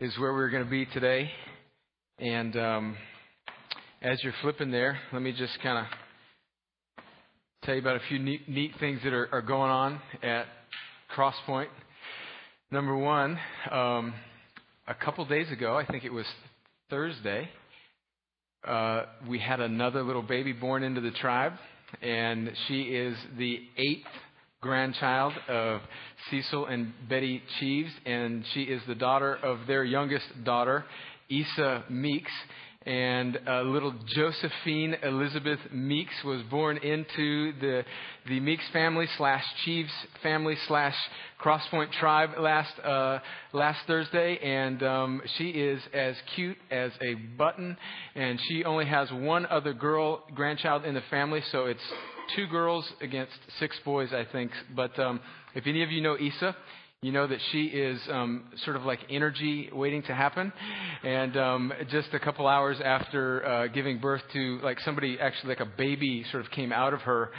is 0.00 0.16
where 0.16 0.32
we're 0.32 0.48
going 0.48 0.62
to 0.62 0.70
be 0.70 0.86
today. 0.86 1.28
And 2.20 2.56
um, 2.56 2.96
as 4.00 4.22
you're 4.22 4.34
flipping 4.42 4.70
there, 4.70 4.96
let 5.12 5.20
me 5.20 5.32
just 5.32 5.60
kind 5.60 5.78
of 5.78 7.02
tell 7.64 7.74
you 7.74 7.80
about 7.80 7.96
a 7.96 8.00
few 8.08 8.20
neat, 8.20 8.48
neat 8.48 8.72
things 8.78 9.00
that 9.02 9.12
are, 9.12 9.28
are, 9.32 9.42
going 9.42 9.72
on 9.72 10.00
at 10.22 10.46
Crosspoint. 11.16 11.66
Number 12.70 12.96
one, 12.96 13.40
um, 13.72 14.14
a 14.86 14.94
couple 14.94 15.24
days 15.24 15.50
ago, 15.50 15.76
I 15.76 15.84
think 15.84 16.04
it 16.04 16.12
was 16.12 16.26
Thursday, 16.90 17.48
uh, 18.64 19.02
we 19.28 19.40
had 19.40 19.60
another 19.60 20.04
little 20.04 20.22
baby 20.22 20.52
born 20.52 20.84
into 20.84 21.00
the 21.00 21.10
tribe, 21.10 21.54
and 22.02 22.52
she 22.68 22.82
is 22.82 23.16
the 23.36 23.58
eighth 23.76 24.06
grandchild 24.60 25.32
of 25.48 25.80
Cecil 26.30 26.66
and 26.66 26.92
Betty 27.08 27.42
Cheeves, 27.58 27.92
and 28.04 28.44
she 28.54 28.62
is 28.62 28.82
the 28.88 28.94
daughter 28.94 29.36
of 29.36 29.66
their 29.66 29.84
youngest 29.84 30.26
daughter, 30.44 30.84
Isa 31.28 31.84
Meeks. 31.88 32.32
And 32.86 33.38
uh, 33.46 33.62
little 33.62 33.92
Josephine 34.06 34.96
Elizabeth 35.02 35.58
Meeks 35.72 36.14
was 36.24 36.40
born 36.48 36.78
into 36.78 37.52
the 37.60 37.84
the 38.26 38.40
Meeks 38.40 38.64
family 38.72 39.06
slash 39.18 39.44
Cheeves 39.64 39.90
family 40.22 40.56
slash 40.68 40.94
Crosspoint 41.42 41.92
tribe 41.92 42.30
last 42.38 42.72
uh, 42.78 43.18
last 43.52 43.80
Thursday, 43.86 44.38
and 44.38 44.82
um, 44.82 45.22
she 45.36 45.50
is 45.50 45.82
as 45.92 46.14
cute 46.34 46.56
as 46.70 46.92
a 47.02 47.14
button. 47.36 47.76
And 48.14 48.40
she 48.48 48.64
only 48.64 48.86
has 48.86 49.10
one 49.10 49.44
other 49.46 49.74
girl 49.74 50.24
grandchild 50.34 50.86
in 50.86 50.94
the 50.94 51.02
family, 51.10 51.42
so 51.52 51.66
it's 51.66 51.80
two 52.34 52.46
girls 52.46 52.84
against 53.00 53.32
six 53.58 53.76
boys, 53.84 54.10
I 54.12 54.24
think. 54.30 54.50
But 54.74 54.98
um, 54.98 55.20
if 55.54 55.66
any 55.66 55.82
of 55.82 55.90
you 55.90 56.00
know 56.00 56.16
Isa, 56.18 56.56
you 57.00 57.12
know 57.12 57.28
that 57.28 57.38
she 57.52 57.66
is 57.66 58.00
um, 58.10 58.44
sort 58.64 58.74
of 58.74 58.82
like 58.82 58.98
energy 59.08 59.70
waiting 59.72 60.02
to 60.04 60.14
happen. 60.14 60.52
And 61.04 61.36
um, 61.36 61.72
just 61.90 62.08
a 62.12 62.18
couple 62.18 62.48
hours 62.48 62.76
after 62.84 63.46
uh, 63.46 63.66
giving 63.68 63.98
birth 63.98 64.22
to, 64.32 64.58
like 64.62 64.80
somebody 64.80 65.18
actually, 65.20 65.50
like 65.50 65.60
a 65.60 65.72
baby 65.76 66.24
sort 66.32 66.44
of 66.44 66.50
came 66.50 66.72
out 66.72 66.94
of 66.94 67.00
her. 67.02 67.30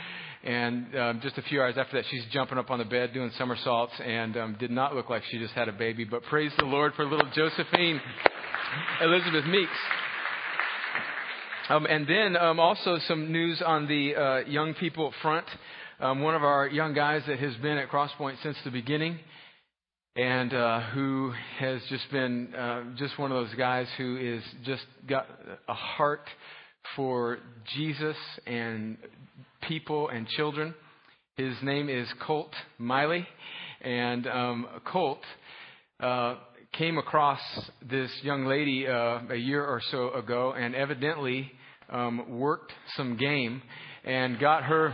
And 0.43 0.95
um, 0.97 1.19
just 1.21 1.37
a 1.37 1.41
few 1.41 1.61
hours 1.61 1.75
after 1.77 1.97
that, 1.97 2.05
she's 2.09 2.23
jumping 2.31 2.57
up 2.57 2.71
on 2.71 2.79
the 2.79 2.85
bed 2.85 3.13
doing 3.13 3.31
somersaults 3.37 3.91
and 4.01 4.37
um, 4.37 4.55
did 4.57 4.71
not 4.71 4.95
look 4.95 5.09
like 5.09 5.23
she 5.29 5.37
just 5.37 5.53
had 5.53 5.67
a 5.67 5.73
baby. 5.73 6.05
But 6.05 6.23
praise 6.23 6.51
the 6.57 6.63
Lord 6.65 6.93
for 6.95 7.03
little 7.03 7.29
Josephine 7.35 7.99
Elizabeth 9.01 9.45
Meeks. 9.45 9.71
Um, 11.69 11.85
and 11.85 12.07
then 12.07 12.35
um, 12.35 12.59
also 12.59 12.97
some 13.07 13.31
news 13.31 13.61
on 13.63 13.87
the 13.87 14.15
uh, 14.15 14.37
young 14.49 14.73
people 14.73 15.13
front. 15.21 15.45
Um, 15.99 16.21
one 16.21 16.33
of 16.33 16.43
our 16.43 16.67
young 16.67 16.95
guys 16.95 17.21
that 17.27 17.37
has 17.37 17.55
been 17.57 17.77
at 17.77 17.89
Crosspoint 17.89 18.41
since 18.41 18.57
the 18.65 18.71
beginning, 18.71 19.19
and 20.15 20.51
uh, 20.51 20.79
who 20.93 21.31
has 21.59 21.79
just 21.87 22.09
been 22.11 22.55
uh, 22.55 22.85
just 22.97 23.19
one 23.19 23.31
of 23.31 23.45
those 23.45 23.55
guys 23.55 23.85
who 23.99 24.17
is 24.17 24.41
just 24.65 24.81
got 25.07 25.27
a 25.67 25.73
heart 25.75 26.23
for 26.95 27.37
Jesus 27.75 28.17
and 28.47 28.97
people 29.67 30.09
and 30.09 30.27
children. 30.27 30.73
His 31.37 31.53
name 31.61 31.87
is 31.87 32.07
Colt 32.25 32.51
Miley, 32.79 33.27
and 33.81 34.25
um, 34.25 34.67
Colt 34.85 35.21
uh, 35.99 36.35
came 36.73 36.97
across 36.97 37.39
this 37.81 38.11
young 38.21 38.45
lady 38.45 38.87
uh, 38.87 39.19
a 39.29 39.35
year 39.35 39.65
or 39.65 39.81
so 39.91 40.11
ago, 40.13 40.53
and 40.53 40.75
evidently 40.75 41.51
um, 41.89 42.39
worked 42.39 42.71
some 42.95 43.17
game 43.17 43.61
and 44.03 44.39
got 44.39 44.63
her 44.63 44.93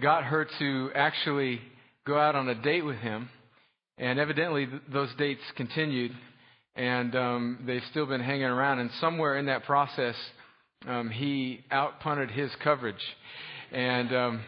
got 0.00 0.24
her 0.24 0.46
to 0.58 0.90
actually 0.94 1.60
go 2.06 2.18
out 2.18 2.34
on 2.34 2.48
a 2.48 2.54
date 2.54 2.84
with 2.84 2.96
him. 2.96 3.28
And 3.98 4.18
evidently, 4.18 4.66
th- 4.66 4.82
those 4.92 5.10
dates 5.16 5.42
continued, 5.56 6.12
and 6.74 7.14
um, 7.14 7.58
they've 7.66 7.82
still 7.90 8.06
been 8.06 8.22
hanging 8.22 8.44
around. 8.44 8.78
And 8.78 8.90
somewhere 9.00 9.36
in 9.36 9.46
that 9.46 9.64
process, 9.64 10.16
um, 10.88 11.10
he 11.10 11.60
outpunted 11.70 12.30
his 12.30 12.50
coverage, 12.64 12.94
and 13.70 14.14
um, 14.14 14.44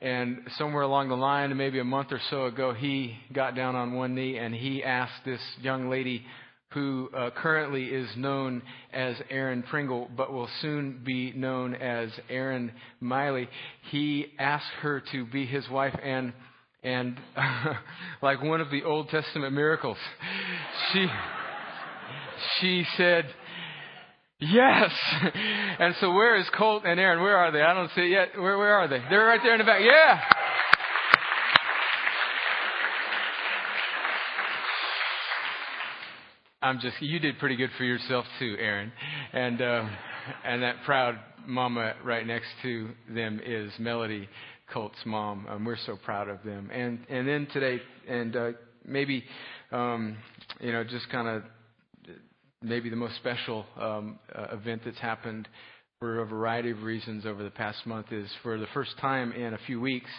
and 0.00 0.40
somewhere 0.56 0.82
along 0.82 1.08
the 1.08 1.16
line, 1.16 1.56
maybe 1.56 1.78
a 1.78 1.84
month 1.84 2.12
or 2.12 2.20
so 2.30 2.46
ago, 2.46 2.72
he 2.72 3.16
got 3.32 3.54
down 3.54 3.74
on 3.74 3.94
one 3.94 4.14
knee 4.14 4.38
and 4.38 4.54
he 4.54 4.82
asked 4.84 5.24
this 5.24 5.40
young 5.60 5.88
lady 5.90 6.24
who 6.72 7.08
uh, 7.16 7.30
currently 7.30 7.86
is 7.86 8.08
known 8.16 8.62
as 8.92 9.16
Erin 9.30 9.62
Pringle, 9.62 10.08
but 10.16 10.32
will 10.32 10.48
soon 10.60 11.00
be 11.04 11.32
known 11.32 11.74
as 11.74 12.10
Erin 12.28 12.72
Miley. 13.00 13.48
He 13.90 14.26
asked 14.38 14.70
her 14.82 15.02
to 15.12 15.24
be 15.24 15.46
his 15.46 15.68
wife, 15.70 15.98
and 16.02 16.32
and 16.82 17.18
like 18.22 18.42
one 18.42 18.60
of 18.60 18.70
the 18.70 18.84
Old 18.84 19.08
Testament 19.08 19.54
miracles, 19.54 19.96
she 20.92 21.06
she 22.60 22.86
said. 22.96 23.26
Yes. 24.40 24.92
And 25.80 25.94
so 26.00 26.12
where 26.12 26.36
is 26.36 26.48
Colt 26.56 26.82
and 26.84 26.98
Erin? 26.98 27.20
Where 27.20 27.36
are 27.36 27.52
they? 27.52 27.62
I 27.62 27.72
don't 27.72 27.90
see 27.94 28.00
it 28.00 28.10
yet. 28.10 28.28
Where, 28.36 28.58
where 28.58 28.74
are 28.74 28.88
they? 28.88 29.00
They're 29.08 29.24
right 29.24 29.40
there 29.42 29.54
in 29.54 29.58
the 29.58 29.64
back. 29.64 29.80
Yeah. 29.80 30.20
I'm 36.60 36.80
just, 36.80 37.00
you 37.00 37.20
did 37.20 37.38
pretty 37.38 37.54
good 37.54 37.70
for 37.78 37.84
yourself 37.84 38.26
too, 38.40 38.56
Erin. 38.58 38.90
And, 39.32 39.62
uh, 39.62 39.88
and 40.44 40.64
that 40.64 40.82
proud 40.84 41.20
mama 41.46 41.94
right 42.04 42.26
next 42.26 42.48
to 42.62 42.88
them 43.08 43.40
is 43.46 43.70
Melody 43.78 44.28
Colt's 44.72 44.98
mom. 45.06 45.46
Um, 45.48 45.64
we're 45.64 45.76
so 45.86 45.96
proud 45.96 46.28
of 46.28 46.42
them. 46.42 46.70
And, 46.72 47.06
and 47.08 47.28
then 47.28 47.46
today, 47.52 47.80
and, 48.08 48.34
uh, 48.34 48.50
maybe, 48.84 49.22
um, 49.70 50.16
you 50.60 50.72
know, 50.72 50.82
just 50.82 51.08
kind 51.10 51.28
of 51.28 51.44
maybe 52.62 52.90
the 52.90 52.96
most 52.96 53.16
special, 53.16 53.64
um, 53.80 54.18
uh, 54.34 54.48
event 54.52 54.82
that's 54.84 54.98
happened 54.98 55.48
for 56.00 56.20
a 56.20 56.26
variety 56.26 56.70
of 56.70 56.82
reasons 56.82 57.26
over 57.26 57.42
the 57.42 57.50
past 57.50 57.86
month 57.86 58.12
is 58.12 58.30
for 58.42 58.58
the 58.58 58.66
first 58.74 58.96
time 59.00 59.32
in 59.32 59.54
a 59.54 59.58
few 59.66 59.80
weeks, 59.80 60.10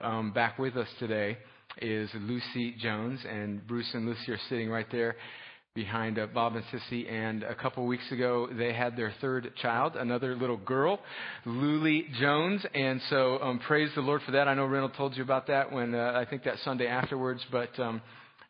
um, 0.00 0.32
back 0.32 0.58
with 0.58 0.76
us 0.76 0.88
today 0.98 1.36
is 1.80 2.10
Lucy 2.14 2.74
Jones, 2.80 3.20
and 3.28 3.66
Bruce 3.66 3.88
and 3.94 4.06
Lucy 4.06 4.32
are 4.32 4.38
sitting 4.48 4.70
right 4.70 4.86
there 4.92 5.16
behind 5.74 6.18
uh, 6.18 6.26
Bob 6.26 6.54
and 6.54 6.64
Sissy. 6.66 7.10
And 7.10 7.42
a 7.42 7.54
couple 7.54 7.84
weeks 7.86 8.10
ago, 8.12 8.48
they 8.56 8.72
had 8.72 8.96
their 8.96 9.12
third 9.20 9.52
child, 9.60 9.96
another 9.96 10.36
little 10.36 10.56
girl, 10.56 11.00
Luli 11.46 12.12
Jones. 12.20 12.64
And 12.74 13.00
so 13.10 13.38
um, 13.40 13.58
praise 13.66 13.90
the 13.94 14.00
Lord 14.00 14.22
for 14.24 14.32
that. 14.32 14.46
I 14.46 14.54
know 14.54 14.66
Reynold 14.66 14.94
told 14.96 15.16
you 15.16 15.22
about 15.22 15.48
that 15.48 15.72
when 15.72 15.94
uh, 15.94 16.12
I 16.14 16.24
think 16.28 16.44
that 16.44 16.58
Sunday 16.64 16.86
afterwards. 16.86 17.44
But 17.50 17.76
um, 17.78 18.00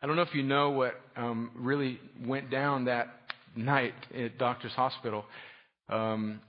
I 0.03 0.06
don't 0.06 0.16
know 0.16 0.22
if 0.22 0.34
you 0.34 0.43
know 0.43 0.71
what 0.71 1.01
um, 1.16 1.51
really 1.55 1.99
went 2.27 2.51
down 2.51 2.84
that 2.87 3.24
night 3.56 3.94
at 4.16 4.38
Doctor's 4.38 4.72
Hospital. 4.72 5.25
Um, 5.88 6.41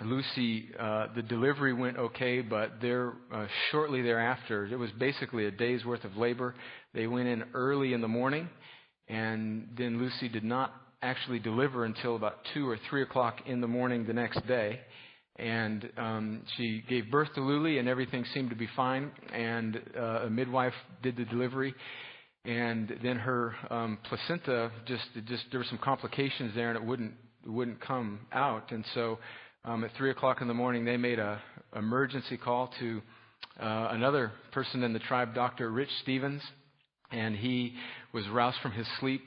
Lucy, 0.00 0.68
uh, 0.78 1.06
the 1.16 1.22
delivery 1.22 1.72
went 1.72 1.96
okay, 1.96 2.40
but 2.40 2.80
there, 2.80 3.14
uh, 3.32 3.46
shortly 3.70 4.02
thereafter, 4.02 4.66
it 4.66 4.76
was 4.76 4.90
basically 4.98 5.46
a 5.46 5.50
day's 5.50 5.84
worth 5.84 6.04
of 6.04 6.16
labor. 6.16 6.54
They 6.94 7.06
went 7.06 7.28
in 7.28 7.44
early 7.54 7.92
in 7.92 8.00
the 8.00 8.08
morning 8.08 8.48
and 9.08 9.68
then 9.76 9.98
Lucy 9.98 10.28
did 10.28 10.44
not 10.44 10.74
actually 11.02 11.38
deliver 11.38 11.84
until 11.84 12.16
about 12.16 12.38
2 12.54 12.68
or 12.68 12.78
3 12.90 13.02
o'clock 13.02 13.38
in 13.46 13.60
the 13.60 13.68
morning 13.68 14.06
the 14.06 14.12
next 14.12 14.46
day. 14.46 14.80
And 15.36 15.88
um, 15.96 16.42
she 16.56 16.84
gave 16.88 17.10
birth 17.10 17.28
to 17.36 17.40
Luli, 17.40 17.78
and 17.78 17.88
everything 17.88 18.24
seemed 18.34 18.50
to 18.50 18.56
be 18.56 18.68
fine. 18.74 19.12
And 19.32 19.80
uh, 19.96 20.24
a 20.26 20.30
midwife 20.30 20.74
did 21.02 21.16
the 21.16 21.24
delivery. 21.24 21.74
And 22.44 22.96
then 23.02 23.16
her 23.16 23.54
um, 23.70 23.98
placenta 24.04 24.70
just, 24.86 25.04
just 25.26 25.44
there 25.50 25.60
were 25.60 25.66
some 25.68 25.78
complications 25.78 26.54
there, 26.54 26.68
and 26.70 26.76
it 26.76 26.84
wouldn't 26.84 27.12
wouldn't 27.46 27.80
come 27.80 28.20
out. 28.32 28.72
And 28.72 28.84
so 28.94 29.18
um, 29.64 29.84
at 29.84 29.90
three 29.96 30.10
o'clock 30.10 30.40
in 30.40 30.48
the 30.48 30.54
morning, 30.54 30.84
they 30.84 30.96
made 30.96 31.18
a 31.18 31.40
emergency 31.76 32.36
call 32.36 32.72
to 32.78 33.02
uh, 33.60 33.88
another 33.90 34.32
person 34.52 34.82
in 34.82 34.92
the 34.92 34.98
tribe, 34.98 35.34
Dr. 35.34 35.70
Rich 35.70 35.90
Stevens, 36.02 36.42
and 37.10 37.36
he 37.36 37.74
was 38.12 38.26
roused 38.28 38.58
from 38.62 38.72
his 38.72 38.86
sleep, 39.00 39.24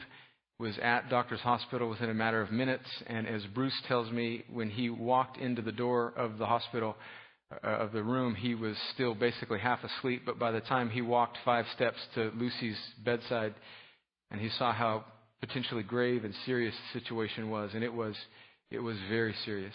was 0.59 0.77
at 0.81 1.09
Doctor's 1.09 1.39
Hospital 1.41 1.89
within 1.89 2.09
a 2.09 2.13
matter 2.13 2.41
of 2.41 2.51
minutes, 2.51 2.85
and 3.07 3.27
as 3.27 3.41
Bruce 3.53 3.73
tells 3.87 4.11
me, 4.11 4.43
when 4.51 4.69
he 4.69 4.89
walked 4.89 5.37
into 5.37 5.61
the 5.61 5.71
door 5.71 6.13
of 6.15 6.37
the 6.37 6.45
hospital, 6.45 6.95
of 7.63 7.91
the 7.91 8.03
room, 8.03 8.35
he 8.35 8.55
was 8.55 8.75
still 8.93 9.13
basically 9.13 9.59
half 9.59 9.79
asleep, 9.83 10.23
but 10.25 10.39
by 10.39 10.51
the 10.51 10.61
time 10.61 10.89
he 10.89 11.01
walked 11.01 11.37
five 11.43 11.65
steps 11.75 11.97
to 12.15 12.31
Lucy's 12.35 12.77
bedside, 13.03 13.53
and 14.29 14.39
he 14.39 14.49
saw 14.49 14.71
how 14.73 15.03
potentially 15.41 15.83
grave 15.83 16.23
and 16.23 16.33
serious 16.45 16.73
the 16.93 16.99
situation 16.99 17.49
was, 17.49 17.71
and 17.73 17.83
it 17.83 17.93
was, 17.93 18.15
it 18.69 18.79
was 18.79 18.95
very 19.09 19.35
serious. 19.45 19.73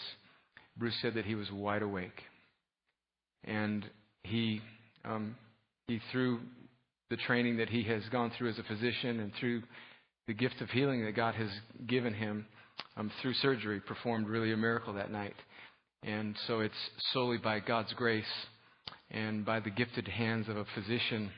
Bruce 0.77 0.97
said 1.03 1.15
that 1.15 1.25
he 1.25 1.35
was 1.35 1.51
wide 1.51 1.83
awake, 1.83 2.23
and 3.45 3.85
he, 4.23 4.61
um, 5.05 5.37
he 5.87 6.01
threw 6.13 6.41
the 7.11 7.17
training 7.17 7.59
that 7.59 7.69
he 7.69 7.83
has 7.85 8.03
gone 8.11 8.33
through 8.37 8.51
as 8.51 8.59
a 8.59 8.65
physician 8.65 9.21
and 9.21 9.33
through 9.39 9.63
the 10.27 10.35
gift 10.35 10.61
of 10.61 10.69
healing 10.71 11.05
that 11.05 11.15
God 11.15 11.35
has 11.35 11.51
given 11.87 12.13
him 12.13 12.47
um, 12.97 13.11
through 13.23 13.35
surgery, 13.35 13.81
performed 13.81 14.29
really 14.29 14.53
a 14.53 14.57
miracle 14.57 14.95
that 14.95 15.11
night. 15.11 15.35
And 16.03 16.37
so 16.47 16.61
it's 16.61 16.75
solely 17.13 17.39
by 17.39 17.61
God's 17.61 17.93
grace 17.95 18.25
and 19.11 19.45
by 19.45 19.61
the 19.61 19.71
gifted 19.71 20.09
hands 20.09 20.49
of 20.49 20.57
a 20.57 20.65
physician 20.75 21.31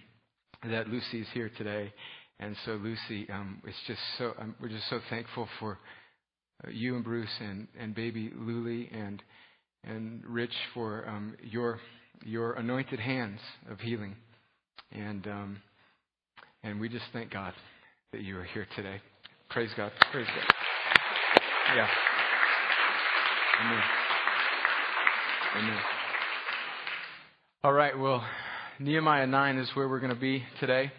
that 0.65 0.89
Lucy 0.89 1.21
is 1.21 1.29
here 1.33 1.51
today. 1.57 1.93
And 2.41 2.57
so, 2.65 2.73
Lucy, 2.73 3.29
um, 3.31 3.61
it's 3.67 3.77
just 3.87 4.01
so 4.17 4.33
um, 4.41 4.55
we're 4.61 4.69
just 4.69 4.89
so 4.89 5.01
thankful 5.11 5.49
for 5.59 5.79
uh, 6.65 6.71
you 6.71 6.95
and 6.95 7.05
Bruce 7.05 7.29
and, 7.41 7.67
and 7.79 7.95
baby 7.95 8.31
Luli 8.37 8.89
and 8.95 9.23
and 9.85 10.23
Rich 10.25 10.55
for 10.75 11.07
um, 11.09 11.37
your 11.43 11.81
your 12.25 12.53
anointed 12.55 13.01
hands 13.01 13.41
of 13.71 13.81
healing, 13.81 14.17
and 14.93 15.27
um, 15.27 15.63
and 16.63 16.81
we 16.81 16.89
just 16.89 17.05
thank 17.13 17.33
God 17.33 17.55
that 18.13 18.23
you 18.23 18.39
are 18.39 18.45
here 18.45 18.67
today. 18.77 19.01
Praise 19.51 19.71
God. 19.77 19.93
Praise 20.13 20.27
God. 20.27 21.75
Yeah. 21.75 21.89
Amen. 23.61 24.08
Amen. 25.59 25.79
All 27.65 27.73
right. 27.73 27.99
Well, 27.99 28.25
Nehemiah 28.79 29.27
nine 29.27 29.59
is 29.59 29.69
where 29.75 29.89
we're 29.89 29.99
going 29.99 30.15
to 30.15 30.21
be 30.21 30.45
today. 30.61 30.93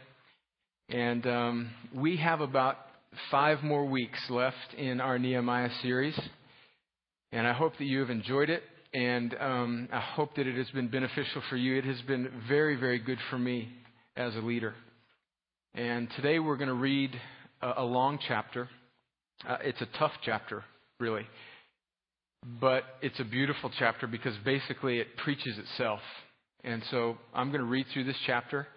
And 0.89 1.25
um, 1.25 1.69
we 1.95 2.17
have 2.17 2.41
about 2.41 2.75
five 3.31 3.63
more 3.63 3.85
weeks 3.85 4.19
left 4.29 4.73
in 4.77 4.99
our 4.99 5.17
Nehemiah 5.17 5.69
series. 5.81 6.19
And 7.31 7.47
I 7.47 7.53
hope 7.53 7.77
that 7.77 7.85
you 7.85 8.01
have 8.01 8.09
enjoyed 8.09 8.49
it. 8.49 8.63
And 8.93 9.33
um, 9.39 9.87
I 9.93 10.01
hope 10.01 10.35
that 10.35 10.45
it 10.45 10.57
has 10.57 10.69
been 10.71 10.89
beneficial 10.89 11.41
for 11.49 11.55
you. 11.55 11.77
It 11.77 11.85
has 11.85 12.01
been 12.01 12.29
very, 12.49 12.75
very 12.75 12.99
good 12.99 13.19
for 13.29 13.39
me 13.39 13.69
as 14.17 14.35
a 14.35 14.39
leader. 14.39 14.75
And 15.73 16.09
today 16.17 16.39
we're 16.39 16.57
going 16.57 16.67
to 16.67 16.73
read 16.73 17.11
a, 17.61 17.75
a 17.77 17.85
long 17.85 18.19
chapter. 18.27 18.67
Uh, 19.47 19.55
it's 19.63 19.79
a 19.79 19.87
tough 19.97 20.11
chapter, 20.25 20.65
really. 20.99 21.25
But 22.45 22.83
it's 23.01 23.19
a 23.19 23.25
beautiful 23.25 23.71
chapter 23.77 24.07
because 24.07 24.35
basically 24.45 24.99
it 24.99 25.17
preaches 25.17 25.57
itself. 25.57 25.99
And 26.63 26.83
so 26.91 27.17
I'm 27.33 27.49
going 27.49 27.61
to 27.61 27.67
read 27.67 27.85
through 27.93 28.05
this 28.05 28.17
chapter. 28.25 28.67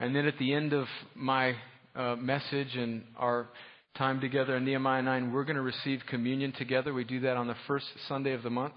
And 0.00 0.14
then 0.14 0.26
at 0.26 0.38
the 0.38 0.52
end 0.52 0.72
of 0.72 0.86
my 1.14 1.54
uh, 1.94 2.16
message 2.16 2.74
and 2.76 3.04
our 3.16 3.48
time 3.96 4.20
together 4.20 4.56
in 4.56 4.64
Nehemiah 4.64 5.02
9, 5.02 5.32
we're 5.32 5.44
going 5.44 5.56
to 5.56 5.62
receive 5.62 6.02
communion 6.08 6.52
together. 6.52 6.92
We 6.92 7.04
do 7.04 7.20
that 7.20 7.36
on 7.36 7.46
the 7.46 7.56
first 7.66 7.86
Sunday 8.08 8.32
of 8.32 8.42
the 8.42 8.50
month, 8.50 8.74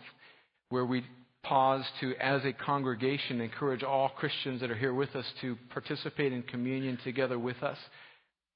where 0.70 0.86
we 0.86 1.04
pause 1.44 1.84
to, 2.00 2.16
as 2.16 2.44
a 2.46 2.54
congregation, 2.54 3.42
encourage 3.42 3.84
all 3.84 4.10
Christians 4.10 4.62
that 4.62 4.72
are 4.72 4.78
here 4.78 4.94
with 4.94 5.16
us 5.16 5.26
to 5.42 5.58
participate 5.72 6.32
in 6.32 6.44
communion 6.44 6.98
together 7.04 7.38
with 7.38 7.62
us. 7.64 7.78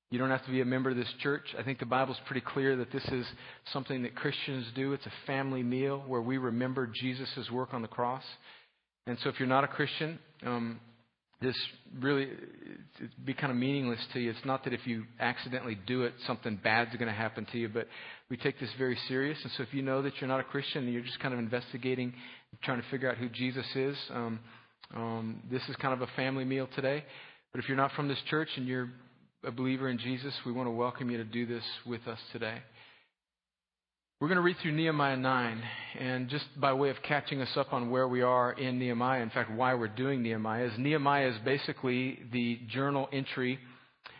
You 0.09 0.19
don't 0.19 0.29
have 0.29 0.45
to 0.45 0.51
be 0.51 0.61
a 0.61 0.65
member 0.65 0.91
of 0.91 0.95
this 0.95 1.11
church. 1.21 1.43
I 1.57 1.63
think 1.63 1.79
the 1.79 1.87
Bible's 1.87 2.19
pretty 2.27 2.45
clear 2.45 2.75
that 2.77 2.91
this 2.91 3.03
is 3.05 3.25
something 3.71 4.03
that 4.03 4.15
Christians 4.15 4.67
do. 4.75 4.93
It's 4.93 5.05
a 5.05 5.13
family 5.25 5.63
meal 5.63 6.03
where 6.05 6.21
we 6.21 6.37
remember 6.37 6.85
Jesus' 6.87 7.49
work 7.51 7.73
on 7.73 7.81
the 7.81 7.87
cross. 7.87 8.23
And 9.07 9.17
so 9.23 9.29
if 9.29 9.39
you're 9.39 9.49
not 9.49 9.63
a 9.63 9.67
Christian, 9.67 10.19
um, 10.45 10.79
this 11.43 11.57
really 11.99 12.29
it'd 12.97 13.25
be 13.25 13.33
kind 13.33 13.51
of 13.51 13.57
meaningless 13.57 13.99
to 14.13 14.19
you. 14.19 14.29
It's 14.31 14.45
not 14.45 14.63
that 14.63 14.73
if 14.73 14.87
you 14.87 15.03
accidentally 15.19 15.77
do 15.85 16.03
it, 16.03 16.13
something 16.25 16.59
bad's 16.63 16.95
going 16.95 17.07
to 17.07 17.13
happen 17.13 17.45
to 17.51 17.57
you, 17.57 17.67
but 17.67 17.87
we 18.29 18.37
take 18.37 18.59
this 18.59 18.69
very 18.77 18.97
serious. 19.07 19.37
And 19.43 19.51
so 19.57 19.63
if 19.63 19.73
you 19.73 19.81
know 19.81 20.01
that 20.01 20.13
you're 20.19 20.27
not 20.27 20.39
a 20.39 20.43
Christian 20.43 20.85
and 20.85 20.93
you're 20.93 21.03
just 21.03 21.19
kind 21.19 21.33
of 21.33 21.39
investigating, 21.39 22.13
trying 22.63 22.81
to 22.81 22.87
figure 22.89 23.11
out 23.11 23.17
who 23.17 23.29
Jesus 23.29 23.65
is, 23.75 23.97
um, 24.11 24.39
um, 24.95 25.43
this 25.51 25.61
is 25.69 25.75
kind 25.77 25.93
of 25.93 26.01
a 26.01 26.11
family 26.15 26.45
meal 26.45 26.69
today. 26.75 27.03
But 27.51 27.59
if 27.59 27.67
you're 27.67 27.77
not 27.77 27.91
from 27.91 28.07
this 28.07 28.19
church 28.29 28.49
and 28.55 28.67
you're 28.67 28.89
a 29.45 29.51
believer 29.51 29.89
in 29.89 29.97
Jesus, 29.97 30.33
we 30.45 30.53
want 30.53 30.67
to 30.67 30.71
welcome 30.71 31.11
you 31.11 31.17
to 31.17 31.25
do 31.25 31.45
this 31.45 31.63
with 31.85 32.07
us 32.07 32.19
today. 32.31 32.59
We're 34.21 34.29
going 34.29 34.37
to 34.37 34.41
read 34.41 34.55
through 34.61 34.71
Nehemiah 34.71 35.17
9, 35.17 35.63
and 35.99 36.29
just 36.29 36.45
by 36.57 36.71
way 36.71 36.89
of 36.89 36.95
catching 37.03 37.41
us 37.41 37.49
up 37.57 37.73
on 37.73 37.89
where 37.89 38.07
we 38.07 38.21
are 38.21 38.53
in 38.53 38.79
Nehemiah, 38.79 39.21
in 39.21 39.29
fact, 39.31 39.51
why 39.51 39.73
we're 39.73 39.89
doing 39.89 40.23
Nehemiah, 40.23 40.67
is 40.67 40.71
Nehemiah 40.77 41.27
is 41.27 41.35
basically 41.43 42.19
the 42.31 42.61
journal 42.69 43.09
entry 43.11 43.59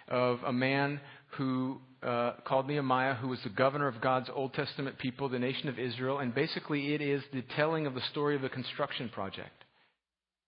of 0.10 0.40
a 0.46 0.52
man 0.52 1.00
who 1.38 1.80
uh, 2.02 2.34
called 2.46 2.68
Nehemiah, 2.68 3.14
who 3.14 3.30
was 3.30 3.40
the 3.44 3.50
governor 3.50 3.88
of 3.88 4.02
God's 4.02 4.30
Old 4.34 4.54
Testament 4.54 4.98
people, 4.98 5.30
the 5.30 5.40
nation 5.40 5.70
of 5.70 5.80
Israel, 5.80 6.20
and 6.20 6.36
basically 6.36 6.94
it 6.94 7.02
is 7.02 7.24
the 7.32 7.44
telling 7.56 7.88
of 7.88 7.94
the 7.94 8.04
story 8.12 8.36
of 8.36 8.44
a 8.44 8.50
construction 8.50 9.08
project. 9.08 9.64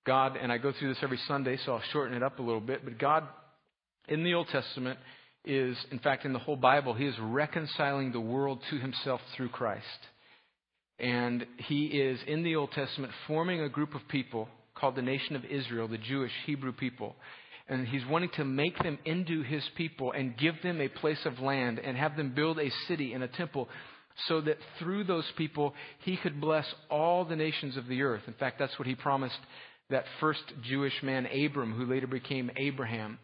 God, 0.06 0.36
and 0.36 0.52
I 0.52 0.58
go 0.58 0.74
through 0.78 0.90
this 0.94 1.02
every 1.02 1.20
Sunday, 1.30 1.58
so 1.66 1.76
I'll 1.76 1.84
shorten 1.94 2.14
it 2.14 2.24
up 2.24 2.40
a 2.40 2.44
little 2.44 2.60
bit, 2.60 2.84
but 2.84 3.00
God 3.00 3.24
in 4.08 4.24
the 4.24 4.34
Old 4.34 4.48
Testament 4.50 5.00
is, 5.44 5.78
in 5.92 6.00
fact, 6.00 6.26
in 6.26 6.34
the 6.34 6.40
whole 6.40 6.56
Bible, 6.56 6.94
he 6.94 7.06
is 7.06 7.16
reconciling 7.20 8.12
the 8.12 8.20
world 8.20 8.60
to 8.70 8.78
himself 8.78 9.22
through 9.36 9.50
Christ. 9.50 9.86
And 11.00 11.46
he 11.58 11.86
is, 11.88 12.20
in 12.28 12.44
the 12.44 12.56
Old 12.56 12.72
Testament, 12.72 13.12
forming 13.28 13.62
a 13.62 13.70
group 13.70 13.96
of 13.96 14.08
people 14.08 14.48
called 14.76 14.96
the 14.96 15.02
nation 15.02 15.36
of 15.36 15.46
Israel, 15.46 15.88
the 15.88 15.98
Jewish 15.98 16.32
Hebrew 16.46 16.72
people. 16.72 17.16
And 17.68 17.88
he's 17.88 18.06
wanting 18.06 18.30
to 18.36 18.46
make 18.46 18.78
them 18.80 19.00
into 19.06 19.42
his 19.42 19.64
people 19.76 20.12
and 20.12 20.38
give 20.38 20.56
them 20.62 20.80
a 20.80 20.88
place 20.88 21.26
of 21.26 21.40
land 21.40 21.80
and 21.80 21.98
have 21.98 22.16
them 22.16 22.34
build 22.36 22.60
a 22.60 22.70
city 22.88 23.14
and 23.14 23.24
a 23.24 23.28
temple 23.28 23.68
so 24.28 24.40
that 24.42 24.58
through 24.80 25.04
those 25.04 25.26
people 25.36 25.74
he 26.04 26.16
could 26.18 26.40
bless 26.40 26.66
all 26.90 27.26
the 27.26 27.36
nations 27.36 27.76
of 27.76 27.88
the 27.88 28.04
earth. 28.04 28.22
In 28.28 28.34
fact, 28.34 28.60
that's 28.60 28.78
what 28.78 28.88
he 28.88 28.96
promised 28.96 29.40
that 29.90 30.06
first 30.20 30.44
Jewish 30.64 30.94
man, 31.04 31.26
Abram, 31.26 31.74
who 31.74 31.86
later 31.86 32.08
became 32.08 32.52
Abraham. 32.56 33.20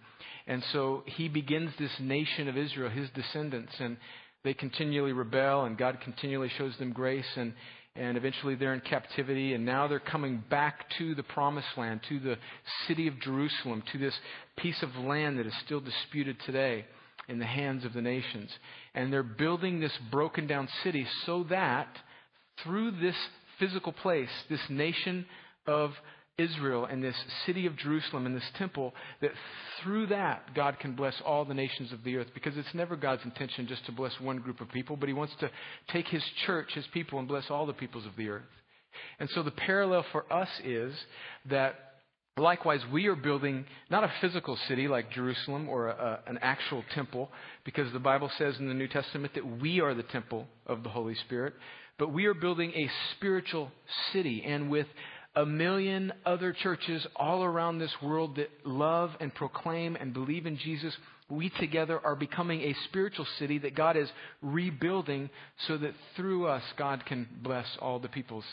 And 0.47 0.63
so 0.71 1.03
he 1.05 1.27
begins 1.27 1.71
this 1.77 1.91
nation 1.99 2.47
of 2.47 2.57
Israel, 2.57 2.89
his 2.89 3.09
descendants, 3.11 3.73
and 3.79 3.97
they 4.43 4.53
continually 4.53 5.13
rebel, 5.13 5.65
and 5.65 5.77
God 5.77 5.99
continually 6.03 6.49
shows 6.57 6.75
them 6.77 6.93
grace, 6.93 7.27
and, 7.35 7.53
and 7.95 8.17
eventually 8.17 8.55
they're 8.55 8.73
in 8.73 8.81
captivity, 8.81 9.53
and 9.53 9.65
now 9.65 9.88
they're 9.88 9.99
coming 9.99 10.43
back 10.49 10.85
to 10.97 11.13
the 11.13 11.23
promised 11.23 11.67
land, 11.77 12.01
to 12.09 12.19
the 12.19 12.38
city 12.88 13.07
of 13.07 13.19
Jerusalem, 13.19 13.83
to 13.91 13.99
this 13.99 14.15
piece 14.57 14.81
of 14.81 14.95
land 14.95 15.38
that 15.38 15.45
is 15.45 15.53
still 15.63 15.79
disputed 15.79 16.38
today 16.45 16.85
in 17.27 17.38
the 17.39 17.45
hands 17.45 17.85
of 17.85 17.93
the 17.93 18.01
nations. 18.01 18.49
And 18.95 19.13
they're 19.13 19.23
building 19.23 19.79
this 19.79 19.95
broken 20.09 20.47
down 20.47 20.67
city 20.83 21.05
so 21.25 21.45
that 21.49 21.88
through 22.63 22.91
this 22.99 23.15
physical 23.59 23.93
place, 23.93 24.29
this 24.49 24.59
nation 24.69 25.25
of 25.67 25.91
Israel 26.41 26.85
and 26.85 27.03
this 27.03 27.15
city 27.45 27.65
of 27.65 27.75
Jerusalem 27.77 28.25
and 28.25 28.35
this 28.35 28.51
temple, 28.57 28.93
that 29.21 29.31
through 29.81 30.07
that 30.07 30.53
God 30.55 30.79
can 30.79 30.95
bless 30.95 31.15
all 31.25 31.45
the 31.45 31.53
nations 31.53 31.91
of 31.91 32.03
the 32.03 32.17
earth. 32.17 32.27
Because 32.33 32.57
it's 32.57 32.73
never 32.73 32.95
God's 32.95 33.23
intention 33.23 33.67
just 33.67 33.85
to 33.85 33.91
bless 33.91 34.19
one 34.19 34.39
group 34.39 34.61
of 34.61 34.69
people, 34.71 34.95
but 34.97 35.07
He 35.07 35.13
wants 35.13 35.33
to 35.39 35.49
take 35.89 36.07
His 36.07 36.23
church, 36.45 36.73
His 36.73 36.88
people, 36.93 37.19
and 37.19 37.27
bless 37.27 37.49
all 37.49 37.65
the 37.65 37.73
peoples 37.73 38.05
of 38.05 38.15
the 38.17 38.29
earth. 38.29 38.43
And 39.19 39.29
so 39.29 39.43
the 39.43 39.51
parallel 39.51 40.05
for 40.11 40.31
us 40.31 40.49
is 40.63 40.93
that 41.49 41.75
Likewise, 42.38 42.79
we 42.91 43.07
are 43.07 43.15
building 43.15 43.65
not 43.89 44.05
a 44.05 44.11
physical 44.21 44.57
city 44.69 44.88
like 44.88 45.11
Jerusalem 45.11 45.67
or 45.67 45.89
a, 45.89 46.21
a, 46.25 46.29
an 46.29 46.39
actual 46.41 46.83
temple, 46.95 47.29
because 47.65 47.91
the 47.91 47.99
Bible 47.99 48.31
says 48.38 48.55
in 48.57 48.69
the 48.69 48.73
New 48.73 48.88
Testament 48.88 49.33
that 49.35 49.59
we 49.59 49.81
are 49.81 49.93
the 49.93 50.03
temple 50.03 50.47
of 50.65 50.81
the 50.81 50.89
Holy 50.89 51.13
Spirit, 51.15 51.53
but 52.00 52.13
we 52.13 52.25
are 52.25 52.33
building 52.33 52.71
a 52.71 52.89
spiritual 53.15 53.69
city, 54.13 54.43
and 54.45 54.69
with 54.69 54.88
a 55.35 55.45
million 55.45 56.11
other 56.25 56.53
churches 56.53 57.05
all 57.15 57.43
around 57.43 57.79
this 57.79 57.93
world 58.01 58.35
that 58.35 58.50
love 58.65 59.11
and 59.19 59.33
proclaim 59.33 59.95
and 59.95 60.13
believe 60.13 60.45
in 60.45 60.57
Jesus, 60.57 60.93
we 61.29 61.50
together 61.50 62.00
are 62.03 62.15
becoming 62.15 62.61
a 62.61 62.75
spiritual 62.85 63.25
city 63.39 63.57
that 63.59 63.75
God 63.75 63.95
is 63.95 64.09
rebuilding 64.41 65.29
so 65.67 65.77
that 65.77 65.93
through 66.15 66.47
us 66.47 66.63
God 66.77 67.05
can 67.05 67.27
bless 67.41 67.65
all 67.79 68.00
the 68.00 68.09
peoples 68.09 68.43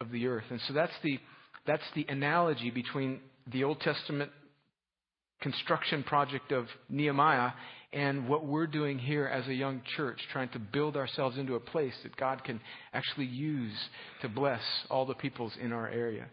of 0.00 0.10
the 0.10 0.26
earth. 0.26 0.44
And 0.50 0.60
so 0.68 0.74
that's 0.74 0.92
the, 1.02 1.18
that's 1.66 1.82
the 1.94 2.04
analogy 2.08 2.70
between 2.70 3.20
the 3.50 3.64
Old 3.64 3.80
Testament 3.80 4.30
construction 5.40 6.02
project 6.02 6.52
of 6.52 6.66
Nehemiah 6.88 7.52
and 7.96 8.28
what 8.28 8.44
we're 8.44 8.66
doing 8.66 8.98
here 8.98 9.26
as 9.26 9.48
a 9.48 9.54
young 9.54 9.80
church, 9.96 10.20
trying 10.30 10.50
to 10.50 10.58
build 10.58 10.98
ourselves 10.98 11.38
into 11.38 11.54
a 11.54 11.60
place 11.60 11.94
that 12.02 12.14
God 12.18 12.44
can 12.44 12.60
actually 12.92 13.24
use 13.24 13.72
to 14.20 14.28
bless 14.28 14.60
all 14.90 15.06
the 15.06 15.14
peoples 15.14 15.54
in 15.58 15.72
our 15.72 15.88
area. 15.88 16.26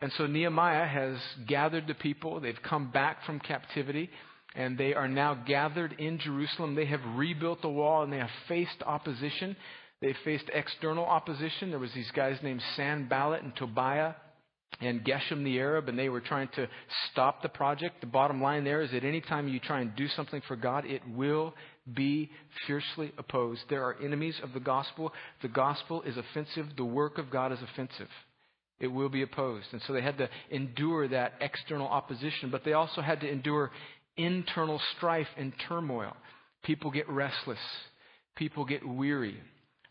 And 0.00 0.10
so 0.16 0.26
Nehemiah 0.26 0.86
has 0.86 1.18
gathered 1.46 1.86
the 1.86 1.92
people. 1.92 2.40
They've 2.40 2.56
come 2.62 2.90
back 2.90 3.26
from 3.26 3.40
captivity 3.40 4.08
and 4.54 4.78
they 4.78 4.94
are 4.94 5.06
now 5.06 5.34
gathered 5.34 5.96
in 5.98 6.18
Jerusalem. 6.18 6.74
They 6.74 6.86
have 6.86 7.02
rebuilt 7.14 7.60
the 7.60 7.68
wall 7.68 8.04
and 8.04 8.10
they 8.10 8.18
have 8.18 8.30
faced 8.48 8.82
opposition. 8.86 9.54
They 10.00 10.14
faced 10.24 10.46
external 10.54 11.04
opposition. 11.04 11.68
There 11.68 11.78
was 11.78 11.92
these 11.92 12.10
guys 12.12 12.38
named 12.42 12.62
Sanballat 12.74 13.42
and 13.42 13.54
Tobiah 13.54 14.14
and 14.80 15.04
Geshem 15.04 15.44
the 15.44 15.58
Arab, 15.58 15.88
and 15.88 15.98
they 15.98 16.08
were 16.08 16.20
trying 16.20 16.48
to 16.56 16.68
stop 17.10 17.42
the 17.42 17.48
project. 17.48 18.00
The 18.00 18.06
bottom 18.06 18.42
line 18.42 18.64
there 18.64 18.82
is 18.82 18.90
that 18.90 19.04
anytime 19.04 19.48
you 19.48 19.60
try 19.60 19.80
and 19.80 19.94
do 19.94 20.08
something 20.08 20.42
for 20.48 20.56
God, 20.56 20.84
it 20.86 21.02
will 21.08 21.54
be 21.92 22.30
fiercely 22.66 23.12
opposed. 23.18 23.62
There 23.68 23.84
are 23.84 23.96
enemies 24.02 24.36
of 24.42 24.52
the 24.52 24.60
gospel. 24.60 25.12
The 25.42 25.48
gospel 25.48 26.02
is 26.02 26.16
offensive. 26.16 26.66
The 26.76 26.84
work 26.84 27.18
of 27.18 27.30
God 27.30 27.52
is 27.52 27.58
offensive. 27.62 28.08
It 28.80 28.88
will 28.88 29.08
be 29.08 29.22
opposed. 29.22 29.66
And 29.72 29.82
so 29.86 29.92
they 29.92 30.02
had 30.02 30.18
to 30.18 30.28
endure 30.50 31.06
that 31.08 31.34
external 31.40 31.86
opposition, 31.86 32.50
but 32.50 32.64
they 32.64 32.72
also 32.72 33.00
had 33.00 33.20
to 33.20 33.30
endure 33.30 33.70
internal 34.16 34.80
strife 34.96 35.28
and 35.36 35.52
turmoil. 35.68 36.16
People 36.64 36.90
get 36.90 37.08
restless. 37.08 37.58
People 38.36 38.64
get 38.64 38.86
weary. 38.86 39.40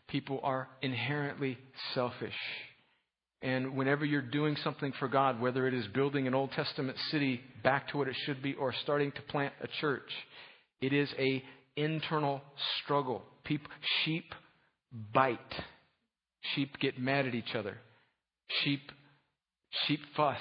People 0.08 0.40
are 0.42 0.68
inherently 0.82 1.58
selfish. 1.94 2.34
And 3.42 3.76
whenever 3.76 4.04
you're 4.04 4.22
doing 4.22 4.56
something 4.62 4.92
for 5.00 5.08
God, 5.08 5.40
whether 5.40 5.66
it 5.66 5.74
is 5.74 5.86
building 5.88 6.28
an 6.28 6.34
Old 6.34 6.52
Testament 6.52 6.96
city 7.10 7.40
back 7.64 7.88
to 7.88 7.98
what 7.98 8.06
it 8.06 8.16
should 8.24 8.40
be 8.42 8.54
or 8.54 8.72
starting 8.82 9.10
to 9.12 9.22
plant 9.22 9.52
a 9.60 9.68
church, 9.80 10.08
It 10.82 10.92
is 10.92 11.08
a 11.16 11.42
internal 11.76 12.42
struggle. 12.82 13.22
People, 13.44 13.70
sheep 14.04 14.34
bite. 15.14 15.38
Sheep 16.54 16.76
get 16.80 16.98
mad 16.98 17.24
at 17.24 17.34
each 17.34 17.54
other. 17.54 17.78
Sheep, 18.62 18.90
sheep 19.86 20.00
fuss. 20.16 20.36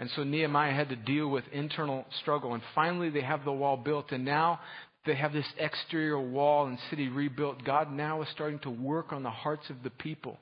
And 0.00 0.10
so 0.16 0.24
Nehemiah 0.24 0.74
had 0.74 0.88
to 0.88 0.96
deal 0.96 1.28
with 1.28 1.44
internal 1.52 2.06
struggle. 2.22 2.54
And 2.54 2.62
finally, 2.74 3.10
they 3.10 3.20
have 3.20 3.44
the 3.44 3.52
wall 3.52 3.76
built. 3.76 4.10
And 4.10 4.24
now 4.24 4.58
they 5.06 5.14
have 5.14 5.34
this 5.34 5.46
exterior 5.58 6.18
wall 6.18 6.66
and 6.66 6.78
city 6.90 7.08
rebuilt. 7.08 7.62
God 7.64 7.92
now 7.92 8.22
is 8.22 8.28
starting 8.30 8.58
to 8.60 8.70
work 8.70 9.12
on 9.12 9.22
the 9.22 9.30
hearts 9.30 9.68
of 9.68 9.82
the 9.84 9.90
people. 9.90 10.38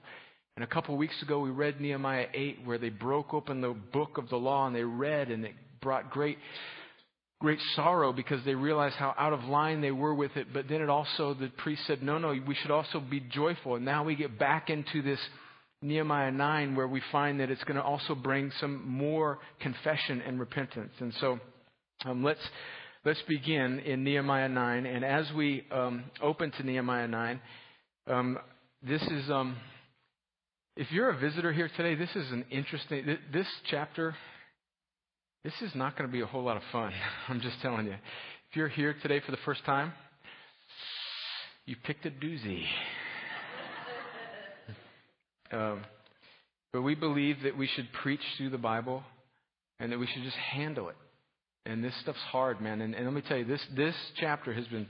And 0.57 0.65
a 0.65 0.67
couple 0.67 0.97
weeks 0.97 1.21
ago, 1.23 1.41
we 1.41 1.51
read 1.51 1.81
Nehemiah 1.81 2.27
8, 2.35 2.59
where 2.65 2.79
they 2.79 2.91
broke 2.91 3.33
open 3.33 3.63
the 3.63 3.75
book 3.93 4.19
of 4.19 4.29
the 4.29 4.37
law 4.37 4.67
and 4.67 4.77
they 4.77 4.85
read, 4.85 5.31
and 5.31 5.47
it 5.47 5.55
brought 5.81 6.11
great, 6.11 6.37
great 7.41 7.59
sorrow 7.75 8.13
because 8.13 8.45
they 8.45 8.55
realized 8.55 8.97
how 8.97 9.15
out 9.19 9.33
of 9.33 9.45
line 9.45 9.81
they 9.81 9.91
were 9.91 10.15
with 10.15 10.37
it. 10.37 10.49
But 10.53 10.69
then 10.69 10.83
it 10.83 10.91
also, 10.91 11.33
the 11.33 11.49
priest 11.57 11.87
said, 11.87 12.03
no, 12.03 12.19
no, 12.19 12.35
we 12.47 12.55
should 12.55 12.71
also 12.71 13.01
be 13.01 13.21
joyful. 13.21 13.77
And 13.77 13.85
now 13.87 14.05
we 14.05 14.15
get 14.15 14.39
back 14.39 14.69
into 14.69 15.01
this 15.01 15.19
Nehemiah 15.81 16.31
9, 16.31 16.77
where 16.77 16.87
we 16.87 17.01
find 17.11 17.41
that 17.41 17.51
it's 17.51 17.65
going 17.65 17.77
to 17.77 17.83
also 17.83 18.15
bring 18.15 18.53
some 18.61 18.87
more 18.87 19.39
confession 19.59 20.21
and 20.21 20.39
repentance. 20.39 20.93
And 21.01 21.15
so 21.19 21.41
um, 22.05 22.23
let's, 22.23 22.47
let's 23.07 23.23
begin 23.27 23.79
in 23.81 24.05
Nehemiah 24.05 24.51
9. 24.51 24.85
And 24.85 25.03
as 25.03 25.27
we 25.35 25.65
um, 25.73 26.05
open 26.21 26.51
to 26.53 26.63
Nehemiah 26.63 27.09
9, 27.09 27.41
um, 28.07 28.39
this 28.83 29.03
is, 29.03 29.31
um, 29.31 29.57
if 30.77 30.91
you're 30.91 31.11
a 31.11 31.17
visitor 31.17 31.53
here 31.53 31.71
today, 31.77 31.95
this 31.95 32.15
is 32.17 32.31
an 32.33 32.45
interesting, 32.51 33.19
this 33.33 33.47
chapter, 33.71 34.15
this 35.45 35.53
is 35.61 35.75
not 35.75 35.97
going 35.97 36.09
to 36.09 36.13
be 36.13 36.23
a 36.23 36.27
whole 36.27 36.43
lot 36.43 36.57
of 36.57 36.63
fun. 36.73 36.93
I'm 37.29 37.41
just 37.41 37.61
telling 37.61 37.87
you. 37.87 37.93
If 37.93 38.57
you're 38.57 38.69
here 38.69 38.95
today 39.03 39.21
for 39.25 39.33
the 39.33 39.39
first 39.45 39.65
time, 39.65 39.93
you 41.67 41.77
picked 41.85 42.07
a 42.07 42.11
doozy. 42.11 42.65
Um, 45.55 45.83
but 46.73 46.81
we 46.81 46.95
believe 46.95 47.43
that 47.43 47.59
we 47.59 47.67
should 47.67 47.87
preach 48.03 48.23
through 48.39 48.49
the 48.49 48.57
Bible 48.57 49.03
and 49.79 49.93
that 49.93 49.99
we 49.99 50.07
should 50.07 50.23
just 50.23 50.37
handle 50.39 50.89
it. 50.89 50.97
And 51.67 51.85
this 51.85 51.93
stuff's 52.01 52.23
hard, 52.31 52.63
man. 52.63 52.81
And, 52.81 52.95
and 52.95 53.05
let 53.05 53.13
me 53.13 53.21
tell 53.21 53.37
you, 53.37 53.45
this, 53.45 53.61
this 53.77 53.95
chapter 54.19 54.55
has 54.55 54.67
been, 54.69 54.87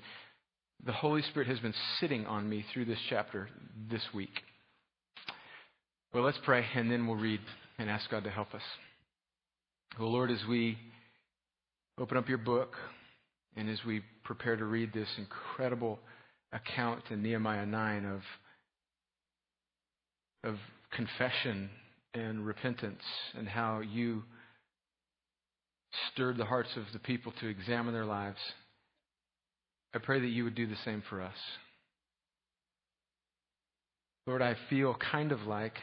the 0.86 0.92
Holy 0.92 1.22
Spirit 1.22 1.48
has 1.48 1.58
been 1.58 1.74
sitting 1.98 2.26
on 2.26 2.48
me 2.48 2.64
through 2.72 2.84
this 2.84 3.00
chapter 3.10 3.48
this 3.90 4.02
week. 4.14 4.30
Well, 6.14 6.24
let's 6.24 6.38
pray 6.44 6.62
and 6.74 6.90
then 6.90 7.06
we'll 7.06 7.16
read 7.16 7.40
and 7.78 7.88
ask 7.88 8.10
God 8.10 8.24
to 8.24 8.30
help 8.30 8.54
us. 8.54 8.62
Well, 9.98 10.12
Lord, 10.12 10.30
as 10.30 10.44
we 10.46 10.76
open 11.98 12.18
up 12.18 12.28
your 12.28 12.36
book 12.36 12.74
and 13.56 13.70
as 13.70 13.78
we 13.86 14.02
prepare 14.22 14.56
to 14.56 14.64
read 14.66 14.92
this 14.92 15.08
incredible 15.16 15.98
account 16.52 17.04
in 17.10 17.22
Nehemiah 17.22 17.64
9 17.64 18.04
of 18.04 18.20
of 20.44 20.56
confession 20.90 21.70
and 22.12 22.44
repentance 22.44 23.02
and 23.34 23.48
how 23.48 23.80
you 23.80 24.22
stirred 26.12 26.36
the 26.36 26.44
hearts 26.44 26.70
of 26.76 26.82
the 26.92 26.98
people 26.98 27.32
to 27.40 27.48
examine 27.48 27.94
their 27.94 28.04
lives. 28.04 28.40
I 29.94 29.98
pray 29.98 30.20
that 30.20 30.26
you 30.26 30.44
would 30.44 30.56
do 30.56 30.66
the 30.66 30.76
same 30.84 31.02
for 31.08 31.22
us. 31.22 31.36
Lord, 34.26 34.42
I 34.42 34.56
feel 34.68 34.94
kind 35.10 35.32
of 35.32 35.42
like 35.42 35.78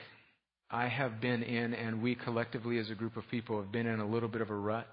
I 0.71 0.87
have 0.87 1.19
been 1.19 1.41
in, 1.41 1.73
and 1.73 2.01
we 2.01 2.15
collectively 2.15 2.77
as 2.77 2.89
a 2.89 2.95
group 2.95 3.17
of 3.17 3.23
people 3.31 3.59
have 3.61 3.71
been 3.71 3.87
in 3.87 3.99
a 3.99 4.07
little 4.07 4.29
bit 4.29 4.41
of 4.41 4.49
a 4.49 4.55
rut. 4.55 4.87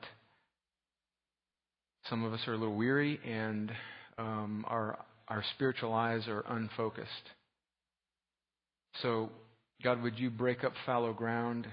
Some 2.09 2.25
of 2.25 2.33
us 2.33 2.41
are 2.47 2.55
a 2.55 2.57
little 2.57 2.77
weary, 2.77 3.21
and 3.27 3.71
um, 4.17 4.65
our, 4.69 4.99
our 5.29 5.45
spiritual 5.55 5.93
eyes 5.93 6.23
are 6.29 6.45
unfocused. 6.49 7.11
So 9.03 9.31
God, 9.83 10.03
would 10.03 10.19
you 10.19 10.31
break 10.31 10.65
up 10.65 10.73
fallow 10.85 11.13
ground? 11.13 11.67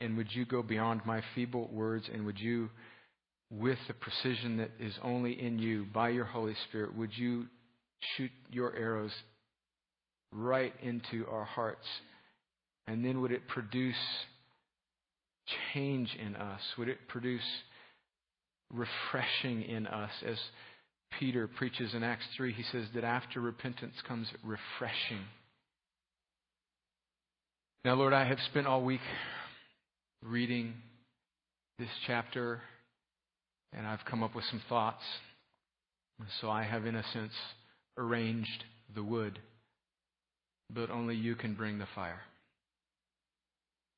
And 0.00 0.16
would 0.16 0.28
you 0.32 0.44
go 0.44 0.62
beyond 0.62 1.02
my 1.04 1.22
feeble 1.34 1.68
words? 1.72 2.06
And 2.12 2.26
would 2.26 2.38
you, 2.38 2.70
with 3.50 3.78
the 3.86 3.94
precision 3.94 4.56
that 4.56 4.70
is 4.80 4.94
only 5.02 5.40
in 5.40 5.58
you 5.58 5.86
by 5.92 6.08
your 6.08 6.24
Holy 6.24 6.56
Spirit, 6.68 6.96
would 6.96 7.16
you 7.16 7.46
shoot 8.16 8.30
your 8.50 8.74
arrows 8.74 9.12
right 10.32 10.72
into 10.82 11.26
our 11.30 11.44
hearts? 11.44 11.86
And 12.86 13.04
then 13.04 13.20
would 13.20 13.32
it 13.32 13.48
produce 13.48 13.94
change 15.72 16.16
in 16.24 16.36
us? 16.36 16.60
Would 16.78 16.88
it 16.88 17.08
produce 17.08 17.42
refreshing 18.70 19.62
in 19.62 19.86
us? 19.86 20.10
As 20.26 20.38
Peter 21.18 21.48
preaches 21.48 21.94
in 21.94 22.02
Acts 22.02 22.26
3, 22.36 22.52
he 22.52 22.64
says 22.72 22.86
that 22.94 23.04
after 23.04 23.40
repentance 23.40 23.94
comes 24.06 24.28
refreshing. 24.42 25.24
Now, 27.84 27.94
Lord, 27.94 28.12
I 28.12 28.24
have 28.24 28.38
spent 28.50 28.66
all 28.66 28.82
week 28.82 29.00
reading 30.22 30.74
this 31.78 31.88
chapter, 32.06 32.62
and 33.72 33.86
I've 33.86 34.04
come 34.08 34.22
up 34.22 34.34
with 34.34 34.44
some 34.46 34.62
thoughts. 34.68 35.02
So 36.40 36.48
I 36.48 36.62
have, 36.62 36.86
in 36.86 36.94
a 36.94 37.02
sense, 37.12 37.32
arranged 37.98 38.64
the 38.94 39.02
wood, 39.02 39.40
but 40.70 40.90
only 40.90 41.16
you 41.16 41.34
can 41.34 41.54
bring 41.54 41.78
the 41.78 41.88
fire. 41.94 42.20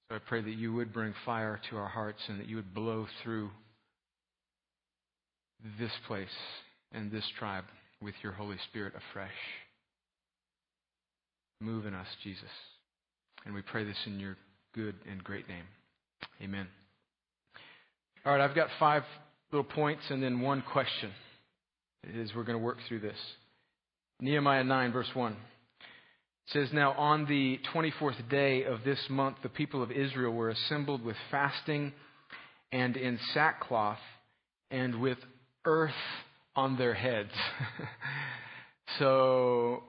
So 0.09 0.17
I 0.17 0.19
pray 0.19 0.43
that 0.43 0.55
you 0.55 0.73
would 0.75 0.93
bring 0.93 1.15
fire 1.25 1.61
to 1.71 1.77
our 1.77 1.89
hearts 1.89 2.21
and 2.29 2.39
that 2.39 2.49
you 2.49 2.57
would 2.57 2.75
blow 2.75 3.07
through 3.23 3.51
this 5.79 5.93
place 6.07 6.29
and 6.93 7.11
this 7.11 7.25
tribe 7.39 7.65
with 8.03 8.15
your 8.23 8.33
Holy 8.33 8.59
Spirit 8.69 8.93
afresh. 9.11 9.31
Move 11.61 11.87
in 11.87 11.95
us, 11.95 12.07
Jesus. 12.23 12.45
And 13.47 13.55
we 13.55 13.63
pray 13.63 13.85
this 13.85 13.97
in 14.07 14.21
your 14.21 14.37
good 14.75 14.95
and 15.11 15.25
great 15.25 15.49
name. 15.49 15.65
Amen. 16.43 16.67
All 18.27 18.33
right, 18.33 18.41
I've 18.41 18.55
got 18.55 18.69
five 18.79 19.03
little 19.53 19.65
points 19.65 20.03
and 20.11 20.23
then 20.23 20.41
one 20.41 20.63
question 20.73 21.11
as 22.21 22.31
we're 22.35 22.45
going 22.45 22.59
to 22.59 22.65
work 22.65 22.79
through 22.89 23.01
this. 23.01 23.17
Nehemiah 24.21 24.65
9, 24.65 24.93
verse 24.93 25.09
1. 25.15 25.37
It 26.47 26.53
says, 26.53 26.69
Now 26.73 26.93
on 26.93 27.27
the 27.27 27.59
24th 27.75 28.29
day 28.29 28.65
of 28.65 28.85
this 28.85 28.99
month, 29.09 29.37
the 29.43 29.49
people 29.49 29.83
of 29.83 29.91
Israel 29.91 30.33
were 30.33 30.51
assembled 30.51 31.03
with 31.03 31.17
fasting 31.31 31.93
and 32.73 32.97
in 32.97 33.19
sackcloth 33.33 33.99
and 34.71 35.01
with 35.01 35.19
earth 35.65 35.93
on 36.57 36.77
their 36.77 36.95
heads. 36.95 37.31
so 38.99 39.83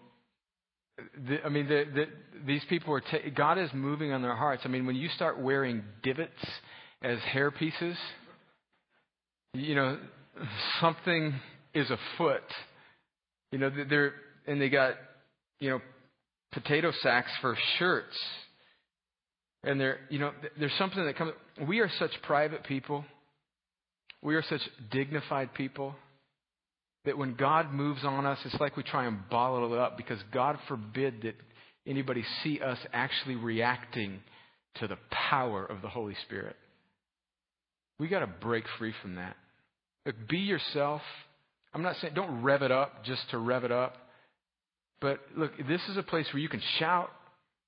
the, 1.28 1.44
I 1.44 1.50
mean, 1.50 1.68
the, 1.68 1.84
the, 1.94 2.06
these 2.46 2.64
people 2.70 2.94
are, 2.94 3.02
ta- 3.02 3.30
God 3.36 3.58
is 3.58 3.70
moving 3.74 4.12
on 4.12 4.22
their 4.22 4.36
hearts. 4.36 4.62
I 4.66 4.70
mean, 4.70 4.86
when 4.86 4.96
you 4.96 5.10
start 5.10 5.40
wearing 5.40 5.84
divots 6.04 6.32
as 7.02 7.20
hair 7.20 7.52
pieces, 7.52 7.98
you 9.54 9.76
know, 9.76 10.00
something 10.80 11.34
is 11.74 11.90
afoot. 11.90 12.44
You 13.52 13.60
know, 13.60 13.72
they're, 13.90 14.14
and 14.48 14.62
they 14.62 14.70
got, 14.70 14.96
you 15.60 15.70
know, 15.70 15.82
potato 16.52 16.92
sacks 17.02 17.32
for 17.42 17.58
shirts. 17.78 18.18
And 19.64 19.80
they're, 19.80 20.00
you 20.10 20.20
know, 20.20 20.32
there's 20.60 20.74
something 20.78 21.04
that 21.06 21.18
comes. 21.18 21.34
We 21.68 21.80
are 21.80 21.90
such 21.98 22.12
private 22.24 22.64
people. 22.64 23.04
We 24.22 24.36
are 24.36 24.44
such 24.44 24.62
dignified 24.92 25.54
people 25.54 25.96
that 27.06 27.18
when 27.18 27.36
God 27.36 27.72
moves 27.72 28.04
on 28.04 28.26
us, 28.26 28.40
it's 28.46 28.60
like 28.60 28.76
we 28.76 28.84
try 28.84 29.06
and 29.06 29.30
bottle 29.30 29.74
it 29.74 29.80
up 29.80 29.98
because 29.98 30.20
God 30.32 30.58
forbid 30.68 31.22
that 31.24 31.36
anybody 31.88 32.24
see 32.44 32.60
us 32.60 32.80
actually 32.94 33.36
reacting 33.36 34.20
to 34.76 34.88
the 34.88 34.98
power 35.12 35.64
of 35.66 35.82
the 35.82 35.88
Holy 35.88 36.16
Spirit. 36.26 36.56
We 38.00 38.08
got 38.08 38.20
to 38.20 38.28
break 38.28 38.66
free 38.78 38.94
from 39.02 39.16
that. 39.16 39.36
Be 40.28 40.40
yourself. 40.40 41.02
I'm 41.74 41.82
not 41.82 41.96
saying 41.98 42.14
don't 42.14 42.42
rev 42.42 42.62
it 42.62 42.72
up 42.72 43.04
just 43.06 43.30
to 43.32 43.38
rev 43.38 43.64
it 43.64 43.72
up. 43.72 43.96
But 45.02 45.20
look, 45.36 45.52
this 45.68 45.82
is 45.90 45.98
a 45.98 46.04
place 46.04 46.28
where 46.34 46.42
you 46.42 46.50
can 46.50 46.62
shout, 46.80 47.10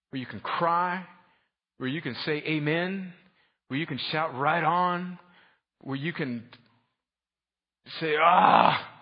where 0.09 0.19
you 0.19 0.25
can 0.25 0.39
cry, 0.39 1.05
where 1.77 1.89
you 1.89 2.01
can 2.01 2.15
say 2.25 2.43
amen, 2.45 3.13
where 3.67 3.79
you 3.79 3.85
can 3.85 3.99
shout 4.11 4.35
right 4.35 4.63
on, 4.63 5.19
where 5.81 5.97
you 5.97 6.13
can 6.13 6.43
say, 7.99 8.15
ah, 8.21 8.93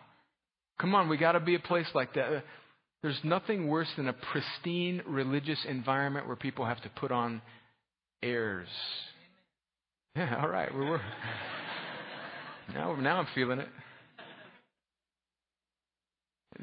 Come 0.80 0.94
on, 0.94 1.08
we 1.08 1.18
got 1.18 1.34
to 1.34 1.40
be 1.40 1.56
a 1.56 1.60
place 1.60 1.88
like 1.94 2.14
that. 2.16 2.44
There's 3.02 3.20
nothing 3.24 3.68
worse 3.68 3.88
than 3.96 4.08
a 4.08 4.14
pristine 4.14 5.02
religious 5.08 5.60
environment 5.68 6.28
where 6.28 6.36
people 6.36 6.66
have 6.66 6.82
to 6.82 6.90
put 6.90 7.12
on 7.12 7.42
airs. 8.22 8.68
Yeah, 10.16 10.42
all 10.42 10.50
right. 10.50 10.74
We're, 10.74 10.90
we're 10.92 11.02
now, 12.74 12.96
now 12.96 13.20
I'm 13.20 13.28
feeling 13.36 13.60
it. 13.60 13.70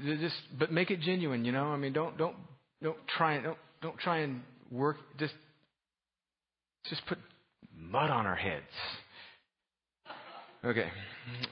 Just, 0.00 0.34
but 0.58 0.72
make 0.72 0.90
it 0.90 1.00
genuine. 1.00 1.44
You 1.44 1.52
know, 1.52 1.66
I 1.66 1.76
mean, 1.76 1.92
don't 1.92 2.16
don't 2.16 2.37
don't 2.82 2.96
try 3.16 3.34
and 3.34 3.44
don't 3.44 3.58
don't 3.82 3.99
try 3.99 4.18
and 4.18 4.42
work. 4.70 4.96
Just 5.18 5.34
just 6.88 7.04
put 7.06 7.18
mud 7.76 8.11
on 8.11 8.26
our 8.26 8.37
heads. 8.37 8.64
Okay. 10.64 10.88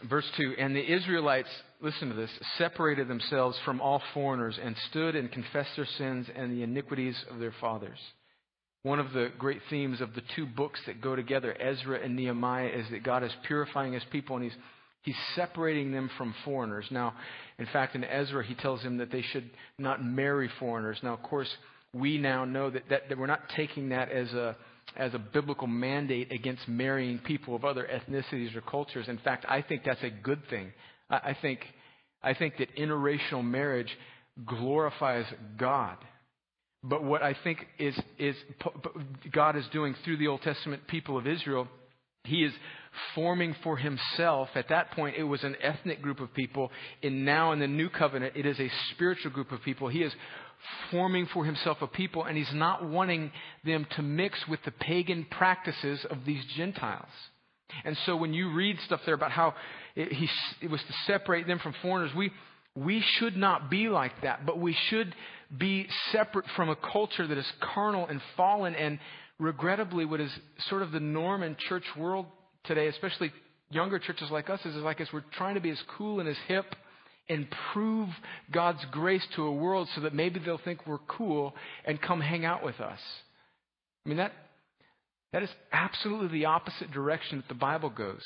Verse 0.09 0.27
2 0.37 0.55
And 0.59 0.75
the 0.75 0.93
Israelites, 0.93 1.49
listen 1.81 2.09
to 2.09 2.15
this, 2.15 2.31
separated 2.59 3.09
themselves 3.09 3.59
from 3.65 3.81
all 3.81 4.03
foreigners 4.15 4.59
and 4.63 4.77
stood 4.91 5.17
and 5.17 5.31
confessed 5.31 5.71
their 5.77 5.89
sins 5.99 6.27
and 6.35 6.53
the 6.53 6.63
iniquities 6.63 7.17
of 7.31 7.41
their 7.41 7.55
fathers. 7.61 7.99
One 8.83 8.99
of 8.99 9.13
the 9.13 9.31
great 9.39 9.61
themes 9.69 10.01
of 10.01 10.15
the 10.15 10.23
two 10.35 10.47
books 10.47 10.81
that 10.87 11.03
go 11.03 11.15
together, 11.15 11.55
Ezra 11.61 12.01
and 12.03 12.17
Nehemiah, 12.17 12.69
is 12.69 12.87
that 12.91 13.03
God 13.03 13.23
is 13.23 13.33
purifying 13.47 13.93
his 13.93 14.05
people 14.11 14.37
and 14.37 14.45
he's, 14.45 14.55
he's 15.03 15.17
separating 15.35 15.93
them 15.93 16.11
from 16.17 16.35
foreigners. 16.45 16.87
Now, 16.91 17.15
in 17.59 17.67
fact, 17.67 17.95
in 17.95 18.05
Ezra, 18.05 18.45
he 18.45 18.55
tells 18.55 18.83
them 18.83 18.99
that 18.99 19.11
they 19.11 19.23
should 19.23 19.51
not 19.79 20.05
marry 20.05 20.51
foreigners. 20.59 20.99
Now, 21.03 21.15
of 21.15 21.23
course, 21.23 21.49
we 21.93 22.19
now 22.19 22.45
know 22.45 22.71
that, 22.71 22.85
that, 22.91 23.09
that 23.09 23.19
we're 23.19 23.27
not 23.27 23.49
taking 23.57 23.91
that 23.91 24.11
as 24.11 24.33
a, 24.33 24.57
as 24.97 25.15
a 25.15 25.19
biblical 25.19 25.67
mandate 25.67 26.33
against 26.33 26.69
marrying 26.69 27.19
people 27.19 27.57
of 27.57 27.65
other 27.65 27.89
ethnicities 27.93 28.55
or 28.55 28.61
cultures. 28.61 29.09
In 29.09 29.19
fact, 29.19 29.45
I 29.49 29.63
think 29.63 29.83
that's 29.85 30.03
a 30.03 30.11
good 30.11 30.43
thing. 30.49 30.73
I, 31.09 31.17
I 31.17 31.37
think, 31.41 31.61
I 32.23 32.35
think 32.35 32.59
that 32.59 32.77
interracial 32.77 33.45
marriage 33.45 33.91
glorifies 34.47 35.27
God. 35.59 35.97
But 36.83 37.05
what 37.05 37.23
I 37.23 37.37
think 37.45 37.67
is, 37.79 37.99
is 38.19 38.35
God 39.33 39.57
is 39.57 39.65
doing 39.73 39.95
through 40.05 40.17
the 40.17 40.29
Old 40.29 40.43
Testament 40.43 40.87
people 40.87 41.19
of 41.19 41.27
Israel, 41.27 41.69
He 42.25 42.45
is 42.45 42.53
forming 43.15 43.55
for 43.63 43.77
Himself. 43.77 44.49
At 44.55 44.69
that 44.69 44.93
point, 44.93 45.17
it 45.17 45.25
was 45.25 45.43
an 45.43 45.57
ethnic 45.63 46.03
group 46.03 46.21
of 46.21 46.33
people. 46.35 46.71
And 47.03 47.25
now 47.25 47.53
in 47.53 47.61
the 47.61 47.67
New 47.67 47.89
Covenant, 47.89 48.35
it 48.37 48.47
is 48.47 48.59
a 48.59 48.71
spiritual 48.93 49.31
group 49.31 49.53
of 49.53 49.63
people. 49.63 49.89
He 49.89 50.03
is 50.03 50.13
forming 50.91 51.27
for 51.27 51.45
Himself 51.45 51.79
a 51.81 51.87
people, 51.87 52.25
and 52.25 52.37
He's 52.37 52.53
not 52.53 52.85
wanting 52.85 53.33
them 53.65 53.87
to 53.97 54.03
mix 54.03 54.47
with 54.49 54.61
the 54.65 54.73
pagan 54.73 55.27
practices 55.31 56.05
of 56.11 56.25
these 56.27 56.45
Gentiles. 56.57 57.09
And 57.85 57.97
so 58.05 58.17
when 58.17 58.35
you 58.35 58.53
read 58.53 58.79
stuff 58.85 59.01
there 59.07 59.15
about 59.15 59.31
how 59.31 59.55
it, 59.95 60.13
he, 60.13 60.29
it 60.61 60.71
was 60.71 60.81
to 60.81 60.93
separate 61.07 61.47
them 61.47 61.59
from 61.59 61.75
foreigners, 61.83 62.15
we, 62.15 62.33
we 62.75 63.03
should 63.19 63.37
not 63.37 63.71
be 63.71 63.89
like 63.89 64.23
that, 64.23 64.45
but 64.47 64.59
we 64.59 64.77
should 64.89 65.15
be 65.57 65.89
separate 66.13 66.47
from 66.57 66.69
a 66.69 66.77
culture 66.77 67.27
that 67.27 67.39
is 67.39 67.53
carnal 67.75 68.07
and 68.07 68.21
fallen 68.37 68.75
and 68.75 68.99
regrettably 69.41 70.05
what 70.05 70.21
is 70.21 70.31
sort 70.69 70.83
of 70.83 70.93
the 70.93 71.01
norm 71.01 71.43
in 71.43 71.57
church 71.69 71.85
world 71.97 72.27
today, 72.65 72.87
especially 72.87 73.33
younger 73.71 73.99
churches 73.99 74.31
like 74.31 74.51
us, 74.51 74.61
is 74.65 74.77
like 74.77 75.01
us 75.01 75.09
we're 75.13 75.25
trying 75.33 75.55
to 75.55 75.61
be 75.61 75.71
as 75.71 75.83
cool 75.97 76.21
and 76.21 76.29
as 76.29 76.37
hip 76.47 76.67
and 77.29 77.47
prove 77.73 78.09
God's 78.53 78.85
grace 78.91 79.27
to 79.37 79.45
a 79.45 79.53
world 79.53 79.89
so 79.95 80.03
that 80.03 80.15
maybe 80.15 80.41
they'll 80.41 80.59
think 80.59 80.87
we're 80.87 80.99
cool 81.09 81.55
and 81.85 82.01
come 82.01 82.21
hang 82.21 82.45
out 82.45 82.65
with 82.65 82.81
us. 82.81 83.01
I 84.05 84.09
mean 84.09 84.19
that 84.19 84.33
that 85.33 85.43
is 85.43 85.51
absolutely 85.73 86.41
the 86.41 86.47
opposite 86.47 86.91
direction 86.91 87.39
that 87.39 87.49
the 87.49 87.55
Bible 87.55 87.91
goes. 87.91 88.23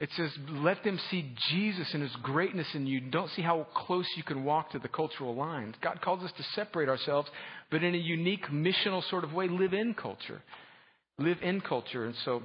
It 0.00 0.08
says, 0.16 0.30
let 0.48 0.82
them 0.82 0.98
see 1.10 1.30
Jesus 1.50 1.92
and 1.92 2.02
his 2.02 2.16
greatness 2.22 2.66
in 2.72 2.86
you. 2.86 3.02
Don't 3.02 3.30
see 3.32 3.42
how 3.42 3.66
close 3.74 4.06
you 4.16 4.22
can 4.22 4.44
walk 4.44 4.70
to 4.70 4.78
the 4.78 4.88
cultural 4.88 5.34
lines. 5.34 5.74
God 5.82 6.00
calls 6.00 6.24
us 6.24 6.32
to 6.38 6.42
separate 6.54 6.88
ourselves, 6.88 7.28
but 7.70 7.84
in 7.84 7.94
a 7.94 7.98
unique 7.98 8.46
missional 8.46 9.08
sort 9.10 9.24
of 9.24 9.34
way, 9.34 9.46
live 9.46 9.74
in 9.74 9.92
culture. 9.92 10.42
Live 11.18 11.36
in 11.42 11.60
culture. 11.60 12.06
And 12.06 12.14
so, 12.24 12.42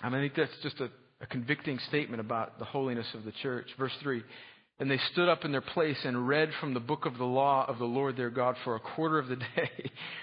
I, 0.00 0.10
mean, 0.10 0.20
I 0.20 0.22
think 0.22 0.36
that's 0.36 0.62
just 0.62 0.78
a, 0.78 0.90
a 1.20 1.26
convicting 1.26 1.80
statement 1.88 2.20
about 2.20 2.60
the 2.60 2.64
holiness 2.64 3.08
of 3.14 3.24
the 3.24 3.32
church. 3.42 3.66
Verse 3.76 3.92
3 4.00 4.22
and 4.82 4.90
they 4.90 4.98
stood 5.12 5.28
up 5.28 5.44
in 5.44 5.52
their 5.52 5.60
place 5.60 5.98
and 6.04 6.26
read 6.26 6.50
from 6.58 6.74
the 6.74 6.80
book 6.80 7.06
of 7.06 7.16
the 7.16 7.24
law 7.24 7.64
of 7.68 7.78
the 7.78 7.84
Lord 7.84 8.16
their 8.16 8.30
God 8.30 8.56
for 8.64 8.74
a 8.74 8.80
quarter 8.80 9.16
of 9.16 9.28
the 9.28 9.36
day. 9.56 9.70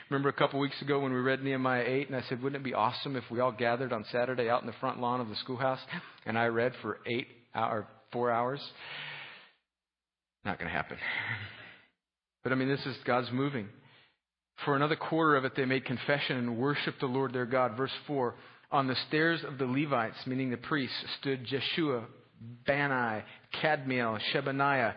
Remember 0.09 0.27
a 0.27 0.33
couple 0.33 0.59
weeks 0.59 0.81
ago 0.81 0.99
when 0.99 1.13
we 1.13 1.19
read 1.21 1.41
Nehemiah 1.41 1.85
8 1.87 2.07
and 2.09 2.17
I 2.17 2.23
said, 2.27 2.43
wouldn't 2.43 2.59
it 2.59 2.65
be 2.65 2.73
awesome 2.73 3.15
if 3.15 3.23
we 3.31 3.39
all 3.39 3.53
gathered 3.53 3.93
on 3.93 4.03
Saturday 4.11 4.49
out 4.49 4.59
in 4.59 4.67
the 4.67 4.75
front 4.81 4.99
lawn 4.99 5.21
of 5.21 5.29
the 5.29 5.37
schoolhouse 5.37 5.79
and 6.25 6.37
I 6.37 6.47
read 6.47 6.73
for 6.81 6.99
eight 7.05 7.29
or 7.55 7.87
four 8.11 8.31
hours? 8.31 8.59
Not 10.43 10.59
going 10.59 10.69
to 10.69 10.75
happen. 10.75 10.97
But 12.41 12.53
I 12.53 12.55
mean, 12.55 12.69
this 12.69 12.85
is 12.85 12.95
God's 13.03 13.31
moving. 13.33 13.67
For 14.63 14.77
another 14.77 14.95
quarter 14.95 15.35
of 15.35 15.43
it, 15.43 15.57
they 15.57 15.65
made 15.65 15.83
confession 15.83 16.37
and 16.37 16.57
worshiped 16.57 17.01
the 17.01 17.05
Lord 17.05 17.33
their 17.33 17.45
God. 17.45 17.75
Verse 17.75 17.91
4 18.07 18.33
On 18.71 18.87
the 18.87 18.95
stairs 19.09 19.41
of 19.45 19.57
the 19.57 19.65
Levites, 19.65 20.15
meaning 20.25 20.49
the 20.49 20.55
priests, 20.55 20.95
stood 21.19 21.45
Jeshua, 21.45 22.05
Bani, 22.65 23.23
Kadmiel, 23.53 24.19
Shebaniah, 24.33 24.93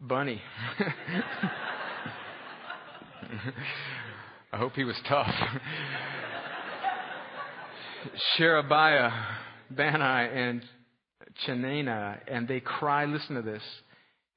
Bunni. 0.00 0.40
I 4.52 4.56
hope 4.58 4.74
he 4.74 4.84
was 4.84 4.96
tough. 5.08 5.32
Sherebiah, 8.36 9.10
Bani, 9.70 10.40
and 10.40 10.62
Chenani, 11.46 12.18
and 12.28 12.48
they 12.48 12.60
cry, 12.60 13.04
listen 13.04 13.36
to 13.36 13.42
this, 13.42 13.62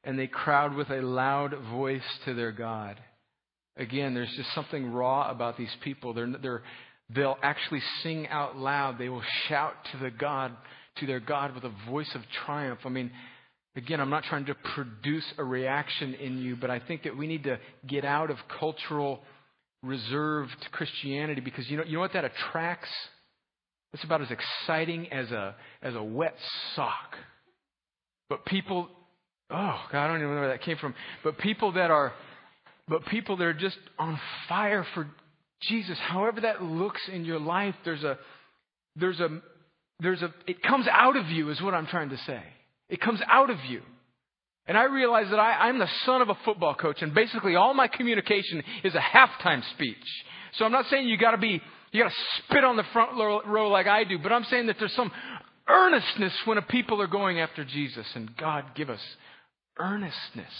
and 0.03 0.17
they 0.17 0.27
crowd 0.27 0.75
with 0.75 0.89
a 0.89 1.01
loud 1.01 1.55
voice 1.71 2.03
to 2.25 2.33
their 2.33 2.51
God. 2.51 2.99
Again, 3.77 4.13
there's 4.13 4.33
just 4.37 4.53
something 4.53 4.93
raw 4.93 5.29
about 5.29 5.57
these 5.57 5.75
people. 5.83 6.13
They're, 6.13 6.33
they're, 6.41 6.63
they'll 7.13 7.37
actually 7.41 7.81
sing 8.03 8.27
out 8.29 8.55
loud. 8.57 8.97
They 8.97 9.09
will 9.09 9.23
shout 9.49 9.73
to 9.91 9.97
the 9.97 10.11
God 10.11 10.55
to 10.97 11.05
their 11.05 11.19
God 11.19 11.53
with 11.53 11.63
a 11.63 11.73
voice 11.89 12.09
of 12.15 12.21
triumph. 12.45 12.79
I 12.85 12.89
mean, 12.89 13.11
again, 13.75 13.99
I'm 13.99 14.09
not 14.09 14.23
trying 14.23 14.45
to 14.45 14.55
produce 14.75 15.25
a 15.37 15.43
reaction 15.43 16.13
in 16.15 16.37
you, 16.37 16.55
but 16.55 16.69
I 16.69 16.79
think 16.79 17.03
that 17.03 17.17
we 17.17 17.27
need 17.27 17.43
to 17.43 17.59
get 17.87 18.05
out 18.05 18.29
of 18.31 18.37
cultural 18.59 19.21
reserved 19.83 20.67
Christianity 20.71 21.41
because 21.41 21.69
you 21.69 21.77
know, 21.77 21.83
you 21.83 21.93
know 21.93 21.99
what 21.99 22.13
that 22.13 22.25
attracts? 22.25 22.89
It's 23.93 24.03
about 24.03 24.21
as 24.21 24.29
exciting 24.29 25.11
as 25.11 25.31
a, 25.31 25.55
as 25.81 25.95
a 25.95 26.03
wet 26.03 26.35
sock. 26.75 27.15
But 28.29 28.45
people, 28.45 28.89
oh, 29.49 29.79
God, 29.91 30.05
I 30.05 30.07
don't 30.07 30.17
even 30.17 30.35
know 30.35 30.41
where 30.41 30.49
that 30.49 30.63
came 30.63 30.77
from. 30.77 30.95
But 31.23 31.37
people 31.37 31.73
that 31.73 31.91
are, 31.91 32.13
but 32.87 33.05
people 33.05 33.37
that 33.37 33.43
are 33.43 33.53
just 33.53 33.77
on 33.97 34.19
fire 34.49 34.85
for 34.93 35.07
Jesus, 35.61 35.97
however 35.99 36.41
that 36.41 36.61
looks 36.61 37.01
in 37.11 37.23
your 37.23 37.39
life, 37.39 37.75
there's 37.85 38.03
a, 38.03 38.17
there's 38.95 39.19
a, 39.19 39.41
there's 39.99 40.21
a, 40.21 40.33
it 40.47 40.61
comes 40.61 40.87
out 40.87 41.15
of 41.15 41.27
you, 41.27 41.49
is 41.49 41.61
what 41.61 41.73
I'm 41.73 41.87
trying 41.87 42.09
to 42.09 42.17
say. 42.17 42.41
It 42.89 43.01
comes 43.01 43.19
out 43.27 43.49
of 43.49 43.57
you. 43.67 43.81
And 44.67 44.77
I 44.77 44.85
realize 44.85 45.29
that 45.29 45.39
I, 45.39 45.67
I'm 45.67 45.79
the 45.79 45.89
son 46.05 46.21
of 46.21 46.29
a 46.29 46.37
football 46.43 46.75
coach, 46.75 47.01
and 47.01 47.13
basically 47.13 47.55
all 47.55 47.73
my 47.73 47.87
communication 47.87 48.63
is 48.83 48.95
a 48.95 48.99
halftime 48.99 49.63
speech. 49.73 49.97
So 50.57 50.65
I'm 50.65 50.71
not 50.71 50.85
saying 50.89 51.07
you 51.07 51.17
gotta 51.17 51.37
be, 51.37 51.61
you 51.91 52.03
gotta 52.03 52.15
spit 52.39 52.63
on 52.63 52.75
the 52.75 52.85
front 52.91 53.15
row 53.15 53.69
like 53.69 53.87
I 53.87 54.03
do, 54.03 54.17
but 54.19 54.31
I'm 54.31 54.43
saying 54.45 54.67
that 54.67 54.77
there's 54.79 54.95
some 54.95 55.11
earnestness 55.67 56.33
when 56.45 56.57
a 56.57 56.61
people 56.61 57.01
are 57.01 57.07
going 57.07 57.39
after 57.39 57.63
Jesus, 57.63 58.05
and 58.15 58.35
God 58.37 58.65
give 58.75 58.89
us 58.89 59.01
earnestness. 59.79 60.53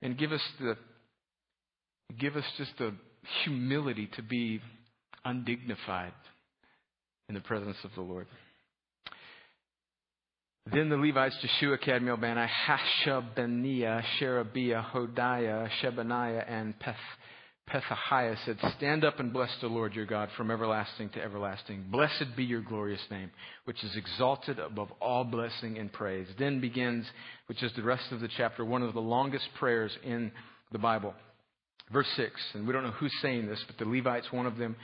And 0.00 0.16
give 0.16 0.30
us 0.30 0.42
the, 0.60 0.76
give 2.20 2.36
us 2.36 2.44
just 2.56 2.70
the 2.78 2.94
humility 3.42 4.08
to 4.14 4.22
be 4.22 4.60
undignified 5.24 6.12
in 7.28 7.34
the 7.34 7.40
presence 7.40 7.76
of 7.84 7.90
the 7.94 8.00
Lord. 8.00 8.26
Then 10.72 10.88
the 10.88 10.96
Levites, 10.96 11.36
Jeshua, 11.40 11.78
Kadmiel, 11.78 12.20
Bani, 12.20 12.46
Hashabneiah, 12.66 14.02
Sherebiah, 14.18 14.84
Hodiah, 14.92 15.68
Shebaniah, 15.80 16.44
and 16.46 16.74
Peth, 16.78 16.94
Pethahiah 17.70 18.36
said, 18.44 18.58
Stand 18.76 19.04
up 19.04 19.18
and 19.20 19.32
bless 19.32 19.50
the 19.60 19.66
Lord 19.66 19.94
your 19.94 20.06
God 20.06 20.28
from 20.36 20.50
everlasting 20.50 21.10
to 21.10 21.22
everlasting. 21.22 21.84
Blessed 21.90 22.36
be 22.36 22.44
your 22.44 22.62
glorious 22.62 23.00
name, 23.10 23.30
which 23.64 23.82
is 23.84 23.94
exalted 23.96 24.58
above 24.58 24.90
all 25.00 25.24
blessing 25.24 25.78
and 25.78 25.92
praise. 25.92 26.26
Then 26.38 26.60
begins, 26.60 27.06
which 27.46 27.62
is 27.62 27.72
the 27.76 27.82
rest 27.82 28.10
of 28.10 28.20
the 28.20 28.28
chapter, 28.36 28.64
one 28.64 28.82
of 28.82 28.94
the 28.94 29.00
longest 29.00 29.48
prayers 29.58 29.92
in 30.02 30.32
the 30.72 30.78
Bible. 30.78 31.14
Verse 31.92 32.08
6, 32.16 32.30
and 32.54 32.66
we 32.66 32.72
don't 32.72 32.84
know 32.84 32.90
who's 32.90 33.14
saying 33.22 33.46
this, 33.46 33.62
but 33.66 33.78
the 33.78 33.90
Levites, 33.90 34.30
one 34.30 34.46
of 34.46 34.58
them, 34.58 34.76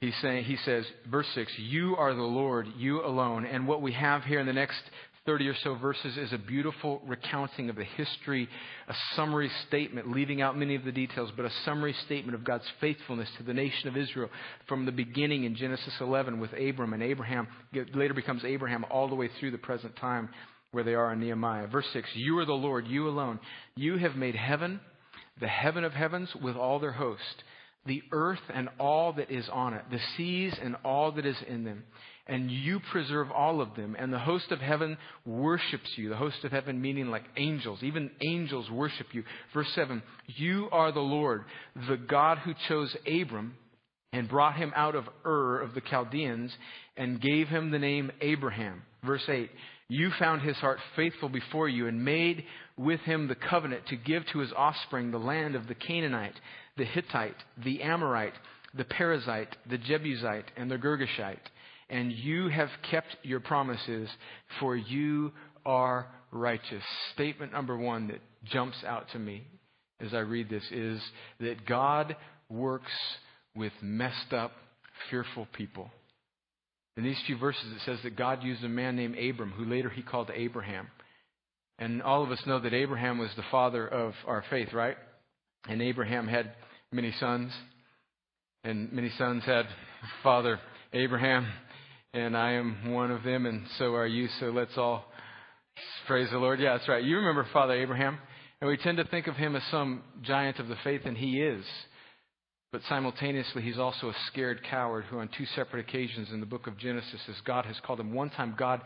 He's 0.00 0.14
saying, 0.20 0.44
he 0.44 0.56
says, 0.64 0.84
verse 1.10 1.26
6, 1.34 1.52
You 1.58 1.96
are 1.96 2.14
the 2.14 2.22
Lord, 2.22 2.66
you 2.76 3.04
alone. 3.04 3.46
And 3.46 3.66
what 3.66 3.80
we 3.80 3.92
have 3.92 4.22
here 4.24 4.40
in 4.40 4.46
the 4.46 4.52
next 4.52 4.80
30 5.26 5.48
or 5.48 5.54
so 5.62 5.74
verses 5.76 6.18
is 6.18 6.32
a 6.34 6.38
beautiful 6.38 7.00
recounting 7.06 7.70
of 7.70 7.76
the 7.76 7.84
history, 7.84 8.46
a 8.88 8.94
summary 9.16 9.50
statement, 9.66 10.10
leaving 10.10 10.42
out 10.42 10.58
many 10.58 10.74
of 10.74 10.84
the 10.84 10.92
details, 10.92 11.30
but 11.34 11.46
a 11.46 11.50
summary 11.64 11.94
statement 12.04 12.34
of 12.34 12.44
God's 12.44 12.70
faithfulness 12.78 13.28
to 13.38 13.42
the 13.42 13.54
nation 13.54 13.88
of 13.88 13.96
Israel 13.96 14.28
from 14.68 14.84
the 14.84 14.92
beginning 14.92 15.44
in 15.44 15.56
Genesis 15.56 15.94
11 15.98 16.40
with 16.40 16.52
Abram 16.52 16.92
and 16.92 17.02
Abraham, 17.02 17.48
later 17.94 18.12
becomes 18.12 18.44
Abraham, 18.44 18.84
all 18.90 19.08
the 19.08 19.14
way 19.14 19.30
through 19.40 19.52
the 19.52 19.58
present 19.58 19.96
time 19.96 20.28
where 20.72 20.84
they 20.84 20.94
are 20.94 21.14
in 21.14 21.20
Nehemiah. 21.20 21.68
Verse 21.68 21.86
6 21.94 22.06
You 22.14 22.38
are 22.38 22.44
the 22.44 22.52
Lord, 22.52 22.86
you 22.86 23.08
alone. 23.08 23.40
You 23.76 23.96
have 23.96 24.16
made 24.16 24.34
heaven, 24.34 24.78
the 25.40 25.48
heaven 25.48 25.84
of 25.84 25.92
heavens, 25.92 26.28
with 26.42 26.56
all 26.56 26.78
their 26.78 26.92
host 26.92 27.44
the 27.86 28.02
earth 28.12 28.40
and 28.52 28.68
all 28.78 29.12
that 29.14 29.30
is 29.30 29.48
on 29.52 29.74
it, 29.74 29.84
the 29.90 30.00
seas 30.16 30.54
and 30.62 30.76
all 30.84 31.12
that 31.12 31.26
is 31.26 31.36
in 31.46 31.64
them. 31.64 31.84
And 32.26 32.50
you 32.50 32.80
preserve 32.90 33.30
all 33.30 33.60
of 33.60 33.74
them. 33.76 33.94
And 33.98 34.10
the 34.10 34.18
host 34.18 34.50
of 34.50 34.58
heaven 34.58 34.96
worships 35.26 35.90
you. 35.96 36.08
The 36.08 36.16
host 36.16 36.42
of 36.42 36.52
heaven 36.52 36.80
meaning 36.80 37.08
like 37.08 37.24
angels. 37.36 37.82
Even 37.82 38.10
angels 38.26 38.70
worship 38.70 39.08
you. 39.12 39.24
Verse 39.52 39.68
7 39.74 40.02
You 40.28 40.68
are 40.72 40.90
the 40.90 41.00
Lord, 41.00 41.44
the 41.88 41.98
God 41.98 42.38
who 42.38 42.54
chose 42.66 42.96
Abram 43.06 43.56
and 44.14 44.28
brought 44.28 44.54
him 44.54 44.72
out 44.76 44.94
of 44.94 45.08
Ur 45.26 45.60
of 45.60 45.74
the 45.74 45.80
Chaldeans 45.80 46.52
and 46.96 47.20
gave 47.20 47.48
him 47.48 47.70
the 47.70 47.78
name 47.78 48.12
Abraham. 48.20 48.82
Verse 49.04 49.24
8 49.28 49.50
You 49.88 50.10
found 50.18 50.42
his 50.42 50.56
heart 50.56 50.78
faithful 50.94 51.28
before 51.28 51.68
you 51.68 51.88
and 51.88 52.04
made 52.04 52.44
with 52.76 53.00
him 53.00 53.26
the 53.26 53.34
covenant 53.34 53.86
to 53.88 53.96
give 53.96 54.22
to 54.32 54.38
his 54.38 54.52
offspring 54.56 55.10
the 55.10 55.18
land 55.18 55.56
of 55.56 55.66
the 55.66 55.74
Canaanite, 55.74 56.38
the 56.76 56.84
Hittite, 56.84 57.36
the 57.62 57.82
Amorite, 57.82 58.34
the 58.76 58.84
Perizzite, 58.84 59.52
the 59.68 59.78
Jebusite, 59.78 60.50
and 60.56 60.70
the 60.70 60.78
Girgashite. 60.78 61.38
And 61.88 62.12
you 62.12 62.48
have 62.48 62.70
kept 62.90 63.16
your 63.22 63.40
promises, 63.40 64.08
for 64.58 64.74
you 64.76 65.32
are 65.64 66.06
righteous. 66.32 66.82
Statement 67.14 67.52
number 67.52 67.76
one 67.76 68.08
that 68.08 68.20
jumps 68.44 68.82
out 68.86 69.06
to 69.12 69.18
me 69.18 69.46
as 70.00 70.12
I 70.12 70.18
read 70.18 70.48
this 70.48 70.64
is 70.70 71.00
that 71.40 71.66
God 71.66 72.16
works 72.48 72.92
with 73.54 73.72
messed 73.80 74.32
up, 74.32 74.52
fearful 75.10 75.46
people. 75.52 75.90
In 76.96 77.04
these 77.04 77.20
few 77.26 77.38
verses, 77.38 77.64
it 77.74 77.82
says 77.84 77.98
that 78.04 78.16
God 78.16 78.42
used 78.42 78.62
a 78.64 78.68
man 78.68 78.96
named 78.96 79.16
Abram, 79.18 79.50
who 79.50 79.64
later 79.64 79.88
he 79.88 80.02
called 80.02 80.30
Abraham. 80.32 80.88
And 81.78 82.02
all 82.02 82.22
of 82.22 82.30
us 82.30 82.40
know 82.46 82.60
that 82.60 82.72
Abraham 82.72 83.18
was 83.18 83.30
the 83.36 83.44
father 83.50 83.86
of 83.86 84.14
our 84.26 84.44
faith, 84.48 84.72
right? 84.72 84.96
And 85.68 85.80
Abraham 85.80 86.28
had 86.28 86.52
many 86.92 87.12
sons, 87.18 87.52
and 88.64 88.92
many 88.92 89.10
sons 89.16 89.44
had 89.44 89.66
father 90.22 90.60
Abraham, 90.92 91.46
and 92.12 92.36
I 92.36 92.52
am 92.52 92.92
one 92.92 93.10
of 93.10 93.22
them, 93.22 93.46
and 93.46 93.66
so 93.78 93.94
are 93.94 94.06
you. 94.06 94.28
So 94.40 94.46
let's 94.46 94.76
all 94.76 95.04
praise 96.06 96.28
the 96.30 96.38
Lord. 96.38 96.60
Yeah, 96.60 96.76
that's 96.76 96.88
right. 96.88 97.02
You 97.02 97.16
remember 97.16 97.46
Father 97.52 97.74
Abraham, 97.74 98.18
and 98.60 98.68
we 98.68 98.76
tend 98.76 98.98
to 98.98 99.04
think 99.04 99.26
of 99.26 99.36
him 99.36 99.56
as 99.56 99.62
some 99.70 100.02
giant 100.22 100.58
of 100.58 100.68
the 100.68 100.76
faith, 100.84 101.02
and 101.04 101.16
he 101.16 101.40
is. 101.40 101.64
But 102.70 102.82
simultaneously, 102.88 103.62
he's 103.62 103.78
also 103.78 104.08
a 104.08 104.14
scared 104.26 104.62
coward 104.68 105.04
who, 105.04 105.18
on 105.18 105.28
two 105.36 105.46
separate 105.54 105.88
occasions 105.88 106.28
in 106.32 106.40
the 106.40 106.46
book 106.46 106.66
of 106.66 106.76
Genesis, 106.76 107.20
as 107.28 107.36
God 107.44 107.64
has 107.66 107.76
called 107.84 108.00
him, 108.00 108.12
one 108.12 108.30
time 108.30 108.54
God 108.58 108.82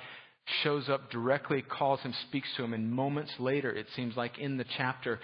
shows 0.63 0.89
up 0.89 1.11
directly, 1.11 1.63
calls 1.63 2.01
him, 2.01 2.15
speaks 2.29 2.49
to 2.57 2.65
him, 2.65 2.75
and 2.75 2.91
moments 2.91 3.33
later, 3.39 3.71
it 3.71 3.87
seems 3.97 4.17
like 4.17 4.39
in 4.39 4.57
the 4.57 4.65
chapter, 4.77 5.21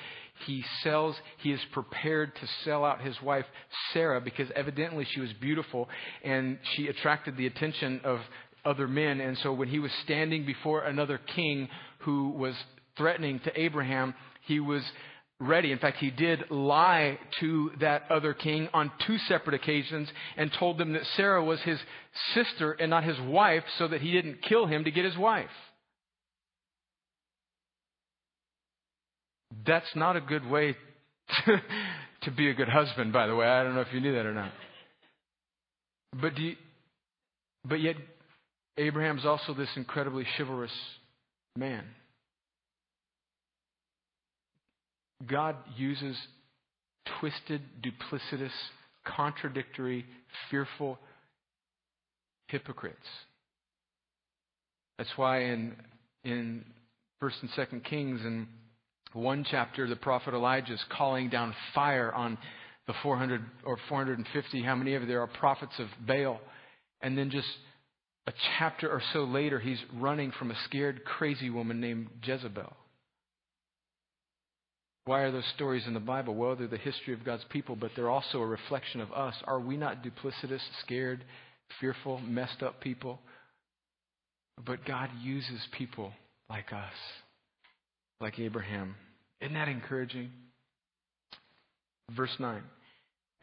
he 0.47 0.65
sells, 0.83 1.17
he 1.39 1.53
is 1.53 1.61
prepared 1.73 2.35
to 2.37 2.47
sell 2.65 2.85
out 2.85 3.01
his 3.01 3.21
wife, 3.23 3.47
Sarah, 3.93 4.21
because 4.21 4.49
evidently 4.55 5.07
she 5.11 5.21
was 5.21 5.33
beautiful 5.35 5.89
and 6.23 6.59
she 6.75 6.89
attracted 6.89 7.37
the 7.37 7.47
attention 7.47 8.01
of 8.05 8.21
other 8.65 8.89
men. 8.89 9.21
And 9.21 9.39
so 9.39 9.53
when 9.53 9.69
he 9.69 9.79
was 9.79 9.93
standing 10.05 10.45
before 10.45 10.85
another 10.85 11.19
king 11.19 11.69
who 11.99 12.31
was 12.31 12.55
threatening 12.97 13.41
to 13.41 13.61
Abraham, 13.61 14.15
he 14.43 14.61
was 14.61 14.83
ready. 15.41 15.73
In 15.73 15.79
fact, 15.79 15.99
he 15.99 16.11
did 16.11 16.51
lie 16.51 17.19
to 17.41 17.73
that 17.81 18.05
other 18.11 18.35
king 18.35 18.69
on 18.73 18.91
two 19.07 19.19
separate 19.19 19.55
occasions 19.55 20.09
and 20.37 20.53
told 20.53 20.79
them 20.79 20.93
that 20.93 21.07
Sarah 21.17 21.45
was 21.45 21.61
his 21.63 21.79
sister 22.35 22.73
and 22.73 22.91
not 22.91 23.05
his 23.05 23.21
wife 23.21 23.65
so 23.79 23.89
that 23.89 24.01
he 24.01 24.13
didn't 24.13 24.43
kill 24.43 24.67
him 24.67 24.85
to 24.85 24.91
get 24.91 25.05
his 25.05 25.17
wife. 25.17 25.51
That's 29.67 29.95
not 29.95 30.17
a 30.17 30.21
good 30.21 30.47
way 30.47 30.77
to, 31.47 31.57
to 32.23 32.31
be 32.31 32.49
a 32.51 32.55
good 32.55 32.69
husband, 32.69 33.13
by 33.13 33.27
the 33.27 33.35
way. 33.35 33.47
I 33.47 33.63
don't 33.63 33.75
know 33.75 33.81
if 33.81 33.93
you 33.93 34.01
knew 34.01 34.15
that 34.15 34.27
or 34.27 34.35
not. 34.35 34.53
But, 36.21 36.39
you, 36.39 36.57
but 37.65 37.81
yet, 37.81 37.97
Abraham's 38.77 39.25
also 39.25 39.55
this 39.55 39.69
incredibly 39.77 40.25
chivalrous 40.37 40.73
man. 41.57 41.85
God 45.27 45.57
uses 45.77 46.17
twisted, 47.21 47.63
duplicitous, 47.83 48.51
contradictory, 49.05 50.05
fearful 50.51 50.99
hypocrites. 52.49 52.99
That's 54.99 55.11
why 55.17 55.45
in 55.45 55.75
in 56.25 56.65
First 57.21 57.37
and 57.43 57.51
Second 57.51 57.85
Kings, 57.85 58.21
in 58.23 58.49
one 59.15 59.47
chapter, 59.51 59.89
the 59.89 59.97
prophet 59.97 60.35
Elijah 60.35 60.75
is 60.75 60.85
calling 60.91 61.31
down 61.31 61.55
fire 61.75 62.13
on 62.13 62.39
the 62.87 62.95
400 63.03 63.43
or 63.65 63.79
450, 63.89 64.63
how 64.63 64.75
many 64.75 64.95
of 64.95 65.07
there 65.07 65.23
are 65.23 65.27
prophets 65.27 65.73
of 65.79 65.89
Baal, 66.07 66.41
and 67.01 67.17
then 67.17 67.31
just 67.31 67.49
a 68.27 68.33
chapter 68.59 68.91
or 68.91 69.03
so 69.13 69.25
later, 69.25 69.59
he's 69.59 69.79
running 69.95 70.33
from 70.39 70.51
a 70.51 70.57
scared, 70.65 71.05
crazy 71.05 71.51
woman 71.51 71.81
named 71.81 72.09
Jezebel. 72.23 72.73
Why 75.07 75.21
are 75.21 75.31
those 75.31 75.45
stories 75.55 75.87
in 75.87 75.93
the 75.93 76.01
Bible? 76.01 76.35
Well, 76.35 76.57
they're 76.57 76.67
the 76.67 76.79
history 76.79 77.13
of 77.13 77.25
God's 77.25 77.45
people, 77.51 77.77
but 77.77 77.91
they're 77.95 78.11
also 78.11 78.41
a 78.41 78.47
reflection 78.47 79.03
of 79.03 79.13
us. 79.13 79.35
Are 79.47 79.61
we 79.61 79.77
not 79.77 80.03
duplicitous, 80.03 80.61
scared, 80.81 81.23
fearful, 81.79 82.21
messed 82.21 82.63
up 82.63 82.81
people? 82.81 83.21
But 84.65 84.87
God 84.87 85.11
uses 85.23 85.61
people 85.77 86.13
like 86.49 86.73
us, 86.73 86.93
like 88.21 88.39
Abraham. 88.39 88.95
Isn't 89.41 89.55
that 89.55 89.69
encouraging? 89.69 90.31
Verse 92.17 92.35
9. 92.39 92.63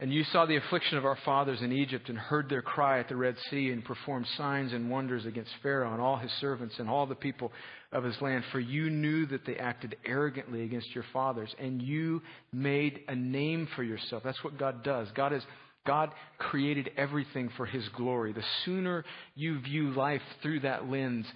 And 0.00 0.12
you 0.12 0.24
saw 0.32 0.46
the 0.46 0.56
affliction 0.56 0.98
of 0.98 1.04
our 1.04 1.18
fathers 1.24 1.60
in 1.62 1.70
Egypt 1.70 2.08
and 2.08 2.18
heard 2.18 2.48
their 2.48 2.62
cry 2.62 2.98
at 2.98 3.08
the 3.08 3.14
Red 3.14 3.36
Sea 3.50 3.70
and 3.70 3.84
performed 3.84 4.26
signs 4.36 4.72
and 4.72 4.90
wonders 4.90 5.26
against 5.26 5.52
Pharaoh 5.62 5.92
and 5.92 6.00
all 6.02 6.16
his 6.16 6.32
servants 6.40 6.74
and 6.78 6.90
all 6.90 7.06
the 7.06 7.14
people 7.14 7.52
of 7.92 8.02
his 8.02 8.20
land. 8.20 8.42
For 8.50 8.58
you 8.58 8.90
knew 8.90 9.26
that 9.26 9.46
they 9.46 9.56
acted 9.56 9.94
arrogantly 10.04 10.64
against 10.64 10.92
your 10.92 11.04
fathers 11.12 11.54
and 11.56 11.80
you 11.80 12.20
made 12.52 13.02
a 13.06 13.14
name 13.14 13.68
for 13.76 13.84
yourself. 13.84 14.24
That's 14.24 14.42
what 14.42 14.58
God 14.58 14.82
does. 14.82 15.06
God 15.14 15.32
is 15.32 15.42
God 15.86 16.10
created 16.38 16.90
everything 16.96 17.50
for 17.56 17.66
His 17.66 17.88
glory. 17.90 18.32
The 18.32 18.44
sooner 18.64 19.04
you 19.34 19.60
view 19.60 19.90
life 19.90 20.22
through 20.40 20.60
that 20.60 20.88
lens, 20.88 21.26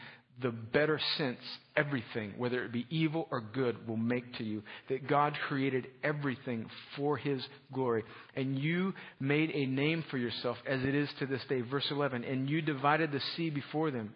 the 0.41 0.51
better 0.51 1.01
sense 1.19 1.41
everything, 1.77 2.35
whether 2.37 2.65
it 2.65 2.73
be 2.73 2.87
evil 2.91 3.29
or 3.31 3.41
good, 3.41 3.87
will 3.87 3.97
make 3.97 4.35
to 4.39 4.45
you. 4.45 4.63
That 4.89 5.09
God 5.09 5.37
created 5.49 5.89
everything 6.03 6.67
for 6.97 7.17
His 7.17 7.43
glory. 7.73 8.05
And 8.35 8.59
you 8.59 8.95
made 9.21 9.51
a 9.51 9.67
name 9.67 10.05
for 10.11 10.19
yourself 10.19 10.57
as 10.67 10.81
it 10.83 10.95
is 10.95 11.09
to 11.19 11.27
this 11.27 11.43
day. 11.49 11.61
Verse 11.61 11.87
11. 11.91 12.25
And 12.25 12.49
you 12.49 12.63
divided 12.63 13.13
the 13.13 13.21
sea 13.37 13.51
before 13.51 13.91
them 13.91 14.15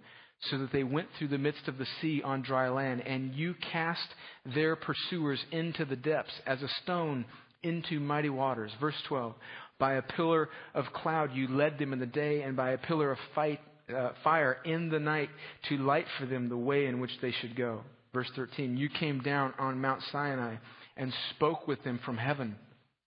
so 0.51 0.59
that 0.59 0.73
they 0.73 0.85
went 0.85 1.09
through 1.19 1.29
the 1.29 1.39
midst 1.39 1.69
of 1.69 1.77
the 1.77 1.87
sea 2.01 2.23
on 2.25 2.43
dry 2.43 2.69
land. 2.69 3.07
And 3.07 3.35
you 3.35 3.55
cast 3.73 4.09
their 4.55 4.77
pursuers 4.77 5.41
into 5.53 5.85
the 5.85 5.97
depths 5.97 6.33
as 6.47 6.63
a 6.63 6.69
stone 6.83 7.25
into 7.63 8.01
mighty 8.01 8.31
waters. 8.31 8.73
Verse 8.81 8.95
12. 9.09 9.35
By 9.79 9.95
a 9.95 10.03
pillar 10.03 10.51
of 10.75 10.93
cloud 10.93 11.31
you 11.35 11.49
led 11.49 11.79
them 11.79 11.93
in 11.93 12.01
the 12.01 12.07
day, 12.07 12.43
and 12.43 12.55
by 12.57 12.73
a 12.73 12.79
pillar 12.79 13.13
of 13.13 13.19
fight 13.35 13.61
uh, 13.95 14.13
fire 14.23 14.59
in 14.65 14.89
the 14.89 14.99
night 14.99 15.31
to 15.69 15.77
light 15.77 16.07
for 16.19 16.27
them 16.27 16.49
the 16.49 16.57
way 16.57 16.87
in 16.87 17.01
which 17.01 17.13
they 17.21 17.33
should 17.33 17.57
go. 17.57 17.83
Verse 18.13 18.31
13, 18.35 18.77
you 18.77 18.89
came 18.89 19.21
down 19.21 19.55
on 19.59 19.81
Mount 19.81 20.03
Sinai 20.11 20.57
and 20.97 21.13
spoke 21.37 21.69
with 21.69 21.83
them 21.85 22.01
from 22.05 22.17
heaven 22.17 22.57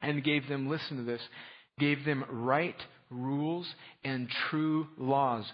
and 0.01 0.23
gave 0.23 0.47
them, 0.47 0.69
listen 0.69 0.97
to 0.97 1.03
this, 1.03 1.21
gave 1.77 2.05
them 2.05 2.23
right 2.29 2.75
rules 3.09 3.67
and 4.03 4.27
true 4.49 4.87
laws, 4.97 5.45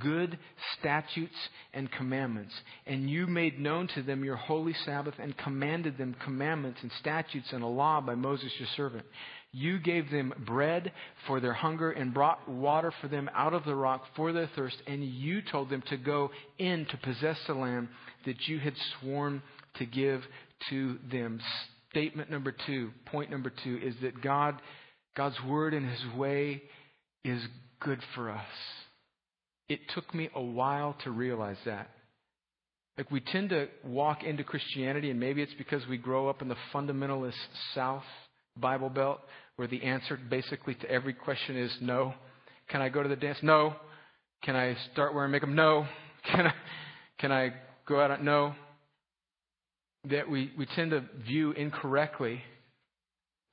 good 0.00 0.38
statutes 0.78 1.36
and 1.72 1.90
commandments. 1.92 2.52
And 2.86 3.08
you 3.08 3.26
made 3.26 3.58
known 3.58 3.88
to 3.94 4.02
them 4.02 4.24
your 4.24 4.36
holy 4.36 4.74
Sabbath 4.84 5.14
and 5.18 5.36
commanded 5.38 5.98
them 5.98 6.16
commandments 6.24 6.80
and 6.82 6.90
statutes 7.00 7.48
and 7.52 7.62
a 7.62 7.68
law 7.68 8.00
by 8.00 8.14
Moses 8.14 8.52
your 8.58 8.68
servant. 8.76 9.06
You 9.58 9.78
gave 9.78 10.10
them 10.10 10.34
bread 10.44 10.92
for 11.26 11.40
their 11.40 11.54
hunger 11.54 11.90
and 11.90 12.12
brought 12.12 12.46
water 12.46 12.92
for 13.00 13.08
them 13.08 13.30
out 13.34 13.54
of 13.54 13.64
the 13.64 13.74
rock 13.74 14.02
for 14.14 14.30
their 14.30 14.50
thirst. 14.54 14.76
And 14.86 15.02
you 15.02 15.40
told 15.40 15.70
them 15.70 15.82
to 15.88 15.96
go 15.96 16.30
in 16.58 16.84
to 16.90 16.96
possess 16.98 17.38
the 17.46 17.54
land 17.54 17.88
that 18.26 18.46
you 18.48 18.58
had 18.58 18.74
sworn 19.00 19.40
to 19.76 19.86
give 19.86 20.20
to 20.68 20.98
them. 21.10 21.40
Statement 21.88 22.30
number 22.30 22.54
two, 22.66 22.90
point 23.06 23.30
number 23.30 23.50
two, 23.64 23.80
is 23.82 23.94
that 24.02 24.20
God, 24.20 24.60
God's 25.16 25.40
word 25.48 25.72
and 25.72 25.88
his 25.88 26.14
way 26.14 26.62
is 27.24 27.40
good 27.80 28.00
for 28.14 28.28
us. 28.28 28.44
It 29.70 29.80
took 29.94 30.14
me 30.14 30.28
a 30.34 30.42
while 30.42 30.98
to 31.04 31.10
realize 31.10 31.56
that. 31.64 31.88
Like 32.98 33.10
we 33.10 33.20
tend 33.20 33.48
to 33.50 33.68
walk 33.82 34.22
into 34.22 34.44
Christianity, 34.44 35.10
and 35.10 35.18
maybe 35.18 35.40
it's 35.40 35.54
because 35.54 35.86
we 35.86 35.96
grow 35.96 36.28
up 36.28 36.42
in 36.42 36.48
the 36.48 36.56
fundamentalist 36.74 37.32
South 37.74 38.04
Bible 38.56 38.88
Belt, 38.88 39.20
where 39.56 39.68
the 39.68 39.82
answer 39.82 40.18
basically 40.28 40.74
to 40.74 40.90
every 40.90 41.14
question 41.14 41.56
is 41.56 41.76
no. 41.80 42.14
Can 42.68 42.82
I 42.82 42.88
go 42.88 43.02
to 43.02 43.08
the 43.08 43.16
dance? 43.16 43.38
No. 43.42 43.74
Can 44.42 44.56
I 44.56 44.76
start 44.92 45.14
wearing 45.14 45.30
makeup? 45.30 45.48
No. 45.48 45.86
Can 46.24 46.46
I, 46.46 46.52
can 47.18 47.30
I 47.30 47.52
go 47.86 48.00
out? 48.00 48.22
No. 48.22 48.52
That 50.10 50.28
we, 50.28 50.50
we 50.58 50.66
tend 50.74 50.90
to 50.90 51.04
view 51.24 51.52
incorrectly 51.52 52.42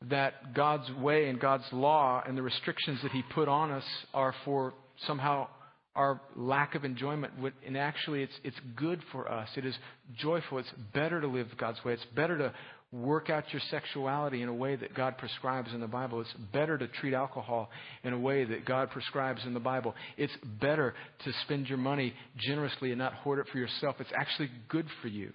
that 0.10 0.56
God's 0.56 0.92
way 0.92 1.30
and 1.30 1.40
God's 1.40 1.66
law 1.72 2.24
and 2.26 2.36
the 2.38 2.42
restrictions 2.42 3.00
that 3.04 3.12
He 3.12 3.22
put 3.34 3.48
on 3.48 3.72
us 3.72 3.84
are 4.14 4.34
for 4.44 4.74
somehow 5.06 5.48
our 5.96 6.20
lack 6.36 6.76
of 6.76 6.84
enjoyment. 6.84 7.34
And 7.66 7.78
actually, 7.78 8.24
it's, 8.24 8.34
it's 8.44 8.58
good 8.76 9.02
for 9.12 9.32
us. 9.32 9.50
It 9.56 9.66
is 9.66 9.76
joyful. 10.18 10.58
It's 10.58 10.72
better 10.94 11.22
to 11.22 11.28
live 11.28 11.48
God's 11.58 11.84
way. 11.86 11.94
It's 11.94 12.06
better 12.16 12.38
to 12.38 12.54
work 12.94 13.32
out 13.32 13.44
your 13.52 13.62
sexuality 13.72 14.44
in 14.44 14.50
a 14.50 14.54
way 14.54 14.76
that 14.76 14.94
God 14.94 15.18
prescribes 15.18 15.74
in 15.74 15.82
the 15.82 15.88
Bible. 15.88 16.22
It's 16.22 16.34
better 16.54 16.78
to 16.78 16.88
treat 16.88 17.14
alcohol 17.14 17.70
in 18.04 18.14
a 18.14 18.20
way 18.20 18.46
that 18.46 18.66
God 18.66 18.92
prescribes 18.92 19.42
in 19.46 19.54
the 19.56 19.60
Bible. 19.60 19.96
It's 20.16 20.34
better 20.62 20.94
to 21.26 21.34
spend 21.44 21.68
your 21.68 21.80
money 21.80 22.14
generously 22.38 22.92
and 22.92 23.00
not 23.00 23.14
hoard 23.14 23.40
it 23.40 23.48
for 23.52 23.58
yourself. 23.58 23.96
It's 24.00 24.12
actually 24.16 24.52
good 24.70 24.86
for 25.02 25.08
you, 25.08 25.32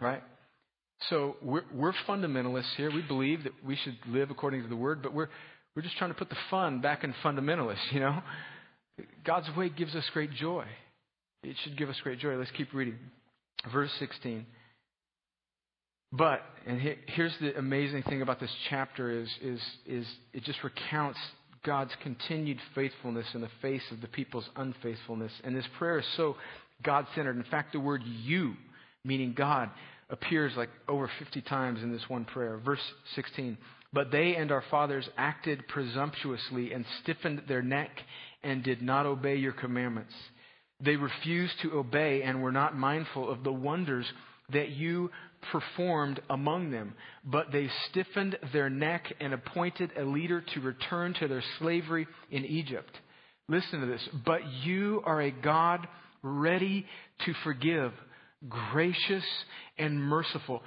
right? 0.00 0.22
So 1.08 1.36
we're, 1.40 1.64
we're 1.72 1.92
fundamentalists 2.08 2.74
here. 2.76 2.90
We 2.90 3.02
believe 3.02 3.44
that 3.44 3.52
we 3.64 3.76
should 3.76 3.96
live 4.08 4.30
according 4.30 4.62
to 4.64 4.68
the 4.68 4.76
Word, 4.76 5.00
but 5.00 5.14
we're, 5.14 5.28
we're 5.76 5.82
just 5.82 5.96
trying 5.96 6.10
to 6.10 6.18
put 6.18 6.28
the 6.28 6.36
fun 6.50 6.80
back 6.80 7.04
in 7.04 7.14
fundamentalists, 7.24 7.92
you 7.92 8.00
know? 8.00 8.20
God's 9.24 9.48
way 9.56 9.68
gives 9.68 9.94
us 9.94 10.04
great 10.12 10.32
joy. 10.32 10.64
It 11.44 11.56
should 11.62 11.78
give 11.78 11.88
us 11.88 11.96
great 12.02 12.18
joy. 12.18 12.36
Let's 12.36 12.50
keep 12.50 12.74
reading. 12.74 12.98
Verse 13.72 13.90
16. 13.98 14.44
But, 16.12 16.42
and 16.66 16.80
here's 17.06 17.34
the 17.40 17.56
amazing 17.56 18.02
thing 18.02 18.22
about 18.22 18.40
this 18.40 18.54
chapter 18.68 19.10
is, 19.10 19.28
is, 19.42 19.60
is 19.86 20.06
it 20.32 20.42
just 20.42 20.62
recounts 20.64 21.18
God's 21.64 21.92
continued 22.02 22.58
faithfulness 22.74 23.26
in 23.34 23.42
the 23.42 23.50
face 23.62 23.82
of 23.92 24.00
the 24.00 24.08
people's 24.08 24.48
unfaithfulness. 24.56 25.32
And 25.44 25.54
this 25.54 25.66
prayer 25.78 25.98
is 25.98 26.06
so 26.16 26.36
God 26.82 27.06
centered. 27.14 27.36
In 27.36 27.44
fact, 27.44 27.72
the 27.72 27.80
word 27.80 28.02
you, 28.04 28.54
meaning 29.04 29.34
God, 29.36 29.70
appears 30.08 30.52
like 30.56 30.70
over 30.88 31.08
50 31.18 31.42
times 31.42 31.82
in 31.82 31.92
this 31.92 32.08
one 32.08 32.24
prayer. 32.24 32.58
Verse 32.58 32.80
16. 33.14 33.56
But 33.92 34.10
they 34.10 34.36
and 34.36 34.50
our 34.50 34.64
fathers 34.70 35.08
acted 35.16 35.66
presumptuously 35.68 36.72
and 36.72 36.84
stiffened 37.02 37.42
their 37.46 37.62
neck 37.62 37.90
and 38.42 38.62
did 38.62 38.82
not 38.82 39.06
obey 39.06 39.36
your 39.36 39.52
commandments. 39.52 40.14
They 40.80 40.96
refused 40.96 41.54
to 41.62 41.78
obey 41.78 42.22
and 42.22 42.42
were 42.42 42.52
not 42.52 42.76
mindful 42.76 43.30
of 43.30 43.44
the 43.44 43.52
wonders 43.52 44.06
that 44.52 44.70
you 44.70 45.10
performed 45.52 46.20
among 46.28 46.70
them, 46.70 46.94
but 47.24 47.52
they 47.52 47.68
stiffened 47.88 48.38
their 48.52 48.70
neck 48.70 49.12
and 49.20 49.32
appointed 49.32 49.90
a 49.96 50.04
leader 50.04 50.42
to 50.54 50.60
return 50.60 51.14
to 51.14 51.28
their 51.28 51.42
slavery 51.58 52.06
in 52.30 52.44
Egypt. 52.44 52.90
Listen 53.48 53.80
to 53.80 53.86
this. 53.86 54.06
But 54.24 54.40
you 54.64 55.02
are 55.04 55.20
a 55.20 55.30
God 55.30 55.86
ready 56.22 56.86
to 57.24 57.34
forgive, 57.44 57.92
gracious 58.48 59.24
and 59.78 60.00
merciful, 60.00 60.62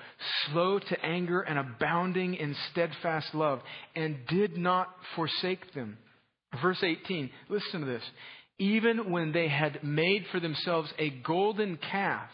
slow 0.46 0.80
to 0.80 1.06
anger 1.06 1.42
and 1.42 1.58
abounding 1.60 2.36
in 2.36 2.56
steadfast 2.72 3.34
love, 3.34 3.62
and 3.96 4.18
did 4.28 4.58
not 4.58 4.90
forsake 5.16 5.74
them. 5.74 5.98
Verse 6.62 6.84
18, 6.84 7.30
listen 7.50 7.82
to 7.82 7.86
this. 7.86 8.04
Even 8.60 9.12
when 9.12 9.32
they 9.32 9.48
had 9.48 9.84
made 9.84 10.26
for 10.32 10.40
themselves 10.40 10.92
a 11.00 11.10
golden 11.10 11.78
calf 11.78 12.30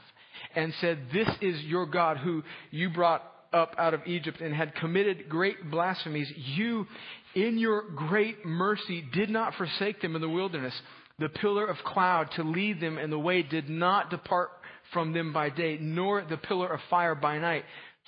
and 0.59 0.73
said, 0.81 0.99
This 1.13 1.29
is 1.41 1.61
your 1.63 1.85
God 1.85 2.17
who 2.17 2.43
you 2.71 2.89
brought 2.89 3.23
up 3.53 3.75
out 3.77 3.93
of 3.93 4.01
Egypt 4.05 4.41
and 4.41 4.53
had 4.53 4.75
committed 4.75 5.29
great 5.29 5.71
blasphemies, 5.71 6.31
you, 6.35 6.85
in 7.33 7.57
your 7.57 7.89
great 7.91 8.45
mercy, 8.45 9.03
did 9.13 9.29
not 9.29 9.55
forsake 9.55 10.01
them 10.01 10.15
in 10.15 10.21
the 10.21 10.29
wilderness. 10.29 10.73
The 11.17 11.29
pillar 11.29 11.65
of 11.65 11.77
cloud 11.77 12.29
to 12.35 12.43
lead 12.43 12.79
them 12.79 12.97
in 12.97 13.09
the 13.09 13.19
way 13.19 13.41
did 13.41 13.69
not 13.69 14.09
depart 14.09 14.49
from 14.93 15.13
them 15.13 15.33
by 15.33 15.49
day, 15.49 15.77
nor 15.79 16.23
the 16.23 16.37
pillar 16.37 16.67
of 16.67 16.79
fire 16.89 17.15
by 17.15 17.37
night 17.39 17.63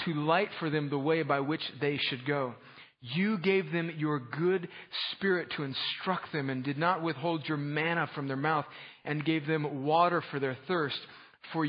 to 0.05 0.13
light 0.13 0.49
for 0.59 0.69
them 0.69 0.89
the 0.89 0.99
way 0.99 1.23
by 1.23 1.39
which 1.39 1.61
they 1.79 1.97
should 1.97 2.25
go. 2.25 2.55
You 3.01 3.37
gave 3.39 3.71
them 3.71 3.91
your 3.97 4.19
good 4.19 4.67
spirit 5.11 5.51
to 5.55 5.63
instruct 5.63 6.31
them 6.31 6.49
and 6.49 6.63
did 6.63 6.77
not 6.77 7.01
withhold 7.01 7.47
your 7.47 7.57
manna 7.57 8.09
from 8.13 8.27
their 8.27 8.37
mouth 8.37 8.65
and 9.05 9.25
gave 9.25 9.47
them 9.47 9.83
water 9.83 10.23
for 10.29 10.39
their 10.39 10.57
thirst. 10.67 10.99
For 11.51 11.65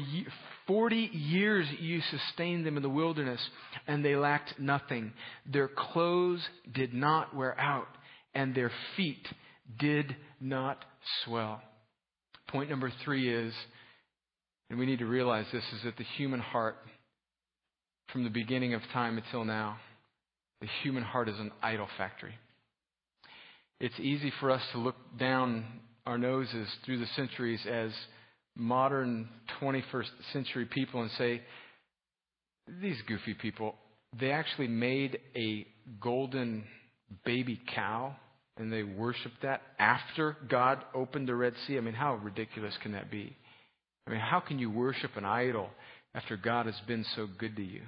40 0.67 1.11
years 1.13 1.67
you 1.81 2.01
sustained 2.11 2.67
them 2.67 2.77
in 2.77 2.83
the 2.83 2.89
wilderness 2.89 3.41
and 3.87 4.05
they 4.05 4.17
lacked 4.17 4.59
nothing. 4.59 5.13
Their 5.51 5.69
clothes 5.69 6.47
did 6.73 6.95
not 6.95 7.35
wear 7.35 7.59
out 7.59 7.89
and 8.35 8.55
their 8.55 8.71
feet 8.97 9.27
did 9.79 10.15
not 10.41 10.85
swell. 11.25 11.63
Point 12.49 12.71
number 12.71 12.93
three 13.05 13.33
is, 13.33 13.55
and 14.71 14.79
we 14.79 14.87
need 14.87 14.99
to 14.99 15.07
realize 15.07 15.47
this, 15.53 15.65
is 15.75 15.83
that 15.85 15.97
the 15.97 16.05
human 16.17 16.41
heart, 16.41 16.77
from 18.13 18.25
the 18.25 18.31
beginning 18.31 18.75
of 18.75 18.83
time 18.93 19.17
until 19.17 19.45
now, 19.45 19.79
the 20.61 20.69
human 20.83 21.03
heart 21.03 21.29
is 21.29 21.39
an 21.39 21.51
idol 21.63 21.89
factory. 21.97 22.35
It's 23.81 23.99
easy 23.99 24.33
for 24.39 24.51
us 24.51 24.63
to 24.73 24.79
look 24.79 24.97
down 25.19 25.65
our 26.07 26.19
noses 26.19 26.69
through 26.85 26.99
the 26.99 27.07
centuries 27.17 27.61
as 27.69 27.91
modern 28.57 29.29
21st 29.61 30.11
century 30.33 30.67
people 30.67 31.03
and 31.03 31.11
say, 31.13 31.43
these 32.81 32.97
goofy 33.09 33.35
people, 33.35 33.75
they 34.19 34.31
actually 34.31 34.69
made 34.69 35.19
a 35.35 35.67
golden 36.01 36.65
baby 37.25 37.61
cow 37.75 38.15
and 38.57 38.73
they 38.73 38.83
worshiped 38.83 39.43
that 39.43 39.63
after 39.79 40.37
God 40.49 40.79
opened 40.95 41.29
the 41.29 41.35
Red 41.35 41.55
Sea. 41.67 41.79
I 41.79 41.81
mean, 41.81 41.95
how 41.95 42.17
ridiculous 42.17 42.75
can 42.83 42.93
that 42.93 43.11
be? 43.11 43.37
I 44.07 44.11
mean, 44.11 44.21
how 44.21 44.41
can 44.41 44.59
you 44.59 44.71
worship 44.71 45.13
an 45.17 45.25
idol 45.25 45.71
after 46.15 46.37
God 46.37 46.67
has 46.67 46.79
been 46.87 47.05
so 47.17 47.27
good 47.39 47.57
to 47.57 47.63
you? 47.63 47.83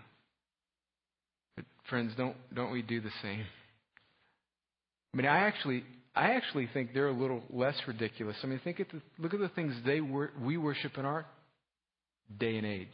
But 1.57 1.67
friends, 1.89 2.13
don't 2.17 2.37
don't 2.55 2.73
we 2.73 2.83
do 2.83 3.01
the 3.01 3.11
same? 3.23 3.45
I 5.13 5.17
mean, 5.17 5.27
I 5.27 5.39
actually 5.41 5.85
I 6.15 6.33
actually 6.33 6.69
think 6.73 6.95
they're 6.95 7.09
a 7.09 7.13
little 7.13 7.43
less 7.51 7.75
ridiculous. 7.89 8.37
I 8.43 8.47
mean, 8.47 8.61
think 8.63 8.79
at 8.79 8.87
the, 8.91 9.01
look 9.19 9.35
at 9.35 9.41
the 9.41 9.49
things 9.49 9.75
they 9.85 10.01
wor- 10.01 10.33
we 10.41 10.57
worship 10.57 10.97
in 10.97 11.05
our 11.05 11.27
day 12.39 12.57
and 12.57 12.67
age. 12.67 12.89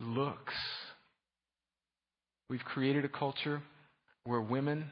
Looks. 0.00 0.54
We've 2.50 2.64
created 2.64 3.04
a 3.04 3.08
culture 3.08 3.62
where 4.24 4.40
women 4.40 4.84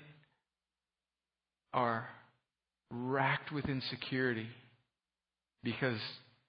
are 1.74 2.08
racked 2.90 3.52
with 3.52 3.66
insecurity 3.66 4.46
because 5.62 5.98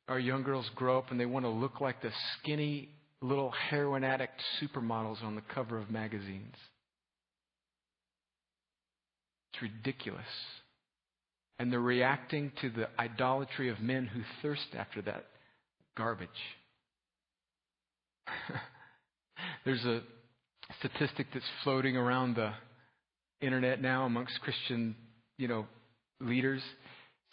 our 0.08 0.19
young 0.19 0.43
girls 0.43 0.69
grow 0.76 0.97
up 0.97 1.12
and 1.12 1.19
they 1.19 1.26
want 1.26 1.45
to 1.45 1.50
look 1.50 1.82
like 1.82 2.02
the 2.02 2.12
skinny 2.39 2.89
little 3.21 3.52
heroin 3.69 4.04
addict 4.04 4.41
supermodels 4.62 5.21
on 5.24 5.36
the 5.36 5.43
cover 5.54 5.78
of 5.78 5.91
magazines. 5.91 6.56
It's 9.54 9.62
ridiculous. 9.62 10.22
And 11.60 11.72
they're 11.72 11.80
reacting 11.80 12.52
to 12.62 12.70
the 12.70 12.88
idolatry 13.00 13.70
of 13.70 13.80
men 13.80 14.08
who 14.08 14.22
thirst 14.42 14.68
after 14.76 15.02
that 15.04 15.26
garbage. 15.96 16.30
There's 19.66 19.86
a 19.86 20.02
statistic 20.80 21.28
that's 21.34 21.46
floating 21.64 21.98
around 21.98 22.36
the 22.36 22.52
internet 23.42 23.82
now 23.82 24.06
amongst 24.06 24.40
Christian, 24.42 24.96
you 25.38 25.48
know, 25.48 25.66
leaders. 26.20 26.62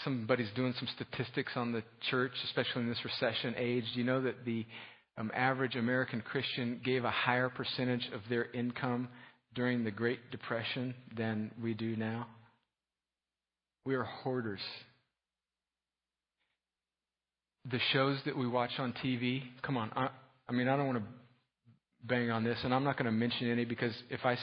Somebody's 0.04 0.50
doing 0.54 0.74
some 0.78 0.88
statistics 0.94 1.52
on 1.56 1.72
the 1.72 1.82
church, 2.10 2.32
especially 2.44 2.82
in 2.82 2.88
this 2.88 3.04
recession 3.04 3.54
age. 3.56 3.84
Do 3.94 4.00
you 4.00 4.06
know 4.06 4.22
that 4.22 4.44
the 4.44 4.66
um, 5.16 5.30
average 5.34 5.74
American 5.74 6.20
Christian 6.20 6.80
gave 6.84 7.04
a 7.04 7.10
higher 7.10 7.48
percentage 7.48 8.08
of 8.14 8.20
their 8.28 8.50
income 8.52 9.08
during 9.54 9.84
the 9.84 9.90
Great 9.90 10.30
Depression 10.30 10.94
than 11.16 11.50
we 11.62 11.74
do 11.74 11.96
now? 11.96 12.26
We 13.84 13.94
are 13.94 14.04
hoarders. 14.04 14.60
The 17.70 17.78
shows 17.92 18.18
that 18.24 18.36
we 18.36 18.46
watch 18.46 18.70
on 18.78 18.94
TV, 19.04 19.42
come 19.62 19.76
on. 19.76 19.90
I, 19.94 20.08
I 20.48 20.52
mean, 20.52 20.68
I 20.68 20.76
don't 20.76 20.86
want 20.86 20.98
to 20.98 21.04
bang 22.04 22.30
on 22.30 22.44
this, 22.44 22.58
and 22.64 22.74
I'm 22.74 22.84
not 22.84 22.96
going 22.96 23.06
to 23.06 23.12
mention 23.12 23.50
any 23.50 23.64
because 23.64 23.92
if 24.10 24.20
I 24.24 24.34
s- 24.34 24.38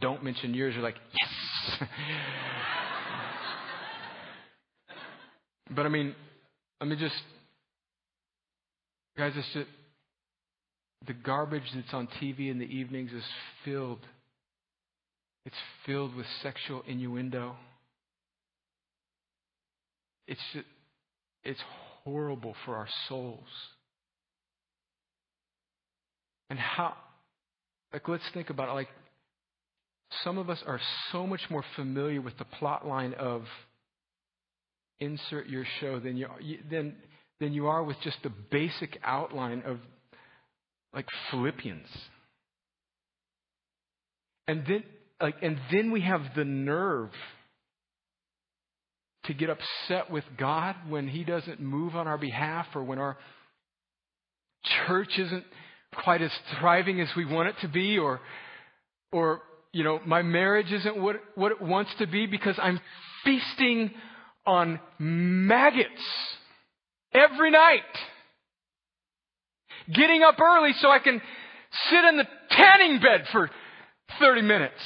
don't 0.00 0.24
mention 0.24 0.54
yours, 0.54 0.74
you're 0.74 0.82
like, 0.82 0.96
yes! 1.20 1.88
but 5.74 5.84
I 5.84 5.88
mean, 5.88 6.14
let 6.80 6.88
me 6.88 6.96
just 6.96 7.14
Guys, 9.16 9.32
it's 9.36 9.46
just, 9.52 9.68
the 11.06 11.12
garbage 11.12 11.64
that's 11.74 11.92
on 11.92 12.08
TV 12.20 12.50
in 12.50 12.58
the 12.58 12.64
evenings 12.64 13.12
is 13.12 13.24
filled. 13.64 14.00
It's 15.44 15.56
filled 15.84 16.14
with 16.14 16.26
sexual 16.42 16.82
innuendo. 16.86 17.56
It's 20.26 20.40
it's 21.42 21.60
horrible 22.04 22.54
for 22.64 22.76
our 22.76 22.88
souls. 23.08 23.48
And 26.48 26.58
how, 26.58 26.94
like, 27.92 28.06
let's 28.08 28.22
think 28.34 28.50
about 28.50 28.68
it. 28.68 28.72
Like, 28.72 28.88
some 30.22 30.38
of 30.38 30.50
us 30.50 30.62
are 30.66 30.80
so 31.10 31.26
much 31.26 31.40
more 31.50 31.64
familiar 31.74 32.20
with 32.20 32.36
the 32.38 32.44
plot 32.44 32.86
line 32.86 33.14
of 33.14 33.42
insert 35.00 35.48
your 35.48 35.64
show 35.80 35.98
than 35.98 36.16
you 36.16 36.28
than 36.70 36.94
than 37.40 37.52
you 37.52 37.66
are 37.66 37.82
with 37.82 37.96
just 38.04 38.18
the 38.22 38.32
basic 38.50 38.98
outline 39.02 39.62
of 39.66 39.78
like 40.94 41.06
Philippians. 41.30 41.88
And 44.48 44.64
then 44.66 44.84
like 45.20 45.36
and 45.42 45.58
then 45.70 45.92
we 45.92 46.00
have 46.02 46.22
the 46.34 46.44
nerve 46.44 47.10
to 49.24 49.34
get 49.34 49.50
upset 49.50 50.10
with 50.10 50.24
God 50.36 50.74
when 50.88 51.06
he 51.06 51.24
doesn't 51.24 51.60
move 51.60 51.94
on 51.94 52.08
our 52.08 52.18
behalf 52.18 52.66
or 52.74 52.82
when 52.82 52.98
our 52.98 53.16
church 54.86 55.10
isn't 55.18 55.44
quite 56.02 56.22
as 56.22 56.30
thriving 56.58 57.00
as 57.00 57.08
we 57.16 57.24
want 57.24 57.48
it 57.48 57.56
to 57.60 57.68
be, 57.68 57.98
or, 57.98 58.20
or, 59.12 59.42
you 59.72 59.84
know, 59.84 60.00
my 60.06 60.22
marriage 60.22 60.72
isn't 60.72 61.00
what, 61.00 61.16
what 61.34 61.52
it 61.52 61.60
wants 61.60 61.90
to 61.98 62.06
be 62.06 62.26
because 62.26 62.56
I'm 62.60 62.80
feasting 63.24 63.90
on 64.46 64.80
maggots 64.98 65.88
every 67.12 67.50
night. 67.50 67.80
Getting 69.90 70.22
up 70.22 70.38
early 70.40 70.72
so 70.80 70.90
I 70.90 70.98
can 70.98 71.20
sit 71.90 72.04
in 72.04 72.16
the 72.18 72.26
tanning 72.50 73.00
bed 73.00 73.26
for 73.32 73.50
30 74.20 74.42
minutes. 74.42 74.80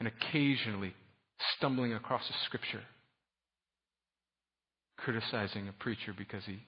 And 0.00 0.08
occasionally 0.08 0.94
stumbling 1.56 1.92
across 1.92 2.22
a 2.28 2.44
scripture, 2.44 2.82
criticizing 4.96 5.68
a 5.68 5.72
preacher 5.72 6.14
because 6.16 6.44
he 6.44 6.60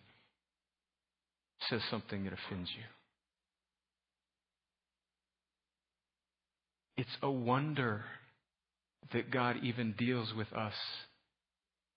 says 1.68 1.80
something 1.90 2.24
that 2.24 2.32
offends 2.32 2.70
you. 2.76 2.82
It's 6.96 7.16
a 7.22 7.30
wonder 7.30 8.04
that 9.12 9.30
God 9.30 9.56
even 9.62 9.94
deals 9.96 10.32
with 10.36 10.52
us 10.52 10.74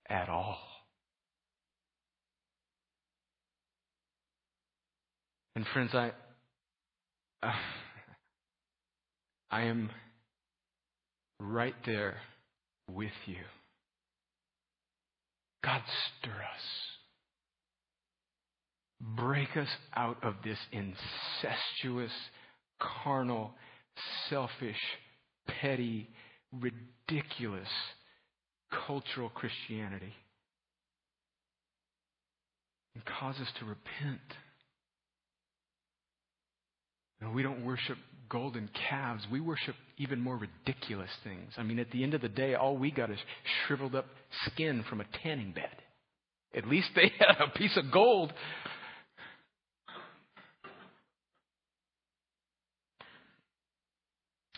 at 0.09 0.29
all. 0.29 0.57
And 5.55 5.65
friends, 5.73 5.91
I 5.93 6.11
uh, 7.43 7.51
I 9.51 9.63
am 9.63 9.91
right 11.39 11.75
there 11.85 12.15
with 12.89 13.11
you. 13.27 13.43
God, 15.63 15.81
stir 16.19 16.31
us. 16.31 16.65
Break 19.15 19.55
us 19.55 19.67
out 19.95 20.17
of 20.23 20.35
this 20.43 20.57
incestuous, 20.71 22.11
carnal, 22.79 23.51
selfish, 24.29 24.79
petty, 25.47 26.09
ridiculous 26.51 27.69
cultural 28.87 29.29
Christianity. 29.29 30.13
And 32.95 33.03
cause 33.05 33.35
us 33.35 33.47
to 33.59 33.65
repent. 33.65 34.21
We 37.33 37.41
don't 37.41 37.65
worship 37.65 37.97
golden 38.29 38.69
calves. 38.89 39.23
We 39.31 39.39
worship 39.39 39.75
even 39.97 40.19
more 40.19 40.37
ridiculous 40.37 41.09
things. 41.23 41.51
I 41.57 41.63
mean, 41.63 41.79
at 41.79 41.89
the 41.91 42.03
end 42.03 42.13
of 42.13 42.21
the 42.21 42.29
day, 42.29 42.55
all 42.55 42.77
we 42.77 42.91
got 42.91 43.09
is 43.09 43.19
shriveled 43.65 43.95
up 43.95 44.05
skin 44.45 44.83
from 44.89 45.01
a 45.01 45.05
tanning 45.23 45.51
bed. 45.51 45.69
At 46.55 46.67
least 46.67 46.89
they 46.95 47.11
had 47.19 47.37
a 47.39 47.57
piece 47.57 47.75
of 47.77 47.91
gold. 47.91 48.33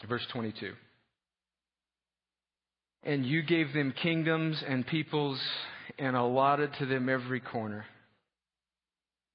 Verse 0.07 0.25
22. 0.33 0.73
And 3.05 3.25
you 3.25 3.43
gave 3.43 3.71
them 3.73 3.93
kingdoms 4.01 4.61
and 4.67 4.85
peoples 4.85 5.39
and 5.99 6.15
allotted 6.15 6.71
to 6.79 6.85
them 6.85 7.07
every 7.07 7.39
corner. 7.39 7.85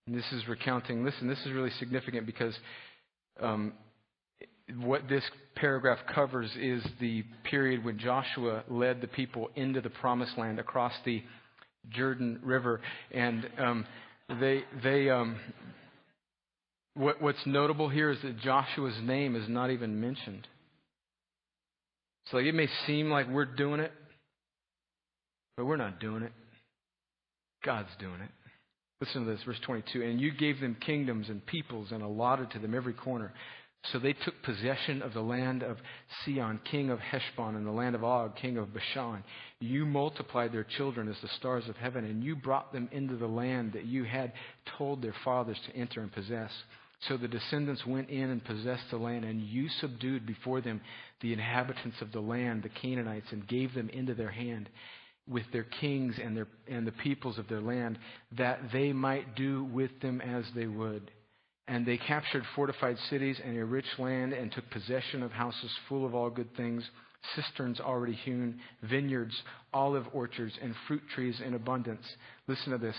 And 0.06 0.16
this 0.16 0.30
is 0.32 0.46
recounting, 0.48 1.04
listen, 1.04 1.28
this 1.28 1.38
is 1.46 1.52
really 1.52 1.70
significant 1.78 2.26
because 2.26 2.54
um, 3.40 3.72
what 4.78 5.08
this 5.08 5.24
paragraph 5.54 5.98
covers 6.12 6.50
is 6.58 6.84
the 7.00 7.24
period 7.44 7.84
when 7.84 7.98
Joshua 7.98 8.64
led 8.68 9.00
the 9.00 9.06
people 9.06 9.50
into 9.54 9.80
the 9.80 9.90
promised 9.90 10.36
land 10.36 10.58
across 10.58 10.92
the 11.04 11.22
Jordan 11.90 12.40
River. 12.42 12.80
And 13.12 13.48
um, 13.58 13.86
they, 14.40 14.64
they, 14.82 15.10
um, 15.10 15.38
what, 16.94 17.22
what's 17.22 17.44
notable 17.46 17.88
here 17.88 18.10
is 18.10 18.18
that 18.22 18.38
Joshua's 18.38 18.98
name 19.02 19.36
is 19.36 19.48
not 19.48 19.70
even 19.70 20.00
mentioned. 20.00 20.46
So 22.26 22.38
it 22.38 22.54
may 22.54 22.68
seem 22.86 23.10
like 23.10 23.28
we're 23.28 23.44
doing 23.44 23.80
it, 23.80 23.92
but 25.56 25.66
we're 25.66 25.76
not 25.76 26.00
doing 26.00 26.22
it. 26.22 26.32
God's 27.64 27.90
doing 27.98 28.20
it. 28.20 28.30
Listen 29.00 29.24
to 29.24 29.30
this, 29.30 29.42
verse 29.44 29.58
22. 29.64 30.02
And 30.02 30.20
you 30.20 30.30
gave 30.32 30.60
them 30.60 30.76
kingdoms 30.84 31.28
and 31.28 31.44
peoples 31.46 31.88
and 31.90 32.02
allotted 32.02 32.50
to 32.52 32.58
them 32.58 32.74
every 32.74 32.92
corner. 32.92 33.32
So 33.92 33.98
they 33.98 34.12
took 34.12 34.42
possession 34.42 35.00
of 35.00 35.14
the 35.14 35.22
land 35.22 35.62
of 35.62 35.78
Sihon, 36.24 36.60
king 36.70 36.90
of 36.90 36.98
Heshbon, 36.98 37.56
and 37.56 37.66
the 37.66 37.70
land 37.70 37.94
of 37.94 38.04
Og, 38.04 38.36
king 38.36 38.58
of 38.58 38.74
Bashan. 38.74 39.24
You 39.60 39.86
multiplied 39.86 40.52
their 40.52 40.64
children 40.76 41.08
as 41.08 41.16
the 41.22 41.28
stars 41.38 41.66
of 41.66 41.76
heaven, 41.76 42.04
and 42.04 42.22
you 42.22 42.36
brought 42.36 42.74
them 42.74 42.90
into 42.92 43.16
the 43.16 43.26
land 43.26 43.72
that 43.72 43.86
you 43.86 44.04
had 44.04 44.32
told 44.76 45.00
their 45.00 45.14
fathers 45.24 45.58
to 45.66 45.74
enter 45.74 46.02
and 46.02 46.12
possess. 46.12 46.50
So 47.08 47.16
the 47.16 47.28
descendants 47.28 47.86
went 47.86 48.10
in 48.10 48.28
and 48.28 48.44
possessed 48.44 48.84
the 48.90 48.98
land, 48.98 49.24
and 49.24 49.40
you 49.40 49.70
subdued 49.80 50.26
before 50.26 50.60
them 50.60 50.82
the 51.20 51.32
inhabitants 51.32 52.00
of 52.00 52.12
the 52.12 52.20
land, 52.20 52.62
the 52.62 52.68
Canaanites, 52.68 53.26
and 53.30 53.46
gave 53.46 53.74
them 53.74 53.88
into 53.90 54.14
their 54.14 54.30
hand 54.30 54.68
with 55.28 55.44
their 55.52 55.64
kings 55.64 56.16
and, 56.22 56.36
their, 56.36 56.48
and 56.68 56.86
the 56.86 56.92
peoples 56.92 57.38
of 57.38 57.48
their 57.48 57.60
land, 57.60 57.98
that 58.36 58.60
they 58.72 58.92
might 58.92 59.36
do 59.36 59.64
with 59.64 59.90
them 60.00 60.20
as 60.20 60.44
they 60.54 60.66
would. 60.66 61.10
And 61.68 61.86
they 61.86 61.98
captured 61.98 62.42
fortified 62.56 62.96
cities 63.10 63.38
and 63.44 63.56
a 63.56 63.64
rich 63.64 63.86
land, 63.98 64.32
and 64.32 64.50
took 64.50 64.68
possession 64.70 65.22
of 65.22 65.30
houses 65.30 65.70
full 65.88 66.04
of 66.04 66.14
all 66.14 66.30
good 66.30 66.56
things, 66.56 66.88
cisterns 67.36 67.80
already 67.80 68.14
hewn, 68.14 68.58
vineyards, 68.82 69.34
olive 69.72 70.06
orchards, 70.12 70.54
and 70.60 70.74
fruit 70.88 71.02
trees 71.14 71.40
in 71.44 71.54
abundance. 71.54 72.04
Listen 72.48 72.72
to 72.72 72.78
this. 72.78 72.96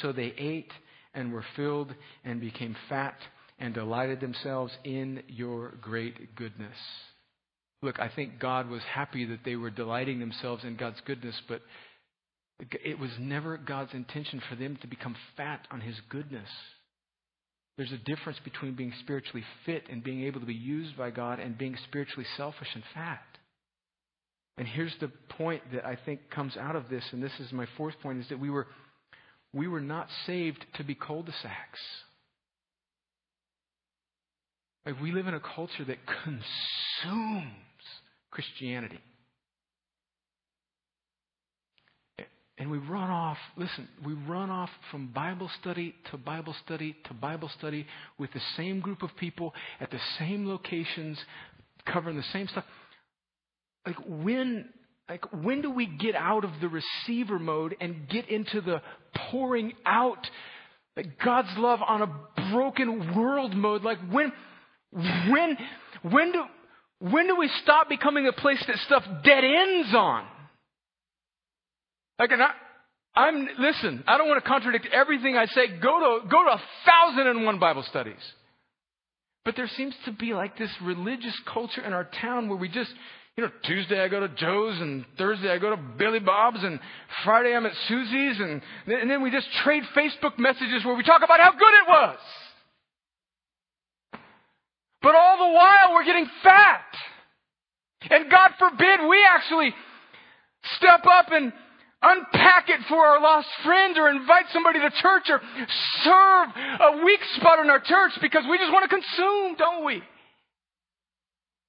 So 0.00 0.12
they 0.12 0.34
ate 0.38 0.72
and 1.14 1.32
were 1.32 1.44
filled 1.54 1.94
and 2.24 2.40
became 2.40 2.74
fat 2.88 3.16
and 3.58 3.72
delighted 3.72 4.20
themselves 4.20 4.72
in 4.82 5.22
your 5.28 5.74
great 5.80 6.34
goodness. 6.34 6.76
Look, 7.84 8.00
I 8.00 8.08
think 8.08 8.38
God 8.38 8.70
was 8.70 8.80
happy 8.82 9.26
that 9.26 9.40
they 9.44 9.56
were 9.56 9.68
delighting 9.68 10.18
themselves 10.18 10.64
in 10.64 10.76
God's 10.76 11.02
goodness, 11.04 11.38
but 11.46 11.60
it 12.82 12.98
was 12.98 13.10
never 13.20 13.58
God's 13.58 13.92
intention 13.92 14.40
for 14.48 14.56
them 14.56 14.78
to 14.80 14.86
become 14.86 15.14
fat 15.36 15.68
on 15.70 15.82
His 15.82 15.96
goodness. 16.08 16.48
There's 17.76 17.92
a 17.92 17.98
difference 17.98 18.38
between 18.42 18.74
being 18.74 18.94
spiritually 19.00 19.44
fit 19.66 19.82
and 19.90 20.02
being 20.02 20.24
able 20.24 20.40
to 20.40 20.46
be 20.46 20.54
used 20.54 20.96
by 20.96 21.10
God 21.10 21.40
and 21.40 21.58
being 21.58 21.76
spiritually 21.86 22.24
selfish 22.38 22.68
and 22.72 22.84
fat. 22.94 23.20
And 24.56 24.66
here's 24.66 24.94
the 25.00 25.10
point 25.36 25.60
that 25.74 25.84
I 25.84 25.98
think 26.06 26.30
comes 26.30 26.56
out 26.56 26.76
of 26.76 26.88
this, 26.88 27.04
and 27.12 27.22
this 27.22 27.38
is 27.38 27.52
my 27.52 27.66
fourth 27.76 27.96
point, 28.02 28.18
is 28.18 28.28
that 28.30 28.40
we 28.40 28.48
were, 28.48 28.66
we 29.52 29.68
were 29.68 29.82
not 29.82 30.08
saved 30.26 30.64
to 30.76 30.84
be 30.84 30.94
cul-de-sacs. 30.94 31.80
Like 34.86 35.02
we 35.02 35.12
live 35.12 35.26
in 35.26 35.34
a 35.34 35.40
culture 35.40 35.84
that 35.84 35.98
consumes 36.24 37.52
Christianity. 38.34 38.98
And 42.58 42.70
we 42.70 42.78
run 42.78 43.10
off, 43.10 43.38
listen, 43.56 43.88
we 44.04 44.12
run 44.12 44.50
off 44.50 44.70
from 44.90 45.08
Bible 45.08 45.50
study 45.60 45.94
to 46.10 46.16
Bible 46.16 46.54
study 46.64 46.96
to 47.08 47.14
Bible 47.14 47.50
study 47.58 47.86
with 48.18 48.32
the 48.32 48.40
same 48.56 48.80
group 48.80 49.02
of 49.02 49.10
people 49.16 49.52
at 49.80 49.90
the 49.90 49.98
same 50.18 50.48
locations, 50.48 51.18
covering 51.86 52.16
the 52.16 52.24
same 52.32 52.48
stuff. 52.48 52.64
Like 53.86 53.96
when 54.06 54.68
like 55.08 55.24
when 55.32 55.62
do 55.62 55.70
we 55.70 55.86
get 55.86 56.14
out 56.14 56.44
of 56.44 56.50
the 56.60 56.68
receiver 56.68 57.38
mode 57.38 57.74
and 57.80 58.08
get 58.08 58.28
into 58.28 58.60
the 58.60 58.80
pouring 59.30 59.72
out 59.84 60.26
like 60.96 61.18
God's 61.22 61.56
love 61.58 61.80
on 61.86 62.02
a 62.02 62.50
broken 62.52 63.14
world 63.16 63.54
mode? 63.54 63.82
Like 63.82 63.98
when 64.10 64.32
when 65.28 65.56
when 66.02 66.32
do 66.32 66.44
when 67.10 67.26
do 67.26 67.36
we 67.36 67.50
stop 67.62 67.88
becoming 67.88 68.26
a 68.26 68.32
place 68.32 68.62
that 68.66 68.78
stuff 68.86 69.04
dead 69.24 69.44
ends 69.44 69.94
on? 69.94 70.24
Like, 72.18 72.30
I, 72.32 73.20
I'm, 73.20 73.46
listen, 73.58 74.04
I 74.06 74.16
don't 74.16 74.26
want 74.28 74.42
to 74.42 74.48
contradict 74.48 74.88
everything 74.90 75.36
I 75.36 75.44
say. 75.46 75.66
Go 75.82 76.20
to, 76.22 76.28
go 76.28 76.44
to 76.44 76.52
a 76.52 76.62
thousand 76.86 77.26
and 77.26 77.44
one 77.44 77.58
Bible 77.58 77.82
studies. 77.82 78.20
But 79.44 79.54
there 79.54 79.68
seems 79.76 79.94
to 80.06 80.12
be 80.12 80.32
like 80.32 80.56
this 80.56 80.70
religious 80.82 81.38
culture 81.52 81.82
in 81.82 81.92
our 81.92 82.08
town 82.22 82.48
where 82.48 82.56
we 82.56 82.68
just, 82.68 82.90
you 83.36 83.44
know, 83.44 83.50
Tuesday 83.64 84.00
I 84.00 84.08
go 84.08 84.20
to 84.20 84.28
Joe's 84.28 84.80
and 84.80 85.04
Thursday 85.18 85.50
I 85.50 85.58
go 85.58 85.70
to 85.70 85.76
Billy 85.76 86.20
Bob's 86.20 86.62
and 86.64 86.80
Friday 87.22 87.54
I'm 87.54 87.66
at 87.66 87.74
Susie's 87.86 88.40
and, 88.40 88.62
and 88.86 89.10
then 89.10 89.20
we 89.20 89.30
just 89.30 89.48
trade 89.62 89.82
Facebook 89.94 90.38
messages 90.38 90.82
where 90.86 90.94
we 90.94 91.02
talk 91.02 91.20
about 91.22 91.40
how 91.40 91.50
good 91.50 91.60
it 91.60 91.88
was. 91.88 92.18
But 95.04 95.14
all 95.14 95.36
the 95.36 95.54
while 95.54 95.92
we're 95.92 96.06
getting 96.06 96.26
fat. 96.42 96.80
And 98.10 98.30
God 98.30 98.52
forbid 98.58 99.06
we 99.06 99.22
actually 99.28 99.74
step 100.76 101.04
up 101.04 101.26
and 101.30 101.52
unpack 102.00 102.70
it 102.70 102.80
for 102.88 102.96
our 102.96 103.20
lost 103.20 103.48
friend 103.64 103.98
or 103.98 104.08
invite 104.08 104.46
somebody 104.52 104.80
to 104.80 104.90
church 105.02 105.24
or 105.28 105.40
serve 106.04 106.48
a 106.80 107.04
weak 107.04 107.20
spot 107.36 107.58
in 107.60 107.68
our 107.68 107.80
church 107.80 108.12
because 108.22 108.44
we 108.50 108.56
just 108.56 108.72
want 108.72 108.88
to 108.88 108.96
consume, 108.96 109.56
don't 109.56 109.84
we? 109.84 110.02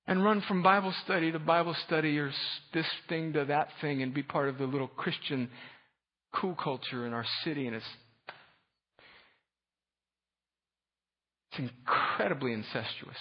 And 0.08 0.24
run 0.24 0.42
from 0.48 0.64
Bible 0.64 0.94
study 1.04 1.32
to 1.32 1.40
Bible 1.40 1.76
study 1.86 2.18
or 2.20 2.32
this 2.74 2.86
thing 3.10 3.34
to 3.34 3.46
that 3.46 3.68
thing 3.82 4.02
and 4.02 4.14
be 4.14 4.24
part 4.24 4.48
of 4.48 4.58
the 4.58 4.66
little 4.66 4.88
Christian 4.88 5.50
cool 6.34 6.56
culture 6.56 7.06
in 7.06 7.14
our 7.14 7.26
city, 7.44 7.68
and 7.68 7.76
it's 7.76 7.86
it's 11.58 11.72
incredibly 11.72 12.54
incestuous 12.54 13.18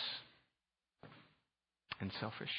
and 2.01 2.11
selfish. 2.21 2.51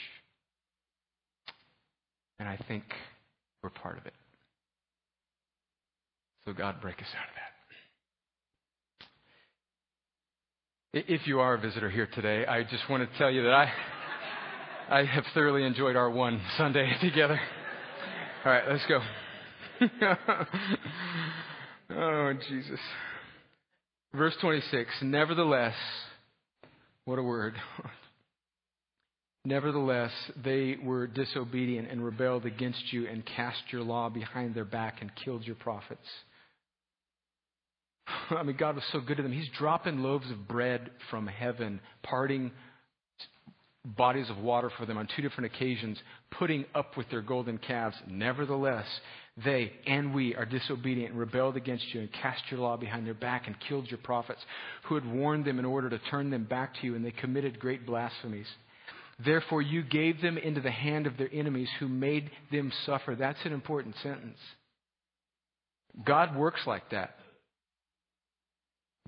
And 2.40 2.48
I 2.48 2.58
think 2.68 2.84
we're 3.64 3.70
part 3.70 3.98
of 3.98 4.06
it. 4.06 4.14
So 6.46 6.54
God 6.54 6.82
break 6.82 7.00
us 7.00 7.08
out 7.18 7.28
of 7.28 7.34
that. 10.94 11.06
If 11.08 11.28
you 11.28 11.40
are 11.40 11.56
a 11.56 11.60
visitor 11.60 11.90
here 11.90 12.08
today, 12.14 12.46
I 12.46 12.64
just 12.64 12.90
want 12.90 13.10
to 13.10 13.18
tell 13.18 13.30
you 13.30 13.44
that 13.44 13.54
I 13.54 13.72
I 14.88 15.04
have 15.04 15.26
thoroughly 15.34 15.66
enjoyed 15.66 15.96
our 15.96 16.10
one 16.10 16.42
Sunday 16.58 16.96
together. 17.02 17.40
All 18.46 18.52
right, 18.52 18.64
let's 18.70 18.86
go. 18.86 19.02
oh, 21.90 22.34
Jesus. 22.48 22.80
Verse 24.16 24.36
26 24.40 24.90
Nevertheless, 25.02 25.76
what 27.04 27.20
a 27.20 27.24
word. 27.24 27.56
Nevertheless, 29.46 30.12
they 30.44 30.78
were 30.82 31.06
disobedient 31.06 31.92
and 31.92 32.04
rebelled 32.04 32.46
against 32.46 32.94
you 32.94 33.08
and 33.08 33.24
cast 33.26 33.60
your 33.72 33.82
law 33.82 34.10
behind 34.10 34.56
their 34.56 34.66
back 34.66 35.02
and 35.02 35.12
killed 35.24 35.44
your 35.44 35.56
prophets. 35.58 36.08
I 38.30 38.42
mean, 38.44 38.56
God 38.58 38.76
was 38.76 38.86
so 38.92 39.02
good 39.02 39.18
to 39.18 39.24
them. 39.24 39.34
He's 39.34 39.50
dropping 39.58 40.00
loaves 40.00 40.32
of 40.32 40.48
bread 40.48 40.90
from 41.12 41.28
heaven, 41.28 41.82
parting 42.02 42.52
bodies 43.84 44.30
of 44.30 44.38
water 44.38 44.72
for 44.78 44.86
them 44.86 44.98
on 44.98 45.08
two 45.16 45.22
different 45.22 45.54
occasions, 45.54 46.00
putting 46.32 46.66
up 46.74 46.98
with 46.98 47.10
their 47.10 47.22
golden 47.22 47.58
calves. 47.58 47.96
Nevertheless, 48.08 48.88
they 49.44 49.74
and 49.86 50.14
we 50.14 50.34
are 50.36 50.46
disobedient 50.46 51.12
and 51.12 51.20
rebelled 51.20 51.58
against 51.58 51.94
you 51.94 52.00
and 52.00 52.12
cast 52.14 52.42
your 52.50 52.60
law 52.62 52.78
behind 52.78 53.06
their 53.06 53.14
back 53.14 53.48
and 53.48 53.56
killed 53.68 53.90
your 53.90 53.98
prophets 53.98 54.40
who 54.84 54.96
had 54.96 55.06
warned 55.06 55.44
them 55.44 55.60
in 55.60 55.66
order 55.66 55.90
to 55.90 56.00
turn 56.10 56.30
them 56.30 56.46
back 56.46 56.74
to 56.76 56.86
you, 56.86 56.96
and 56.96 57.04
they 57.04 57.12
committed 57.12 57.60
great 57.60 57.86
blasphemies. 57.86 58.48
Therefore, 59.24 59.62
you 59.62 59.84
gave 59.84 60.22
them 60.22 60.38
into 60.38 60.62
the 60.62 60.72
hand 60.72 61.08
of 61.08 61.18
their 61.18 61.30
enemies 61.34 61.70
who 61.80 61.88
made 61.88 62.30
them 62.52 62.72
suffer. 62.86 63.16
That's 63.16 63.44
an 63.46 63.54
important 63.54 63.96
sentence. 64.04 64.38
God 66.06 66.36
works 66.36 66.62
like 66.66 66.90
that. 66.92 67.16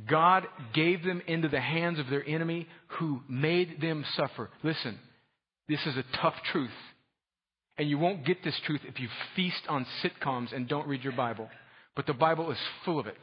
God 0.10 0.46
gave 0.74 1.04
them 1.04 1.22
into 1.28 1.48
the 1.48 1.60
hands 1.60 2.00
of 2.00 2.10
their 2.10 2.26
enemy 2.28 2.68
who 3.00 3.22
made 3.28 3.82
them 3.82 4.06
suffer. 4.16 4.50
Listen, 4.64 5.00
this 5.68 5.80
is 5.86 5.98
a 5.98 6.18
tough 6.22 6.36
truth. 6.52 6.70
And 7.78 7.90
you 7.90 7.98
won't 7.98 8.26
get 8.26 8.44
this 8.44 8.60
truth 8.66 8.82
if 8.86 9.00
you 9.00 9.08
feast 9.36 9.62
on 9.70 9.86
sitcoms 10.04 10.56
and 10.56 10.68
don't 10.68 10.88
read 10.88 11.04
your 11.04 11.14
Bible. 11.14 11.50
But 11.96 12.08
the 12.08 12.14
Bible 12.14 12.52
is 12.52 12.58
full 12.86 13.00
of 13.00 13.08
it. 13.08 13.18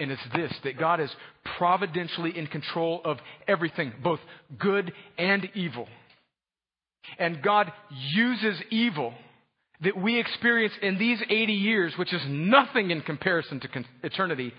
And 0.00 0.10
it's 0.10 0.22
this 0.34 0.52
that 0.64 0.78
God 0.78 0.98
is 1.00 1.10
providentially 1.58 2.36
in 2.36 2.46
control 2.46 3.00
of 3.04 3.18
everything, 3.46 3.92
both 4.02 4.20
good 4.58 4.92
and 5.18 5.48
evil. 5.54 5.86
And 7.18 7.42
God 7.42 7.70
uses 8.12 8.60
evil 8.70 9.14
that 9.82 9.96
we 9.96 10.18
experience 10.18 10.74
in 10.82 10.98
these 10.98 11.20
80 11.28 11.52
years, 11.52 11.94
which 11.96 12.12
is 12.12 12.22
nothing 12.28 12.90
in 12.90 13.00
comparison 13.02 13.60
to 13.60 13.68
eternity, 14.02 14.52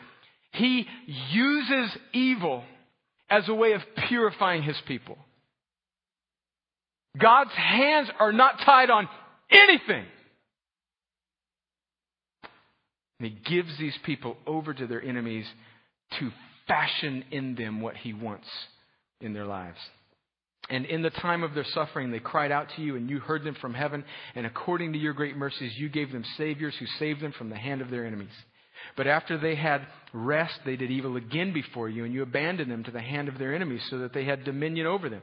he 0.54 0.88
uses 1.32 1.98
evil 2.14 2.64
as 3.30 3.48
a 3.48 3.54
way 3.54 3.74
of 3.74 3.82
purifying 4.08 4.64
his 4.64 4.78
people. 4.88 5.18
God's 7.18 7.52
hands 7.52 8.10
are 8.20 8.32
not 8.32 8.60
tied 8.66 8.90
on 8.90 9.08
anything. 9.50 10.06
And 13.20 13.30
he 13.30 13.56
gives 13.56 13.78
these 13.78 13.98
people 14.04 14.38
over 14.48 14.74
to 14.74 14.88
their 14.88 15.02
enemies 15.02 15.46
to 16.20 16.32
fashion 16.68 17.24
in 17.32 17.56
them 17.56 17.82
what 17.82 17.96
he 17.96 18.14
wants 18.14 18.48
in 19.20 19.34
their 19.34 19.46
lives. 19.46 19.78
And 20.70 20.86
in 20.86 21.02
the 21.02 21.10
time 21.10 21.44
of 21.44 21.54
their 21.54 21.66
suffering, 21.66 22.12
they 22.12 22.20
cried 22.20 22.52
out 22.52 22.68
to 22.76 22.82
you, 22.82 22.96
and 22.96 23.10
you 23.10 23.20
heard 23.20 23.44
them 23.44 23.56
from 23.60 23.74
heaven. 23.74 24.06
And 24.36 24.46
according 24.46 24.94
to 24.94 25.00
your 25.00 25.14
great 25.14 25.36
mercies, 25.36 25.74
you 25.78 25.90
gave 25.90 26.12
them 26.12 26.24
saviors 26.38 26.74
who 26.80 26.86
saved 26.98 27.22
them 27.22 27.34
from 27.34 27.50
the 27.50 27.58
hand 27.58 27.82
of 27.82 27.90
their 27.90 28.06
enemies. 28.06 28.32
But 28.96 29.08
after 29.08 29.38
they 29.38 29.56
had 29.56 29.86
rest, 30.14 30.54
they 30.66 30.76
did 30.76 30.90
evil 30.90 31.18
again 31.18 31.54
before 31.54 31.90
you, 31.90 32.06
and 32.06 32.14
you 32.14 32.24
abandoned 32.24 32.72
them 32.72 32.84
to 32.86 32.92
the 32.92 33.02
hand 33.02 33.28
of 33.28 33.38
their 33.38 33.54
enemies 33.54 33.82
so 33.90 34.00
that 34.00 34.14
they 34.14 34.24
had 34.24 34.46
dominion 34.46 34.88
over 34.88 35.10
them. 35.10 35.22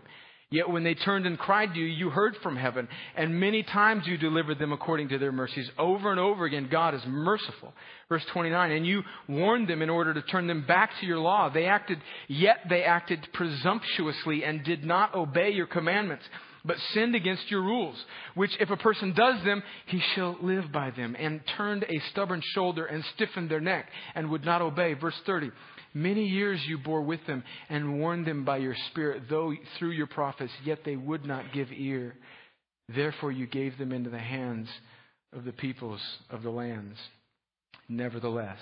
Yet 0.50 0.70
when 0.70 0.82
they 0.82 0.94
turned 0.94 1.26
and 1.26 1.38
cried 1.38 1.74
to 1.74 1.78
you, 1.78 1.84
you 1.84 2.08
heard 2.08 2.34
from 2.42 2.56
heaven, 2.56 2.88
and 3.14 3.38
many 3.38 3.62
times 3.62 4.06
you 4.06 4.16
delivered 4.16 4.58
them 4.58 4.72
according 4.72 5.10
to 5.10 5.18
their 5.18 5.32
mercies. 5.32 5.70
Over 5.78 6.10
and 6.10 6.18
over 6.18 6.46
again, 6.46 6.68
God 6.70 6.94
is 6.94 7.02
merciful. 7.06 7.74
Verse 8.08 8.24
29, 8.32 8.70
and 8.70 8.86
you 8.86 9.02
warned 9.28 9.68
them 9.68 9.82
in 9.82 9.90
order 9.90 10.14
to 10.14 10.22
turn 10.22 10.46
them 10.46 10.64
back 10.66 10.90
to 11.00 11.06
your 11.06 11.18
law. 11.18 11.50
They 11.50 11.66
acted, 11.66 11.98
yet 12.28 12.60
they 12.70 12.82
acted 12.82 13.28
presumptuously 13.34 14.42
and 14.42 14.64
did 14.64 14.84
not 14.84 15.14
obey 15.14 15.50
your 15.50 15.66
commandments 15.66 16.24
but 16.64 16.76
sinned 16.92 17.14
against 17.14 17.50
your 17.50 17.62
rules, 17.62 17.96
which 18.34 18.50
if 18.60 18.68
a 18.68 18.76
person 18.76 19.14
does 19.14 19.42
them, 19.44 19.62
he 19.86 20.00
shall 20.14 20.36
live 20.42 20.70
by 20.70 20.90
them, 20.90 21.16
and 21.18 21.40
turned 21.56 21.84
a 21.84 22.00
stubborn 22.10 22.42
shoulder 22.52 22.84
and 22.84 23.02
stiffened 23.14 23.50
their 23.50 23.60
neck, 23.60 23.86
and 24.14 24.28
would 24.28 24.44
not 24.44 24.60
obey. 24.60 24.92
Verse 24.94 25.18
30. 25.24 25.50
Many 25.98 26.28
years 26.28 26.60
you 26.64 26.78
bore 26.78 27.02
with 27.02 27.26
them 27.26 27.42
and 27.68 27.98
warned 27.98 28.24
them 28.24 28.44
by 28.44 28.58
your 28.58 28.76
Spirit, 28.92 29.24
though 29.28 29.52
through 29.78 29.90
your 29.90 30.06
prophets, 30.06 30.52
yet 30.64 30.84
they 30.84 30.94
would 30.94 31.24
not 31.24 31.52
give 31.52 31.72
ear. 31.72 32.14
Therefore 32.94 33.32
you 33.32 33.48
gave 33.48 33.76
them 33.78 33.90
into 33.90 34.08
the 34.08 34.16
hands 34.16 34.68
of 35.32 35.44
the 35.44 35.50
peoples 35.50 36.00
of 36.30 36.44
the 36.44 36.50
lands. 36.50 36.96
Nevertheless, 37.88 38.60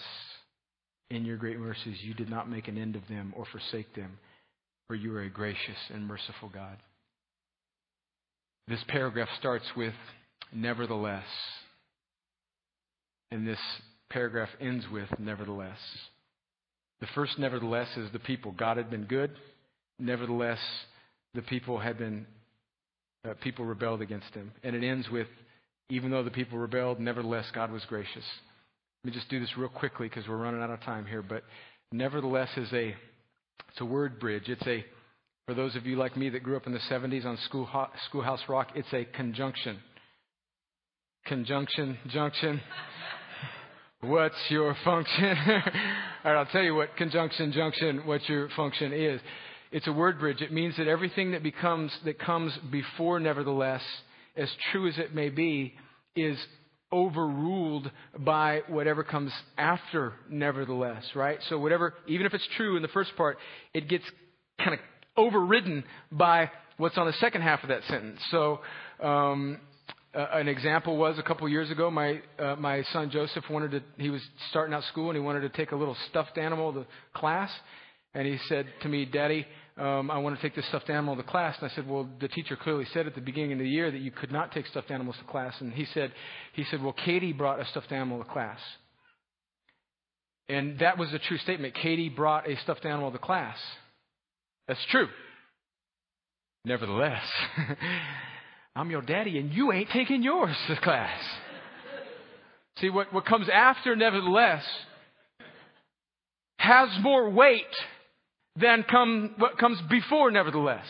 in 1.11 1.27
your 1.27 1.37
great 1.37 1.59
mercies, 1.59 1.99
you 2.01 2.15
did 2.15 2.31
not 2.31 2.49
make 2.49 2.69
an 2.69 2.79
end 2.79 2.97
of 2.97 3.07
them 3.07 3.35
or 3.37 3.45
forsake 3.53 3.95
them, 3.95 4.19
for 4.89 4.95
you 4.95 5.15
are 5.15 5.23
a 5.23 5.29
gracious 5.29 5.77
and 5.93 6.07
merciful 6.07 6.49
God. 6.49 6.79
This 8.67 8.83
paragraph 8.89 9.29
starts 9.39 9.67
with 9.77 9.95
nevertheless. 10.55 11.27
And 13.31 13.47
this 13.47 13.61
paragraph 14.09 14.49
ends 14.59 14.87
with 14.91 15.11
nevertheless. 15.19 15.77
The 17.01 17.07
first 17.15 17.39
nevertheless 17.39 17.89
is 17.97 18.11
the 18.13 18.19
people. 18.19 18.53
God 18.53 18.77
had 18.77 18.91
been 18.91 19.05
good. 19.05 19.33
Nevertheless, 19.99 20.59
the 21.35 21.43
people 21.43 21.79
had 21.79 21.99
been, 21.99 22.27
uh, 23.29 23.35
people 23.43 23.65
rebelled 23.65 24.01
against 24.01 24.33
him. 24.35 24.53
And 24.63 24.75
it 24.75 24.85
ends 24.85 25.09
with, 25.11 25.29
even 25.91 26.11
though 26.11 26.23
the 26.23 26.31
people 26.31 26.59
rebelled, 26.59 26.99
nevertheless, 27.01 27.47
God 27.55 27.71
was 27.71 27.85
gracious. 27.85 28.25
Let 29.05 29.13
me 29.13 29.19
just 29.19 29.29
do 29.29 29.39
this 29.39 29.57
real 29.57 29.69
quickly 29.69 30.09
because 30.09 30.27
we're 30.27 30.37
running 30.37 30.63
out 30.63 30.71
of 30.71 30.81
time 30.81 31.07
here. 31.07 31.23
But 31.23 31.45
nevertheless 31.93 32.49
is 32.57 32.73
a, 32.73 32.95
it's 33.69 33.81
a 33.81 33.85
word 33.85 34.19
bridge. 34.19 34.49
It's 34.49 34.67
a, 34.67 34.85
for 35.47 35.55
those 35.55 35.77
of 35.77 35.87
you 35.87 35.97
like 35.97 36.17
me 36.17 36.31
that 36.31 36.43
grew 36.43 36.57
up 36.57 36.67
in 36.67 36.73
the 36.73 36.81
70s 36.91 37.25
on 37.25 37.39
School, 37.45 37.69
Schoolhouse 38.09 38.43
Rock, 38.49 38.71
it's 38.75 38.93
a 38.93 39.05
conjunction. 39.05 39.79
Conjunction, 41.27 41.99
junction. 42.09 42.61
What's 44.07 44.37
your 44.51 44.77
function? 44.85 45.37
All 46.25 46.33
right, 46.33 46.39
I'll 46.39 46.47
tell 46.47 46.63
you 46.63 46.77
what 46.77 46.97
conjunction, 46.97 47.51
junction, 47.51 48.07
what 48.07 48.29
your 48.29 48.49
function 48.51 48.93
is. 48.93 49.21
It's 49.73 49.89
a 49.89 49.93
word 49.93 50.21
bridge. 50.21 50.41
It 50.41 50.53
means 50.53 50.77
that 50.77 50.87
everything 50.87 51.33
that 51.33 51.43
becomes, 51.43 51.91
that 52.05 52.21
comes 52.21 52.57
before 52.71 53.19
nevertheless, 53.19 53.83
as 54.37 54.49
true 54.71 54.89
as 54.89 54.97
it 54.99 55.13
may 55.13 55.29
be, 55.29 55.75
is 56.15 56.39
overruled 56.93 57.91
by 58.17 58.61
whatever 58.69 59.03
comes 59.03 59.33
after 59.59 60.13
nevertheless, 60.31 61.03
right? 61.17 61.41
So 61.49 61.59
whatever, 61.59 61.95
even 62.07 62.27
if 62.27 62.35
it's 62.35 62.47
true 62.57 62.77
in 62.77 62.83
the 62.83 62.89
first 62.89 63.11
part, 63.17 63.39
it 63.75 63.89
gets 63.89 64.05
kind 64.59 64.75
of 64.75 64.81
overridden 65.17 65.83
by 66.13 66.53
what's 66.77 66.97
on 66.97 67.09
the 67.09 67.13
second 67.15 67.43
half 67.43 67.65
of 67.65 67.71
that 67.71 67.83
sentence. 67.89 68.21
So, 68.31 68.61
um, 69.03 69.59
uh, 70.17 70.29
an 70.33 70.49
example 70.49 70.97
was 70.97 71.19
a 71.19 71.23
couple 71.23 71.47
years 71.49 71.71
ago, 71.71 71.91
my 71.91 72.23
uh, 72.39 72.57
my 72.57 72.83
son 72.93 73.11
Joseph 73.11 73.45
wanted 73.51 73.73
to. 73.73 73.83
He 73.99 74.09
was 74.09 74.23
starting 74.51 74.75
out 74.75 74.83
school 74.85 75.11
and 75.11 75.17
he 75.17 75.23
wanted 75.23 75.41
to 75.41 75.51
take 75.51 75.73
a 75.73 75.77
little 75.77 75.97
stuffed 76.09 76.39
animal 76.39 76.73
to 76.73 76.87
class, 77.15 77.51
and 78.15 78.27
he 78.27 78.39
said 78.49 78.67
to 78.81 78.89
me, 78.89 79.05
"Daddy, 79.05 79.47
um, 79.77 80.11
I 80.11 80.17
want 80.19 80.35
to 80.35 80.43
take 80.43 80.57
this 80.57 80.67
stuffed 80.69 80.89
animal 80.89 81.17
to 81.17 81.23
class." 81.23 81.57
And 81.61 81.71
I 81.71 81.75
said, 81.75 81.87
"Well, 81.87 82.09
the 82.19 82.29
teacher 82.29 82.57
clearly 82.57 82.87
said 82.95 83.07
at 83.07 83.15
the 83.15 83.21
beginning 83.21 83.53
of 83.53 83.59
the 83.59 83.69
year 83.69 83.91
that 83.91 84.01
you 84.01 84.11
could 84.11 84.33
not 84.33 84.53
take 84.53 84.67
stuffed 84.69 84.91
animals 84.91 85.17
to 85.19 85.25
class." 85.31 85.55
And 85.61 85.71
he 85.73 85.85
said, 85.93 86.13
"He 86.55 86.65
said, 86.65 86.83
well, 86.83 86.95
Katie 86.95 87.35
brought 87.35 87.61
a 87.61 87.67
stuffed 87.67 87.93
animal 87.93 88.19
to 88.19 88.25
class." 88.25 88.59
And 90.49 90.79
that 90.79 90.97
was 90.97 91.13
a 91.13 91.19
true 91.19 91.39
statement. 91.39 91.75
Katie 91.75 92.09
brought 92.09 92.49
a 92.49 92.57
stuffed 92.59 92.87
animal 92.87 93.11
to 93.11 93.19
class. 93.19 93.59
That's 94.67 94.85
true. 94.91 95.09
Nevertheless, 96.65 97.23
I'm 98.77 98.91
your 98.91 99.03
daddy 99.03 99.39
and 99.39 99.53
you 99.53 99.73
ain't 99.73 99.89
taking 99.91 100.23
yours 100.23 100.55
class. 100.83 101.19
See, 102.79 102.91
what, 102.91 103.11
what 103.11 103.25
comes 103.25 103.49
after, 103.49 103.97
nevertheless, 103.97 104.63
has 106.59 106.91
more 107.01 107.31
weight 107.31 107.65
than 108.57 108.85
come, 108.89 109.35
what 109.39 109.57
comes 109.57 109.81
before, 109.89 110.31
nevertheless. 110.31 110.85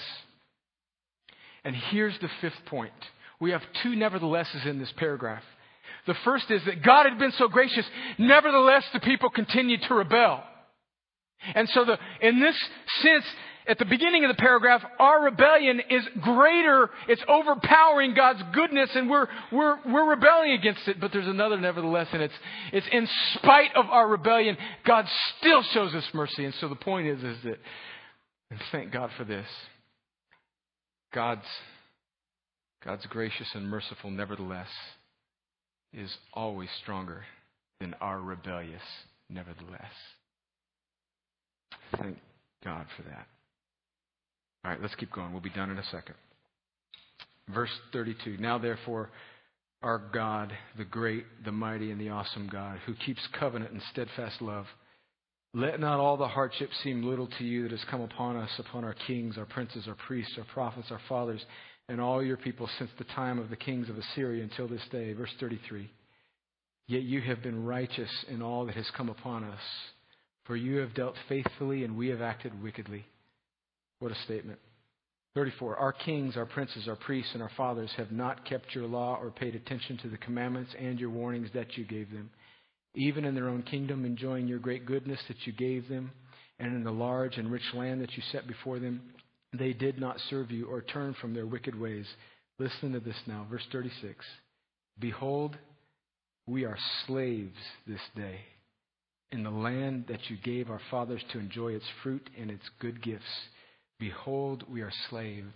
And 1.64 1.76
here's 1.76 2.18
the 2.20 2.28
fifth 2.40 2.66
point. 2.66 2.92
We 3.40 3.52
have 3.52 3.62
two 3.84 3.94
neverthelesses 3.94 4.66
in 4.66 4.80
this 4.80 4.92
paragraph. 4.96 5.42
The 6.08 6.14
first 6.24 6.50
is 6.50 6.62
that 6.64 6.82
God 6.82 7.06
had 7.08 7.20
been 7.20 7.32
so 7.38 7.46
gracious, 7.46 7.84
nevertheless 8.18 8.84
the 8.92 9.00
people 9.00 9.30
continued 9.30 9.82
to 9.86 9.94
rebel. 9.94 10.42
And 11.54 11.68
so 11.68 11.84
the, 11.84 11.98
in 12.20 12.40
this 12.40 12.56
sense, 13.02 13.24
at 13.68 13.78
the 13.78 13.84
beginning 13.84 14.24
of 14.24 14.28
the 14.28 14.40
paragraph, 14.40 14.82
our 14.98 15.24
rebellion 15.24 15.80
is 15.90 16.02
greater, 16.20 16.90
it's 17.08 17.22
overpowering 17.28 18.14
God's 18.14 18.42
goodness 18.52 18.90
and 18.94 19.10
we're, 19.10 19.26
we're, 19.50 19.78
we're 19.84 20.10
rebelling 20.10 20.52
against 20.52 20.86
it. 20.86 21.00
But 21.00 21.12
there's 21.12 21.26
another 21.26 21.58
nevertheless, 21.58 22.08
and 22.12 22.22
it's, 22.22 22.34
it's 22.72 22.86
in 22.92 23.08
spite 23.34 23.74
of 23.74 23.86
our 23.86 24.08
rebellion, 24.08 24.56
God 24.84 25.06
still 25.38 25.62
shows 25.62 25.94
us 25.94 26.04
mercy. 26.14 26.44
And 26.44 26.54
so 26.60 26.68
the 26.68 26.76
point 26.76 27.08
is, 27.08 27.22
is 27.22 27.36
that, 27.44 27.58
and 28.50 28.60
thank 28.70 28.92
God 28.92 29.10
for 29.16 29.24
this, 29.24 29.46
God's, 31.12 31.46
God's 32.84 33.06
gracious 33.06 33.48
and 33.54 33.68
merciful 33.68 34.10
nevertheless 34.10 34.68
is 35.92 36.14
always 36.32 36.68
stronger 36.82 37.24
than 37.80 37.94
our 38.00 38.20
rebellious 38.20 38.82
nevertheless. 39.28 39.80
Thank 41.98 42.18
God 42.64 42.86
for 42.96 43.02
that. 43.02 43.26
All 44.66 44.72
right, 44.72 44.82
let's 44.82 44.96
keep 44.96 45.12
going. 45.12 45.30
We'll 45.30 45.40
be 45.40 45.50
done 45.50 45.70
in 45.70 45.78
a 45.78 45.84
second. 45.84 46.16
Verse 47.54 47.70
32 47.92 48.38
Now, 48.38 48.58
therefore, 48.58 49.10
our 49.80 50.02
God, 50.12 50.52
the 50.76 50.84
great, 50.84 51.24
the 51.44 51.52
mighty, 51.52 51.92
and 51.92 52.00
the 52.00 52.08
awesome 52.08 52.48
God, 52.50 52.80
who 52.84 52.94
keeps 52.94 53.20
covenant 53.38 53.70
and 53.70 53.80
steadfast 53.92 54.42
love, 54.42 54.66
let 55.54 55.78
not 55.78 56.00
all 56.00 56.16
the 56.16 56.26
hardship 56.26 56.70
seem 56.82 57.04
little 57.04 57.28
to 57.38 57.44
you 57.44 57.62
that 57.62 57.70
has 57.70 57.84
come 57.88 58.00
upon 58.00 58.36
us, 58.36 58.50
upon 58.58 58.82
our 58.82 58.96
kings, 59.06 59.38
our 59.38 59.44
princes, 59.44 59.84
our 59.86 59.94
priests, 59.94 60.34
our 60.36 60.44
prophets, 60.52 60.88
our 60.90 61.00
fathers, 61.08 61.44
and 61.88 62.00
all 62.00 62.20
your 62.20 62.36
people 62.36 62.68
since 62.76 62.90
the 62.98 63.04
time 63.04 63.38
of 63.38 63.50
the 63.50 63.56
kings 63.56 63.88
of 63.88 63.96
Assyria 63.96 64.42
until 64.42 64.66
this 64.66 64.82
day. 64.90 65.12
Verse 65.12 65.30
33 65.38 65.88
Yet 66.88 67.02
you 67.02 67.20
have 67.20 67.40
been 67.40 67.64
righteous 67.64 68.10
in 68.28 68.42
all 68.42 68.66
that 68.66 68.74
has 68.74 68.90
come 68.96 69.10
upon 69.10 69.44
us, 69.44 69.62
for 70.44 70.56
you 70.56 70.78
have 70.78 70.92
dealt 70.92 71.14
faithfully, 71.28 71.84
and 71.84 71.96
we 71.96 72.08
have 72.08 72.20
acted 72.20 72.60
wickedly. 72.60 73.06
What 73.98 74.12
a 74.12 74.22
statement. 74.24 74.58
34. 75.34 75.76
Our 75.76 75.92
kings, 75.92 76.36
our 76.36 76.46
princes, 76.46 76.88
our 76.88 76.96
priests, 76.96 77.30
and 77.34 77.42
our 77.42 77.50
fathers 77.56 77.90
have 77.96 78.10
not 78.10 78.46
kept 78.46 78.74
your 78.74 78.86
law 78.86 79.18
or 79.20 79.30
paid 79.30 79.54
attention 79.54 79.98
to 79.98 80.08
the 80.08 80.16
commandments 80.16 80.72
and 80.78 80.98
your 80.98 81.10
warnings 81.10 81.50
that 81.54 81.76
you 81.76 81.84
gave 81.84 82.10
them. 82.10 82.30
Even 82.94 83.26
in 83.26 83.34
their 83.34 83.48
own 83.48 83.62
kingdom, 83.62 84.06
enjoying 84.06 84.48
your 84.48 84.58
great 84.58 84.86
goodness 84.86 85.20
that 85.28 85.36
you 85.46 85.52
gave 85.52 85.88
them, 85.88 86.10
and 86.58 86.74
in 86.74 86.84
the 86.84 86.90
large 86.90 87.36
and 87.36 87.52
rich 87.52 87.74
land 87.74 88.00
that 88.00 88.16
you 88.16 88.22
set 88.32 88.46
before 88.48 88.78
them, 88.78 89.02
they 89.52 89.74
did 89.74 89.98
not 89.98 90.18
serve 90.30 90.50
you 90.50 90.66
or 90.66 90.80
turn 90.80 91.14
from 91.20 91.34
their 91.34 91.46
wicked 91.46 91.78
ways. 91.78 92.06
Listen 92.58 92.92
to 92.92 93.00
this 93.00 93.20
now. 93.26 93.46
Verse 93.50 93.66
36. 93.70 94.24
Behold, 94.98 95.56
we 96.46 96.64
are 96.64 96.78
slaves 97.06 97.58
this 97.86 98.00
day 98.16 98.40
in 99.32 99.42
the 99.42 99.50
land 99.50 100.06
that 100.08 100.30
you 100.30 100.36
gave 100.42 100.70
our 100.70 100.80
fathers 100.90 101.22
to 101.32 101.38
enjoy 101.38 101.72
its 101.72 101.84
fruit 102.02 102.30
and 102.40 102.50
its 102.50 102.64
good 102.80 103.02
gifts. 103.02 103.24
Behold, 103.98 104.64
we 104.68 104.82
are 104.82 104.92
slaves. 105.10 105.54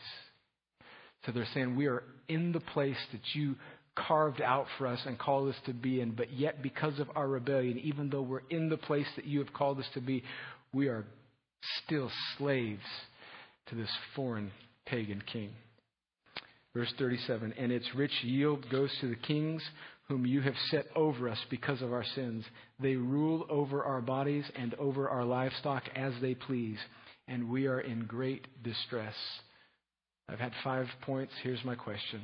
So 1.24 1.32
they're 1.32 1.46
saying 1.52 1.76
we 1.76 1.86
are 1.86 2.02
in 2.28 2.52
the 2.52 2.60
place 2.60 2.96
that 3.12 3.20
you 3.34 3.56
carved 3.94 4.40
out 4.40 4.66
for 4.78 4.86
us 4.86 5.00
and 5.04 5.18
called 5.18 5.48
us 5.48 5.60
to 5.66 5.74
be 5.74 6.00
in, 6.00 6.12
but 6.12 6.32
yet 6.32 6.62
because 6.62 6.98
of 6.98 7.08
our 7.14 7.28
rebellion, 7.28 7.78
even 7.78 8.08
though 8.08 8.22
we're 8.22 8.42
in 8.48 8.68
the 8.68 8.76
place 8.76 9.06
that 9.16 9.26
you 9.26 9.40
have 9.40 9.52
called 9.52 9.78
us 9.78 9.88
to 9.94 10.00
be, 10.00 10.22
we 10.72 10.88
are 10.88 11.04
still 11.84 12.10
slaves 12.38 12.80
to 13.68 13.74
this 13.74 13.90
foreign 14.16 14.50
pagan 14.86 15.22
king. 15.32 15.50
Verse 16.74 16.92
37 16.98 17.54
And 17.58 17.72
its 17.72 17.86
rich 17.94 18.12
yield 18.22 18.66
goes 18.70 18.90
to 19.00 19.08
the 19.08 19.16
kings 19.16 19.62
whom 20.08 20.26
you 20.26 20.40
have 20.40 20.54
set 20.70 20.86
over 20.96 21.28
us 21.28 21.38
because 21.50 21.82
of 21.82 21.92
our 21.92 22.04
sins. 22.14 22.44
They 22.80 22.96
rule 22.96 23.46
over 23.48 23.84
our 23.84 24.00
bodies 24.00 24.44
and 24.56 24.74
over 24.74 25.08
our 25.08 25.24
livestock 25.24 25.84
as 25.94 26.12
they 26.20 26.34
please, 26.34 26.78
and 27.30 27.48
we 27.48 27.66
are 27.68 27.80
in 27.80 28.06
great 28.06 28.48
distress. 28.64 29.14
I've 30.28 30.40
had 30.40 30.52
five 30.64 30.86
points. 31.02 31.32
Here's 31.42 31.64
my 31.64 31.76
question 31.76 32.20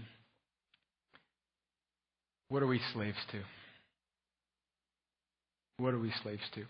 What 2.48 2.62
are 2.62 2.66
we 2.66 2.80
slaves 2.92 3.16
to? 3.30 3.40
What 5.78 5.94
are 5.94 5.98
we 5.98 6.12
slaves 6.22 6.42
to? 6.54 6.64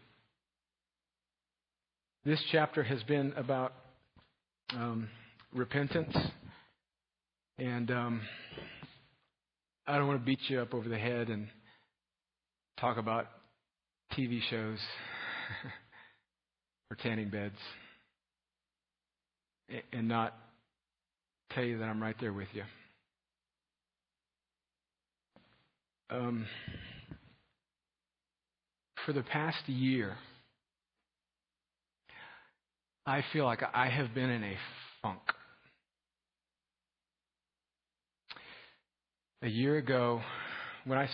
This 2.25 2.43
chapter 2.53 2.83
has 2.83 3.03
been 3.05 3.33
about 3.37 3.73
um, 4.73 5.09
repentance. 5.55 6.15
And 7.59 7.91
um, 7.91 8.21
I 9.87 9.97
don't 9.97 10.09
want 10.09 10.21
to 10.21 10.27
beat 10.27 10.41
you 10.49 10.61
up 10.61 10.75
over 10.75 10.89
the 10.91 10.99
head 10.99 11.31
and 11.31 11.47
talk 12.79 12.99
about 12.99 13.29
TV 14.19 14.41
shows 14.51 14.79
or 16.91 16.97
tanning 16.97 17.31
beds 17.31 17.57
and 19.93 20.09
not 20.09 20.35
tell 21.53 21.65
you 21.65 21.79
that 21.79 21.85
I'm 21.85 22.03
right 22.03 22.17
there 22.21 22.33
with 22.33 22.49
you. 22.53 22.63
Um, 26.09 26.47
for 29.05 29.13
the 29.13 29.23
past 29.23 29.69
year, 29.69 30.17
I 33.05 33.25
feel 33.33 33.45
like 33.45 33.63
I 33.75 33.89
have 33.89 34.15
been 34.15 34.31
in 34.31 34.45
a 34.45 34.57
funk. 35.03 35.21
A 39.43 39.49
year 39.49 39.77
ago, 39.77 40.23
when 40.85 40.99
I, 40.99 41.09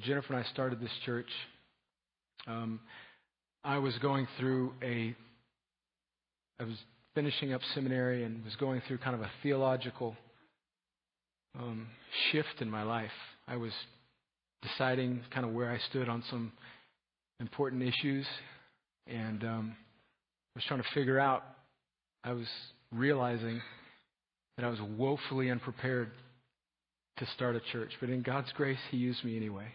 Jennifer 0.00 0.34
and 0.34 0.44
I 0.44 0.48
started 0.50 0.80
this 0.80 0.90
church, 1.04 1.28
um, 2.46 2.80
I 3.64 3.78
was 3.78 3.96
going 3.98 4.26
through 4.38 4.72
a, 4.82 5.14
I 6.60 6.64
was 6.64 6.76
finishing 7.16 7.54
up 7.54 7.62
seminary 7.74 8.24
and 8.24 8.44
was 8.44 8.54
going 8.56 8.82
through 8.86 8.98
kind 8.98 9.16
of 9.16 9.22
a 9.22 9.30
theological 9.42 10.14
um, 11.58 11.86
shift 12.30 12.60
in 12.60 12.70
my 12.70 12.82
life. 12.82 13.10
I 13.48 13.56
was 13.56 13.72
deciding 14.60 15.22
kind 15.32 15.46
of 15.46 15.52
where 15.52 15.70
I 15.70 15.78
stood 15.88 16.10
on 16.10 16.22
some 16.28 16.52
important 17.40 17.82
issues, 17.82 18.26
and 19.06 19.42
um, 19.44 19.76
was 20.54 20.64
trying 20.68 20.82
to 20.82 20.88
figure 20.92 21.18
out, 21.18 21.42
I 22.22 22.32
was 22.32 22.46
realizing 22.92 23.62
that 24.58 24.66
I 24.66 24.68
was 24.68 24.80
woefully 24.98 25.50
unprepared 25.50 26.10
to 27.16 27.26
start 27.34 27.56
a 27.56 27.60
church. 27.72 27.92
But 27.98 28.10
in 28.10 28.20
God's 28.20 28.52
grace, 28.52 28.78
He 28.90 28.98
used 28.98 29.24
me 29.24 29.38
anyway. 29.38 29.68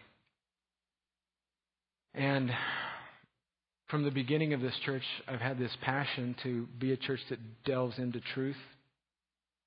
And 2.14 2.52
from 3.92 4.04
the 4.04 4.10
beginning 4.10 4.54
of 4.54 4.62
this 4.62 4.72
church, 4.86 5.02
I've 5.28 5.38
had 5.38 5.58
this 5.58 5.70
passion 5.82 6.34
to 6.44 6.66
be 6.80 6.92
a 6.92 6.96
church 6.96 7.20
that 7.28 7.38
delves 7.66 7.98
into 7.98 8.20
truth 8.34 8.56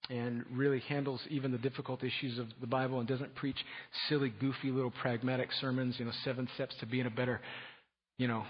and 0.10 0.44
really 0.52 0.80
handles 0.80 1.22
even 1.30 1.52
the 1.52 1.60
difficult 1.60 2.04
issues 2.04 2.40
of 2.40 2.48
the 2.60 2.66
Bible 2.66 3.00
and 3.00 3.08
doesn't 3.08 3.36
preach 3.36 3.56
silly, 4.10 4.34
goofy 4.42 4.72
little 4.72 4.92
pragmatic 5.00 5.50
sermons, 5.62 5.98
you 6.00 6.06
know, 6.06 6.12
seven 6.24 6.50
steps 6.56 6.74
to 6.80 6.88
being 6.88 7.06
a 7.06 7.12
better, 7.12 7.40
you 8.18 8.28
know, 8.28 8.44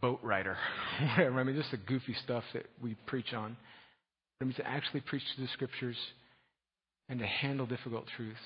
boat 0.00 0.20
rider, 0.22 0.56
whatever. 1.16 1.40
I 1.40 1.42
mean, 1.42 1.56
just 1.56 1.72
the 1.72 1.76
goofy 1.78 2.14
stuff 2.22 2.44
that 2.54 2.66
we 2.80 2.94
preach 3.06 3.34
on. 3.34 3.56
I 4.40 4.44
mean, 4.44 4.54
to 4.54 4.66
actually 4.66 5.00
preach 5.00 5.24
to 5.34 5.42
the 5.42 5.48
scriptures 5.54 5.96
and 7.08 7.18
to 7.18 7.26
handle 7.26 7.66
difficult 7.66 8.04
truths. 8.16 8.38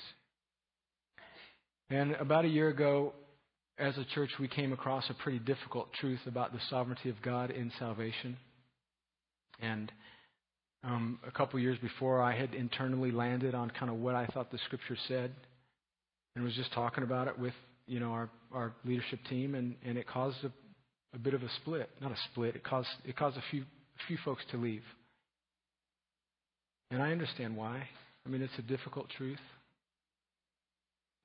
And 1.91 2.13
about 2.13 2.43
a 2.45 2.49
year 2.49 2.69
ago, 2.69 3.13
as 3.77 3.97
a 3.97 4.05
church, 4.05 4.29
we 4.39 4.47
came 4.47 4.71
across 4.71 5.09
a 5.09 5.13
pretty 5.13 5.39
difficult 5.39 5.91
truth 5.99 6.19
about 6.27 6.53
the 6.53 6.59
sovereignty 6.69 7.09
of 7.09 7.21
God 7.21 7.51
in 7.51 7.71
salvation. 7.77 8.37
And 9.59 9.91
um, 10.83 11.19
a 11.27 11.31
couple 11.31 11.59
years 11.59 11.77
before, 11.79 12.21
I 12.21 12.37
had 12.37 12.53
internally 12.53 13.11
landed 13.11 13.55
on 13.55 13.69
kind 13.71 13.91
of 13.91 13.97
what 13.97 14.15
I 14.15 14.27
thought 14.27 14.51
the 14.51 14.59
Scripture 14.65 14.97
said, 15.07 15.31
and 16.35 16.43
was 16.43 16.53
just 16.53 16.71
talking 16.73 17.03
about 17.03 17.27
it 17.27 17.37
with 17.37 17.53
you 17.87 17.99
know 17.99 18.11
our 18.11 18.29
our 18.51 18.73
leadership 18.85 19.19
team, 19.29 19.55
and 19.55 19.75
and 19.85 19.97
it 19.97 20.07
caused 20.07 20.37
a 20.43 20.51
a 21.15 21.17
bit 21.17 21.33
of 21.33 21.41
a 21.41 21.49
split. 21.61 21.89
Not 22.01 22.11
a 22.11 22.17
split. 22.31 22.55
It 22.55 22.63
caused 22.63 22.89
it 23.05 23.15
caused 23.15 23.37
a 23.37 23.43
few 23.49 23.61
a 23.61 24.07
few 24.07 24.17
folks 24.23 24.43
to 24.51 24.57
leave. 24.57 24.83
And 26.91 27.01
I 27.01 27.11
understand 27.11 27.57
why. 27.57 27.87
I 28.25 28.29
mean, 28.29 28.41
it's 28.41 28.57
a 28.59 28.61
difficult 28.61 29.07
truth. 29.17 29.39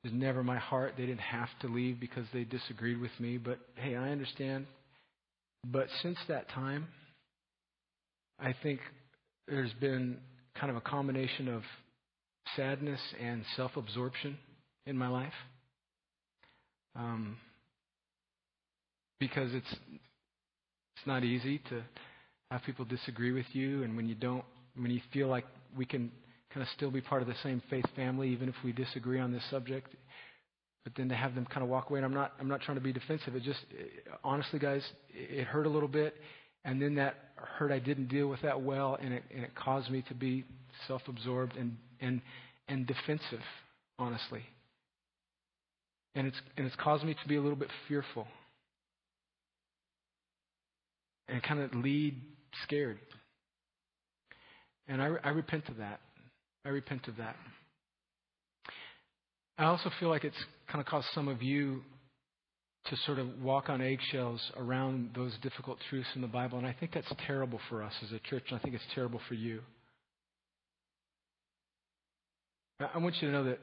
It's 0.03 0.15
never 0.15 0.43
my 0.43 0.59
heart. 0.59 0.95
They 0.97 1.05
didn't 1.05 1.21
have 1.21 1.49
to 1.61 1.69
leave 1.69 2.01
because 2.01 2.25
they 2.33 2.45
disagreed 2.45 3.01
with 3.01 3.11
me. 3.19 3.37
But 3.37 3.59
hey, 3.77 3.97
I 3.97 4.11
understand. 4.11 4.67
But 5.65 5.89
since 6.03 6.17
that 6.29 6.49
time, 6.51 6.89
I 8.39 8.55
think 8.63 8.81
there's 9.47 9.73
been 9.75 10.19
kind 10.59 10.71
of 10.71 10.77
a 10.77 10.81
combination 10.81 11.49
of 11.49 11.63
sadness 12.57 13.01
and 13.21 13.45
self 13.57 13.77
absorption 13.77 14.39
in 14.87 14.97
my 14.97 15.09
life. 15.09 15.33
Um, 16.97 17.37
because 19.19 19.53
it's 19.55 19.71
it's 19.71 21.07
not 21.07 21.25
easy 21.25 21.59
to 21.69 21.83
have 22.51 22.63
people 22.65 22.85
disagree 22.85 23.33
with 23.33 23.47
you, 23.53 23.83
and 23.83 23.97
when 23.97 24.09
you 24.09 24.15
don't, 24.15 24.45
when 24.77 24.91
you 24.91 25.01
feel 25.13 25.29
like 25.29 25.45
we 25.77 25.85
can 25.85 26.11
kind 26.53 26.63
of 26.63 26.69
still 26.77 26.91
be 26.91 27.01
part 27.01 27.23
of 27.23 27.29
the 27.29 27.35
same 27.43 27.63
faith 27.71 27.85
family, 27.95 28.29
even 28.31 28.49
if 28.49 28.55
we 28.65 28.73
disagree 28.73 29.21
on 29.21 29.33
this 29.33 29.43
subject, 29.51 29.95
but 30.85 30.93
then 30.97 31.09
to 31.09 31.15
have 31.15 31.35
them 31.35 31.47
kind 31.47 31.63
of 31.63 31.69
walk 31.69 31.91
away. 31.91 31.99
And 31.99 32.07
I'm 32.07 32.15
not, 32.15 32.33
I'm 32.41 32.49
not 32.49 32.61
trying 32.63 32.77
to 32.77 32.83
be 32.83 32.93
defensive. 32.93 33.37
It 33.37 33.43
just, 33.43 33.61
it, 33.71 34.07
honestly, 34.25 34.59
guys, 34.59 34.83
it, 35.11 35.41
it 35.41 35.47
hurt 35.47 35.67
a 35.67 35.71
little 35.71 35.89
bit. 35.89 36.15
And 36.65 36.81
then 36.81 36.97
that 36.97 37.15
hurt, 37.37 37.73
I 37.73 37.79
didn't 37.79 38.09
deal 38.09 38.29
with 38.29 38.43
that 38.43 38.61
well, 38.61 38.99
and 39.01 39.15
it, 39.15 39.23
and 39.35 39.45
it 39.45 39.55
caused 39.55 39.91
me 39.91 40.03
to 40.09 40.15
be 40.15 40.45
self-absorbed 40.89 41.57
and, 41.57 41.77
and, 42.01 42.21
and 42.69 42.87
defensive, 42.87 43.41
honestly. 43.99 44.43
And 46.15 46.27
it's, 46.27 46.37
and 46.57 46.67
it's 46.67 46.77
caused 46.77 47.05
me 47.05 47.15
to 47.15 47.29
be 47.29 47.37
a 47.37 47.41
little 47.41 47.57
bit 47.57 47.71
fearful 47.89 48.27
and 51.29 51.43
kind 51.43 51.61
of 51.61 51.75
lead 51.75 52.21
scared. 52.65 52.99
And 54.89 55.01
I, 55.01 55.11
I 55.23 55.29
repent 55.31 55.69
of 55.69 55.77
that. 55.77 56.01
I 56.65 56.69
repent 56.69 57.09
of 57.09 57.17
that. 57.17 57.37
I 59.59 59.65
also 59.65 59.91
feel 59.99 60.09
like 60.09 60.25
it's 60.25 60.43
kind 60.69 60.81
of 60.81 60.87
caused 60.87 61.09
some 61.15 61.29
of 61.29 61.43
you 61.43 61.83
to 62.87 62.97
sort 63.05 63.19
of 63.19 63.43
walk 63.43 63.69
on 63.69 63.81
eggshells 63.81 64.41
around 64.57 65.11
those 65.15 65.33
difficult 65.43 65.79
truths 65.91 66.09
in 66.15 66.23
the 66.23 66.27
Bible. 66.27 66.59
And 66.59 66.67
I 66.67 66.75
think 66.79 66.93
that's 66.93 67.13
terrible 67.27 67.61
for 67.69 67.83
us 67.83 67.93
as 68.03 68.13
a 68.13 68.19
church, 68.21 68.45
and 68.51 68.59
I 68.59 68.63
think 68.63 68.75
it's 68.75 68.85
terrible 68.95 69.21
for 69.29 69.35
you. 69.35 69.61
I 72.81 72.97
want 72.99 73.17
you 73.21 73.29
to 73.29 73.33
know 73.33 73.45
that, 73.45 73.59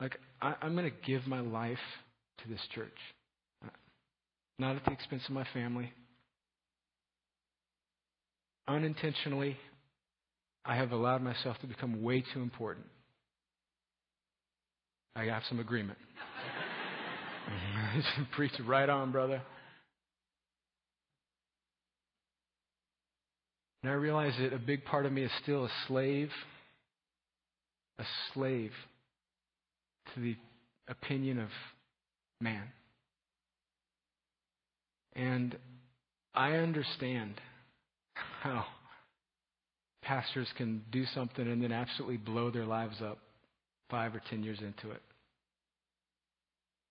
like, 0.00 0.18
I, 0.42 0.54
I'm 0.60 0.74
going 0.74 0.90
to 0.90 1.06
give 1.06 1.26
my 1.28 1.38
life 1.40 1.78
to 2.42 2.48
this 2.48 2.60
church. 2.74 2.88
Not 4.58 4.76
at 4.76 4.84
the 4.84 4.90
expense 4.90 5.22
of 5.28 5.34
my 5.34 5.46
family. 5.54 5.92
Unintentionally, 8.66 9.56
I 10.64 10.76
have 10.76 10.92
allowed 10.92 11.22
myself 11.22 11.58
to 11.60 11.66
become 11.66 12.02
way 12.02 12.24
too 12.32 12.40
important. 12.40 12.86
I 15.14 15.24
have 15.24 15.42
some 15.48 15.60
agreement. 15.60 15.98
Preach 18.32 18.52
right 18.66 18.88
on, 18.88 19.12
brother. 19.12 19.42
And 23.82 23.92
I 23.92 23.96
realize 23.96 24.32
that 24.40 24.54
a 24.54 24.58
big 24.58 24.86
part 24.86 25.04
of 25.04 25.12
me 25.12 25.24
is 25.24 25.30
still 25.42 25.66
a 25.66 25.70
slave, 25.86 26.30
a 27.98 28.04
slave 28.32 28.72
to 30.14 30.20
the 30.20 30.36
opinion 30.88 31.38
of 31.38 31.50
man. 32.40 32.62
And 35.14 35.56
I 36.34 36.52
understand 36.52 37.34
how 38.40 38.64
pastors 40.04 40.48
can 40.56 40.82
do 40.92 41.04
something 41.14 41.46
and 41.46 41.62
then 41.62 41.72
absolutely 41.72 42.16
blow 42.16 42.50
their 42.50 42.64
lives 42.64 42.96
up 43.02 43.18
five 43.90 44.14
or 44.14 44.22
ten 44.30 44.42
years 44.42 44.58
into 44.60 44.94
it. 44.94 45.02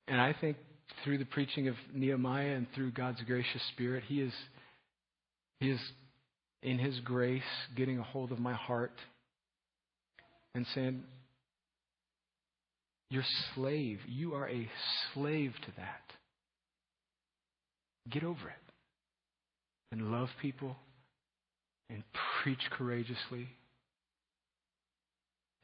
And 0.08 0.20
I 0.20 0.34
think 0.40 0.58
through 1.04 1.18
the 1.18 1.26
preaching 1.26 1.68
of 1.68 1.76
Nehemiah 1.94 2.56
and 2.56 2.68
through 2.76 2.92
God's 2.92 3.22
gracious 3.22 3.62
Spirit, 3.74 4.04
He 4.08 4.22
is, 4.22 4.34
He 5.60 5.72
is 5.72 5.80
in 6.62 6.78
His 6.78 7.00
grace 7.02 7.42
getting 7.76 8.00
a 8.00 8.04
hold 8.04 8.32
of 8.32 8.40
my 8.40 8.54
heart 8.54 8.94
and 10.56 10.66
saying, 10.76 11.04
You're 13.10 13.24
slave. 13.56 14.00
You 14.08 14.34
are 14.34 14.50
a 14.50 14.70
slave 15.14 15.54
to 15.66 15.72
that. 15.78 16.02
Get 18.10 18.24
over 18.24 18.50
it. 18.50 18.74
And 19.92 20.12
love 20.12 20.30
people 20.42 20.76
and 21.90 22.04
preach 22.44 22.60
courageously. 22.72 23.48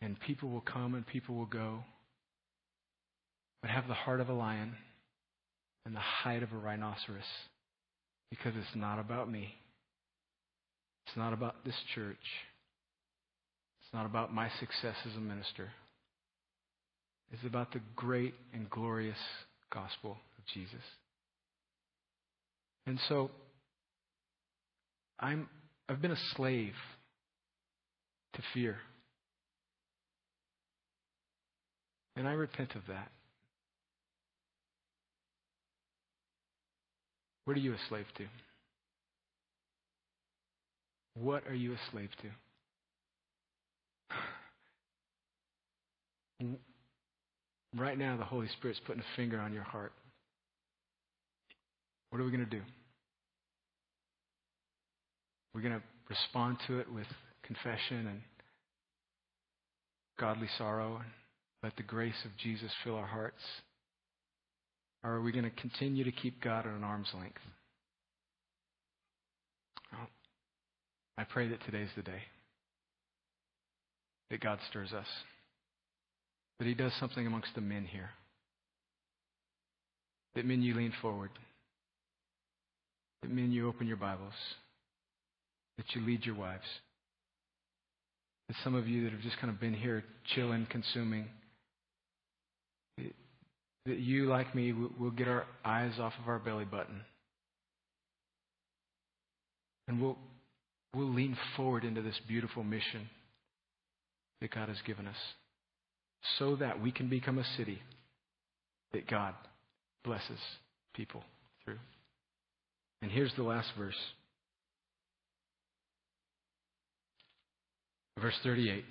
And 0.02 0.20
people 0.20 0.50
will 0.50 0.62
come 0.62 0.96
and 0.96 1.06
people 1.06 1.36
will 1.36 1.46
go. 1.46 1.84
But 3.62 3.72
have 3.72 3.88
the 3.88 3.94
heart 3.94 4.22
of 4.22 4.30
a 4.30 4.34
lion 4.34 4.76
and 5.86 5.96
the 5.96 6.00
height 6.00 6.44
of 6.44 6.54
a 6.54 6.58
rhinoceros. 6.58 7.24
Because 8.30 8.54
it's 8.56 8.76
not 8.76 9.00
about 9.00 9.30
me. 9.30 9.56
It's 11.08 11.18
not 11.18 11.34
about 11.34 11.66
this 11.66 11.76
church. 11.96 12.18
It's 13.82 13.94
not 13.94 14.06
about 14.06 14.34
my 14.34 14.50
success 14.60 14.96
as 15.10 15.16
a 15.18 15.20
minister. 15.20 15.70
It's 17.32 17.44
about 17.46 17.74
the 17.74 17.82
great 17.96 18.34
and 18.54 18.70
glorious 18.70 19.18
gospel 19.72 20.12
of 20.12 20.46
Jesus. 20.54 20.84
And 22.86 23.00
so, 23.08 23.30
I'm, 25.20 25.48
I've 25.90 26.02
been 26.04 26.12
a 26.12 26.20
slave 26.36 26.76
to 28.36 28.44
fear. 28.54 28.78
And 32.16 32.28
I 32.28 32.34
repent 32.34 32.76
of 32.76 32.84
that. 32.88 33.10
What 37.46 37.58
are 37.58 37.60
you 37.60 37.74
a 37.74 37.78
slave 37.90 38.06
to? 38.18 38.26
What 41.16 41.48
are 41.48 41.56
you 41.56 41.74
a 41.74 41.78
slave 41.92 42.10
to? 42.22 42.28
Right 47.78 48.00
now, 48.00 48.18
the 48.18 48.24
Holy 48.24 48.48
Spirit's 48.58 48.80
putting 48.88 49.04
a 49.04 49.16
finger 49.16 49.40
on 49.40 49.54
your 49.54 49.62
heart. 49.62 49.94
What 52.10 52.20
are 52.20 52.26
we 52.26 52.32
going 52.32 52.44
to 52.44 52.50
do? 52.50 52.64
We're 55.54 55.62
going 55.62 55.74
to 55.74 55.84
respond 56.10 56.58
to 56.68 56.80
it 56.80 56.92
with 56.92 57.08
confession 57.44 58.08
and 58.08 58.22
godly 60.20 60.48
sorrow 60.58 60.98
and 60.98 61.10
let 61.64 61.76
the 61.76 61.84
grace 61.84 62.26
of 62.26 62.32
Jesus 62.38 62.72
fill 62.84 62.96
our 62.96 63.08
hearts? 63.08 63.42
Or 65.04 65.12
are 65.14 65.22
we 65.22 65.32
going 65.32 65.46
to 65.46 65.62
continue 65.62 66.04
to 66.04 66.12
keep 66.12 66.42
God 66.42 66.66
at 66.66 66.74
an 66.74 66.84
arm's 66.84 67.10
length? 67.18 67.40
I 71.18 71.24
pray 71.24 71.50
that 71.50 71.64
today's 71.66 71.90
the 71.96 72.02
day 72.02 72.22
that 74.30 74.42
God 74.42 74.60
stirs 74.70 74.94
us, 74.94 75.08
that 76.60 76.68
He 76.68 76.76
does 76.76 76.94
something 77.00 77.26
amongst 77.26 77.56
the 77.56 77.62
men 77.62 77.86
here, 77.86 78.12
that 80.36 80.46
men 80.46 80.62
you 80.62 80.76
lean 80.76 80.94
forward, 81.02 81.32
that 83.22 83.32
men 83.32 83.52
you 83.52 83.68
open 83.68 83.88
your 83.88 83.98
Bibles, 83.98 84.34
that 85.80 85.96
you 85.96 86.06
lead 86.06 86.26
your 86.26 86.36
wives. 86.36 86.66
That 88.50 88.58
some 88.66 88.76
of 88.76 88.86
you 88.86 89.06
that 89.06 89.14
have 89.14 89.22
just 89.22 89.38
kind 89.40 89.50
of 89.50 89.62
been 89.62 89.74
here 89.74 90.04
chilling, 90.36 90.68
consuming, 90.70 91.26
that 92.98 93.98
you, 93.98 94.26
like 94.26 94.54
me, 94.54 94.74
will 94.74 95.12
get 95.12 95.30
our 95.30 95.46
eyes 95.64 95.94
off 95.98 96.12
of 96.22 96.28
our 96.28 96.38
belly 96.38 96.66
button. 96.66 97.00
And 99.88 100.02
we'll, 100.02 100.18
we'll 100.94 101.14
lean 101.14 101.38
forward 101.56 101.86
into 101.86 102.02
this 102.02 102.20
beautiful 102.28 102.64
mission 102.64 103.10
that 104.42 104.52
God 104.52 104.68
has 104.68 104.78
given 104.86 105.08
us 105.08 105.16
so 106.38 106.58
that 106.58 106.82
we 106.82 106.92
can 106.92 107.08
become 107.08 107.38
a 107.40 107.46
city 107.56 107.82
that 108.92 109.08
God 109.08 109.34
blesses 110.04 110.40
people 110.94 111.24
through. 111.64 111.80
And 113.02 113.10
here's 113.10 113.34
the 113.36 113.44
last 113.44 113.70
verse. 113.78 113.96
Verse 118.20 118.38
38. 118.44 118.84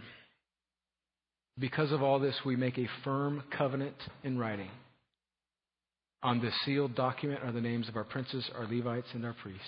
Because 1.59 1.93
of 1.93 2.03
all 2.03 2.19
this, 2.21 2.37
we 2.45 2.57
make 2.57 2.79
a 2.79 2.89
firm 3.05 3.43
covenant 3.57 3.97
in 4.23 4.39
writing. 4.39 4.71
On 6.23 6.41
this 6.41 6.55
sealed 6.65 6.95
document 6.95 7.41
are 7.43 7.53
the 7.53 7.61
names 7.61 7.89
of 7.89 7.97
our 7.97 8.05
princes, 8.05 8.49
our 8.57 8.67
Levites, 8.67 9.09
and 9.13 9.25
our 9.25 9.35
priests. 9.43 9.63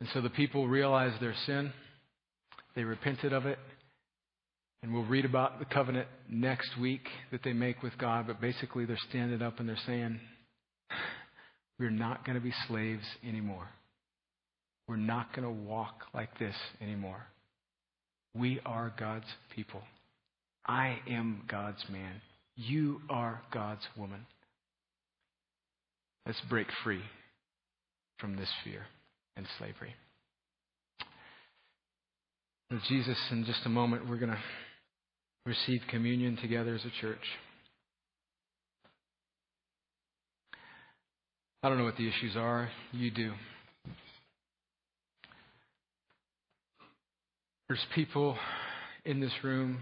And 0.00 0.08
so 0.14 0.20
the 0.20 0.30
people 0.30 0.68
realized 0.68 1.20
their 1.20 1.34
sin. 1.46 1.72
They 2.74 2.84
repented 2.84 3.32
of 3.32 3.46
it. 3.46 3.58
And 4.82 4.94
we'll 4.94 5.04
read 5.04 5.26
about 5.26 5.58
the 5.58 5.66
covenant 5.66 6.08
next 6.28 6.70
week 6.80 7.06
that 7.32 7.42
they 7.42 7.52
make 7.52 7.82
with 7.82 7.96
God. 7.98 8.26
But 8.26 8.40
basically, 8.40 8.86
they're 8.86 8.96
standing 9.10 9.42
up 9.42 9.60
and 9.60 9.68
they're 9.68 9.76
saying, 9.86 10.18
We're 11.78 11.90
not 11.90 12.24
going 12.24 12.36
to 12.36 12.42
be 12.42 12.54
slaves 12.66 13.04
anymore. 13.26 13.68
We're 14.88 14.96
not 14.96 15.36
going 15.36 15.44
to 15.44 15.62
walk 15.62 16.04
like 16.14 16.38
this 16.38 16.54
anymore. 16.80 17.26
We 18.34 18.60
are 18.64 18.92
God's 18.98 19.26
people. 19.54 19.82
I 20.66 20.98
am 21.08 21.42
God's 21.48 21.84
man. 21.90 22.20
You 22.56 23.00
are 23.08 23.42
God's 23.52 23.82
woman. 23.96 24.26
Let's 26.26 26.40
break 26.48 26.68
free 26.84 27.02
from 28.18 28.36
this 28.36 28.50
fear 28.64 28.82
and 29.36 29.46
slavery. 29.58 29.94
Jesus, 32.88 33.18
in 33.32 33.44
just 33.44 33.60
a 33.64 33.68
moment, 33.68 34.08
we're 34.08 34.18
going 34.18 34.30
to 34.30 34.38
receive 35.44 35.80
communion 35.88 36.36
together 36.36 36.74
as 36.74 36.84
a 36.84 37.00
church. 37.00 37.18
I 41.62 41.68
don't 41.68 41.78
know 41.78 41.84
what 41.84 41.96
the 41.96 42.08
issues 42.08 42.36
are. 42.36 42.70
You 42.92 43.10
do. 43.10 43.32
There's 47.70 47.86
people 47.94 48.36
in 49.04 49.20
this 49.20 49.30
room 49.44 49.78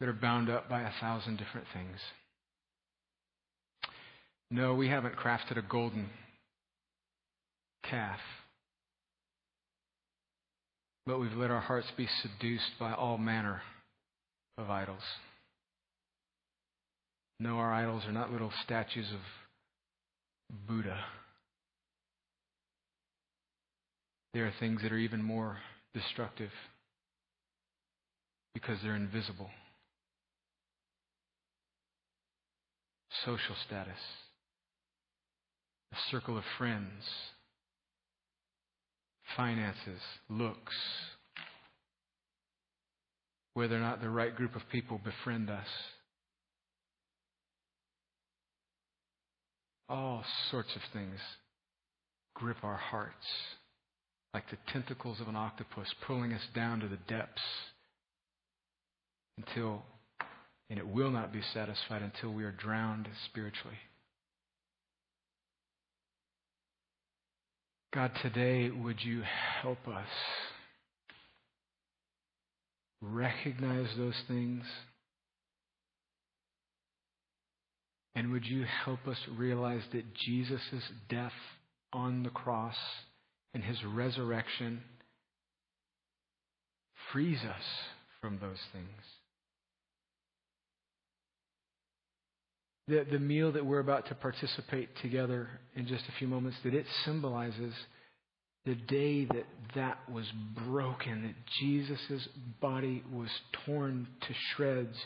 that 0.00 0.08
are 0.08 0.14
bound 0.14 0.48
up 0.48 0.66
by 0.66 0.80
a 0.80 0.90
thousand 0.98 1.36
different 1.36 1.66
things. 1.74 1.98
No, 4.50 4.72
we 4.72 4.88
haven't 4.88 5.14
crafted 5.16 5.58
a 5.58 5.62
golden 5.62 6.08
calf, 7.82 8.18
but 11.04 11.20
we've 11.20 11.36
let 11.36 11.50
our 11.50 11.60
hearts 11.60 11.88
be 11.98 12.08
seduced 12.22 12.78
by 12.80 12.94
all 12.94 13.18
manner 13.18 13.60
of 14.56 14.70
idols. 14.70 15.02
No, 17.38 17.58
our 17.58 17.74
idols 17.74 18.04
are 18.06 18.12
not 18.12 18.32
little 18.32 18.52
statues 18.64 19.10
of 19.12 19.20
Buddha. 20.66 20.98
They 24.32 24.40
are 24.40 24.54
things 24.58 24.80
that 24.80 24.90
are 24.90 24.96
even 24.96 25.22
more 25.22 25.58
destructive 25.94 26.50
because 28.52 28.78
they're 28.82 28.96
invisible. 28.96 29.50
Social 33.24 33.54
status, 33.66 34.00
a 35.92 35.96
circle 36.10 36.36
of 36.36 36.44
friends, 36.58 37.04
finances, 39.36 40.00
looks, 40.28 40.74
whether 43.54 43.76
or 43.76 43.80
not 43.80 44.00
the 44.02 44.10
right 44.10 44.34
group 44.34 44.56
of 44.56 44.62
people 44.70 45.00
befriend 45.02 45.48
us. 45.48 45.66
All 49.88 50.24
sorts 50.50 50.74
of 50.74 50.82
things 50.92 51.20
grip 52.34 52.56
our 52.62 52.76
hearts 52.76 53.26
like 54.34 54.50
the 54.50 54.58
tentacles 54.72 55.20
of 55.20 55.28
an 55.28 55.36
octopus 55.36 55.86
pulling 56.04 56.32
us 56.32 56.42
down 56.54 56.80
to 56.80 56.88
the 56.88 56.98
depths 57.08 57.40
until, 59.38 59.82
and 60.68 60.78
it 60.78 60.86
will 60.86 61.10
not 61.10 61.32
be 61.32 61.40
satisfied 61.54 62.02
until 62.02 62.32
we 62.32 62.42
are 62.42 62.50
drowned 62.50 63.08
spiritually. 63.26 63.78
God, 67.94 68.10
today, 68.22 68.70
would 68.70 69.00
you 69.04 69.22
help 69.62 69.86
us 69.86 70.08
recognize 73.00 73.86
those 73.96 74.20
things? 74.26 74.64
And 78.16 78.32
would 78.32 78.46
you 78.46 78.64
help 78.84 79.06
us 79.06 79.18
realize 79.36 79.82
that 79.92 80.12
Jesus' 80.14 80.60
death 81.08 81.32
on 81.92 82.24
the 82.24 82.30
cross 82.30 82.74
and 83.54 83.62
his 83.62 83.78
resurrection 83.84 84.82
frees 87.12 87.38
us 87.38 87.64
from 88.20 88.38
those 88.40 88.58
things? 88.72 88.88
The, 92.86 93.06
the 93.10 93.18
meal 93.18 93.52
that 93.52 93.64
we're 93.64 93.78
about 93.78 94.08
to 94.08 94.14
participate 94.14 94.90
together 95.00 95.48
in 95.74 95.86
just 95.86 96.04
a 96.08 96.18
few 96.18 96.28
moments, 96.28 96.58
that 96.64 96.74
it 96.74 96.84
symbolizes 97.04 97.72
the 98.66 98.74
day 98.74 99.24
that 99.26 99.46
that 99.74 99.98
was 100.10 100.26
broken, 100.66 101.22
that 101.22 101.34
Jesus' 101.60 102.28
body 102.60 103.02
was 103.12 103.28
torn 103.64 104.06
to 104.22 104.34
shreds, 104.54 104.96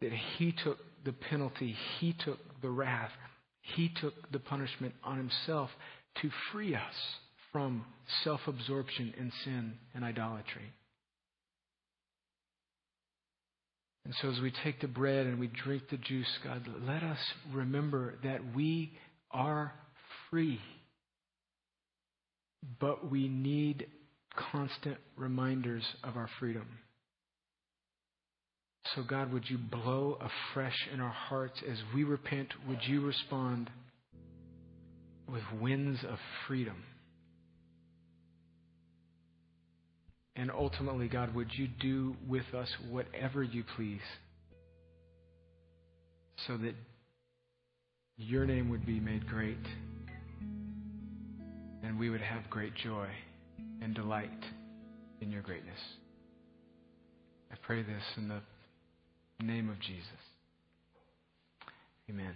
that 0.00 0.12
he 0.38 0.52
took 0.64 0.78
the 1.04 1.12
penalty, 1.12 1.76
he 1.98 2.14
took 2.24 2.38
the 2.62 2.70
wrath, 2.70 3.10
he 3.62 3.92
took 4.00 4.14
the 4.32 4.38
punishment 4.38 4.94
on 5.04 5.18
himself 5.18 5.70
to 6.22 6.30
free 6.52 6.74
us 6.74 6.94
from 7.52 7.84
self 8.24 8.40
absorption 8.46 9.14
in 9.18 9.32
sin 9.44 9.74
and 9.94 10.04
idolatry. 10.04 10.72
And 14.04 14.14
so, 14.20 14.30
as 14.30 14.40
we 14.40 14.52
take 14.64 14.80
the 14.80 14.88
bread 14.88 15.26
and 15.26 15.38
we 15.38 15.48
drink 15.48 15.84
the 15.90 15.96
juice, 15.96 16.38
God, 16.42 16.66
let 16.86 17.02
us 17.02 17.18
remember 17.52 18.14
that 18.24 18.40
we 18.54 18.92
are 19.30 19.72
free. 20.30 20.60
But 22.80 23.10
we 23.10 23.28
need 23.28 23.86
constant 24.52 24.96
reminders 25.16 25.84
of 26.02 26.16
our 26.16 26.28
freedom. 26.38 26.66
So, 28.94 29.02
God, 29.02 29.32
would 29.32 29.48
you 29.48 29.58
blow 29.58 30.18
afresh 30.20 30.76
in 30.92 31.00
our 31.00 31.12
hearts 31.12 31.60
as 31.70 31.78
we 31.94 32.04
repent? 32.04 32.48
Would 32.68 32.80
you 32.86 33.02
respond 33.02 33.70
with 35.30 35.42
winds 35.60 36.00
of 36.04 36.18
freedom? 36.46 36.82
And 40.36 40.50
ultimately, 40.50 41.08
God, 41.08 41.34
would 41.34 41.50
you 41.52 41.68
do 41.68 42.16
with 42.26 42.54
us 42.54 42.68
whatever 42.88 43.42
you 43.42 43.64
please 43.76 44.00
so 46.46 46.56
that 46.56 46.74
your 48.16 48.46
name 48.46 48.70
would 48.70 48.86
be 48.86 49.00
made 49.00 49.26
great 49.26 49.58
and 51.82 51.98
we 51.98 52.10
would 52.10 52.20
have 52.20 52.48
great 52.50 52.74
joy 52.74 53.08
and 53.82 53.94
delight 53.94 54.30
in 55.20 55.30
your 55.30 55.42
greatness. 55.42 55.78
I 57.52 57.56
pray 57.62 57.82
this 57.82 58.02
in 58.16 58.28
the 58.28 58.40
name 59.44 59.68
of 59.68 59.80
Jesus. 59.80 60.04
Amen. 62.08 62.34